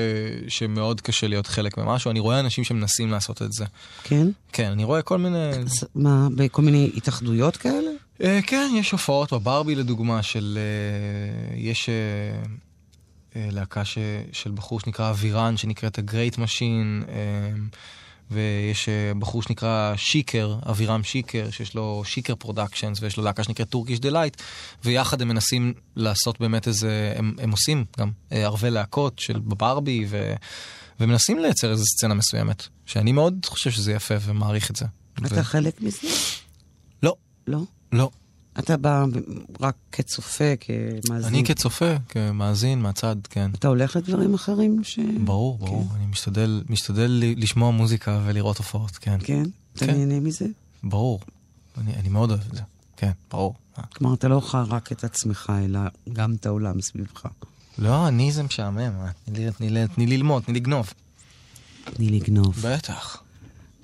שמאוד 0.48 1.00
קשה 1.00 1.28
להיות 1.28 1.46
חלק 1.46 1.78
ממשהו. 1.78 2.10
אני 2.10 2.20
רואה 2.20 2.40
אנשים 2.40 2.64
שמנסים 2.64 3.10
לעשות 3.10 3.42
את 3.42 3.52
זה. 3.52 3.64
כן? 4.04 4.26
כן, 4.52 4.70
אני 4.70 4.84
רואה 4.84 5.02
כל 5.02 5.18
מיני... 5.18 5.48
אז 5.48 5.84
מה, 5.94 6.28
בכל 6.36 6.62
מיני 6.62 6.90
התאחדויות 6.96 7.56
כאלה? 7.56 7.90
אה, 8.22 8.40
כן, 8.46 8.70
יש 8.74 8.90
הופעות 8.90 9.32
בברבי 9.32 9.74
לדוגמה 9.74 10.22
של... 10.22 10.58
אה, 10.58 11.56
יש 11.56 11.88
אה, 11.88 13.48
להקה 13.52 13.84
של 14.32 14.50
בחור 14.54 14.80
שנקרא 14.80 15.10
אבירן, 15.10 15.56
שנקראת 15.56 15.98
ה-Great 15.98 16.34
Machine, 16.34 17.10
ויש 18.30 18.88
בחור 19.18 19.42
שנקרא 19.42 19.92
שיקר, 19.96 20.56
אבירם 20.70 21.02
שיקר, 21.02 21.50
שיש 21.50 21.74
לו 21.74 22.02
שיקר 22.04 22.34
Productions, 22.34 23.02
ויש 23.02 23.16
לו 23.16 23.24
להקה 23.24 23.44
שנקראת 23.44 23.68
Turkish 23.68 24.00
Delight, 24.00 24.42
ויחד 24.84 25.22
הם 25.22 25.28
מנסים 25.28 25.74
לעשות 25.96 26.40
באמת 26.40 26.68
איזה, 26.68 27.12
הם, 27.16 27.34
הם 27.38 27.50
עושים 27.50 27.84
גם 27.98 28.10
ערבי 28.30 28.70
להקות 28.70 29.18
של 29.18 29.38
בברבי, 29.38 30.06
ו, 30.08 30.34
ומנסים 31.00 31.38
לייצר 31.38 31.70
איזה 31.70 31.84
סצנה 31.84 32.14
מסוימת, 32.14 32.66
שאני 32.86 33.12
מאוד 33.12 33.46
חושב 33.46 33.70
שזה 33.70 33.92
יפה 33.92 34.14
ומעריך 34.20 34.70
את 34.70 34.76
זה. 34.76 34.84
אתה 35.26 35.40
ו... 35.40 35.42
חלק 35.42 35.80
מזה? 35.80 36.08
לא. 37.02 37.14
לא? 37.46 37.60
לא. 37.92 38.10
אתה 38.64 38.76
בא 38.76 39.04
רק 39.60 39.74
כצופה, 39.92 40.54
כמאזין? 40.60 41.28
אני 41.28 41.44
כצופה, 41.44 41.94
כמאזין, 42.08 42.82
מהצד, 42.82 43.16
כן. 43.30 43.50
אתה 43.54 43.68
הולך 43.68 43.96
לדברים 43.96 44.34
אחרים 44.34 44.84
ש... 44.84 44.98
ברור, 45.24 45.58
ברור. 45.58 45.86
כן. 45.88 45.96
אני 45.96 46.06
משתדל, 46.06 46.62
משתדל 46.68 47.22
לשמוע 47.36 47.70
מוזיקה 47.70 48.20
ולראות 48.26 48.58
הופעות, 48.58 48.90
כן. 48.90 49.18
כן? 49.24 49.42
אתה 49.76 49.86
כן. 49.86 49.94
נהנה 49.94 50.20
מזה? 50.20 50.46
ברור. 50.82 51.20
אני, 51.78 51.94
אני 51.94 52.08
מאוד 52.08 52.30
אוהב 52.30 52.42
את 52.50 52.54
זה. 52.54 52.62
כן, 52.96 53.10
ברור. 53.30 53.54
כלומר, 53.92 54.14
אתה 54.14 54.28
לא 54.28 54.34
אוכל 54.34 54.62
רק 54.62 54.92
את 54.92 55.04
עצמך, 55.04 55.52
אלא 55.64 55.80
גם 56.12 56.34
את 56.34 56.46
העולם 56.46 56.80
סביבך. 56.80 57.26
לא, 57.78 58.08
אני 58.08 58.32
זה 58.32 58.42
משעמם. 58.42 58.92
תני, 59.24 59.52
תני, 59.52 59.86
תני 59.94 60.06
ללמוד, 60.06 60.42
תני 60.42 60.54
לגנוב. 60.54 60.92
תני 61.84 62.08
לגנוב. 62.08 62.56
בטח. 62.66 63.22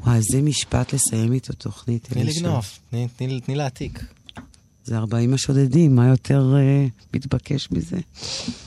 וואי, 0.00 0.20
זה 0.32 0.42
משפט 0.42 0.92
לסיים 0.92 1.32
איתו 1.32 1.52
תוכנית. 1.52 2.06
תני 2.08 2.24
לגנוב, 2.24 2.66
תני 3.16 3.54
להעתיק. 3.54 4.04
זה 4.86 4.96
40 4.96 5.34
השודדים, 5.34 5.96
מה 5.96 6.06
יותר 6.06 6.54
uh, 6.54 7.16
מתבקש 7.16 7.68
מזה? 7.70 7.96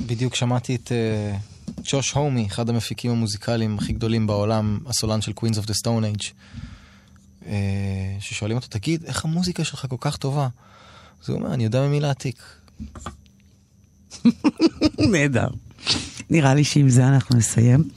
בדיוק 0.06 0.36
שמעתי 0.36 0.76
את 0.76 0.92
uh, 0.92 1.82
ג'וש 1.84 2.12
הומי, 2.12 2.48
אחד 2.48 2.70
המפיקים 2.70 3.12
המוזיקליים 3.12 3.78
הכי 3.78 3.94
גדולים 3.94 4.28
בעולם, 4.28 4.80
הסולן 4.86 5.22
של 5.22 5.32
Queens 5.40 5.56
of 5.56 5.66
the 5.66 5.74
Stone 5.84 6.18
Age, 6.18 6.24
uh, 7.42 7.46
ששואלים 8.20 8.58
אותו, 8.58 8.68
תגיד, 8.68 9.04
איך 9.04 9.26
המוזיקה 9.26 9.64
שלך 9.64 9.86
כל 9.90 9.96
כך 10.00 10.18
טובה? 10.18 10.48
אז 11.24 11.30
הוא 11.30 11.38
אומר, 11.40 11.54
אני 11.54 11.64
יודע 11.64 11.82
ממי 11.82 12.00
להעתיק. 12.00 12.44
נהדר. 15.12 15.50
נראה 16.30 16.54
לי 16.54 16.64
שעם 16.64 16.90
זה 16.90 17.08
אנחנו 17.08 17.38
נסיים. 17.38 17.90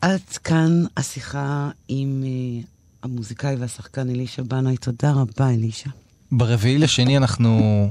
עד 0.00 0.22
כאן 0.44 0.84
השיחה 0.96 1.70
עם 1.88 2.22
uh, 2.22 2.66
המוזיקאי 3.02 3.54
והשחקן 3.56 4.10
אלישע 4.10 4.42
בנאי. 4.42 4.76
תודה 4.76 5.12
רבה, 5.12 5.50
אלישע. 5.50 5.90
ברביעי 6.32 6.78
לשני 6.78 7.16
אנחנו 7.16 7.88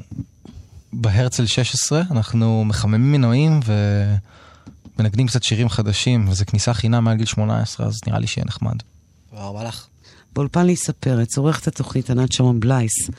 בהרצל 0.94 1.46
16, 1.46 2.02
אנחנו 2.12 2.66
מחממים 2.66 3.12
מנועים 3.12 3.60
ומנגנים 4.98 5.28
קצת 5.28 5.44
שירים 5.44 5.70
חדשים, 5.70 6.30
וזו 6.30 6.46
כניסה 6.46 6.74
חינם 6.74 7.04
מעל 7.04 7.18
גיל 7.18 7.26
18, 7.26 7.88
אז 7.88 8.00
נראה 8.08 8.20
לי 8.20 8.28
שיהיה 8.28 8.46
נחמד. 8.46 8.76
תודה 9.30 9.44
רבה 9.44 9.64
לך. 9.64 9.88
באולפן 10.36 10.66
להיספרת, 10.66 11.38
עורכת 11.38 11.68
התוכנית 11.68 12.10
ענת 12.10 12.32
שרון 12.32 12.60
בלייס. 12.60 13.10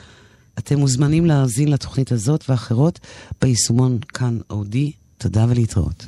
אתם 0.59 0.79
מוזמנים 0.79 1.25
להאזין 1.25 1.67
לתוכנית 1.67 2.11
הזאת 2.11 2.49
ואחרות 2.49 2.99
ביישומון 3.41 3.99
כאן 4.13 4.37
אודי. 4.49 4.91
תודה 5.17 5.45
ולהתראות. 5.49 6.05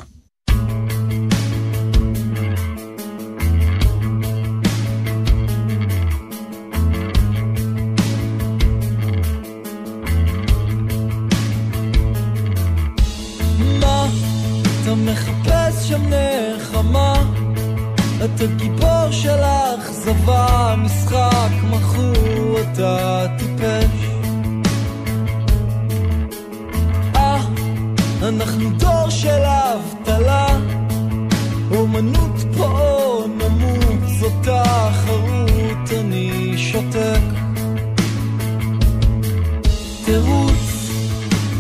אתה 18.26 18.46
גיבור 18.46 19.12
של 19.12 19.40
האכזבה, 19.44 20.76
משחק 20.78 21.52
מכור, 21.64 22.62
אתה 22.62 23.26
טיפש. 23.38 24.08
אה, 27.16 27.42
אנחנו 28.24 28.70
דור 28.70 29.10
של 29.10 29.42
האבטלה, 29.42 30.48
אומנות 31.76 32.38
פה 32.58 32.66
או 32.66 33.28
נמות, 33.28 34.10
זאת 34.20 34.34
תחרות, 34.42 35.92
אני 36.00 36.54
שותק. 36.58 37.24
תירוץ, 40.06 40.90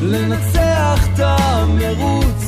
לנצח 0.02 1.08
את 1.14 1.20
המרוץ, 1.20 2.43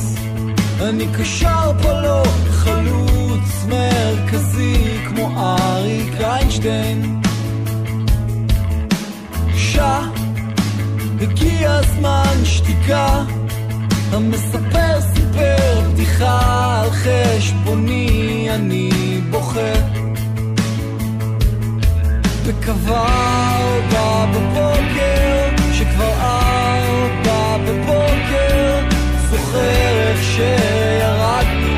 אני 0.80 1.06
קשר 1.18 1.72
פה 1.82 1.92
לא 1.92 2.22
חלוץ 2.50 3.66
מרכזי 3.68 4.98
כמו 5.08 5.30
אריק 5.36 6.20
איינשטיין. 6.20 7.20
שעה, 9.56 10.10
הגיע 11.20 11.72
הזמן 11.72 12.44
שתיקה, 12.44 13.24
המספר 14.12 15.00
סיפר 15.14 15.80
בדיחה 15.92 16.82
על 16.82 16.90
חשבוני, 16.90 18.46
אני 18.50 18.90
בוכה. 19.30 19.72
וקבע 22.44 23.58
אותה 23.60 24.26
בבוקר, 24.32 25.72
שכבר 25.72 26.12
ארבע 26.20 27.25
זוכר 29.46 29.58
איך 29.58 30.22
שירדנו 30.22 31.76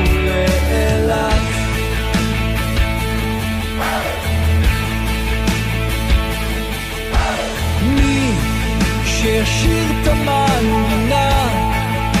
שישיר 9.05 9.85
את 10.01 10.07
המנגינה 10.07 11.49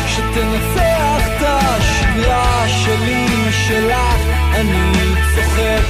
שתנצח 0.07 1.27
את 1.27 1.43
השגרה 1.43 2.65
שלי 2.67 3.27
שלך 3.51 4.21
אני 4.53 5.13
צוחק. 5.35 5.89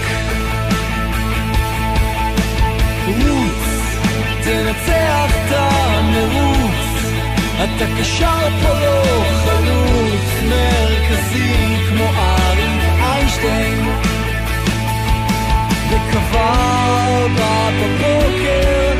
רוץ, 3.08 3.64
תנצח 4.44 5.32
את 5.32 5.52
המרוץ 5.52 6.49
אתה 7.64 7.86
קשר 8.00 8.50
פולו, 8.62 9.24
חלוץ 9.46 10.30
מרכזי 10.50 11.78
כמו 11.90 12.04
ארי 12.04 12.80
איינשטיין. 13.02 13.86
וקבע 15.90 17.28
בבוקר 17.28 18.99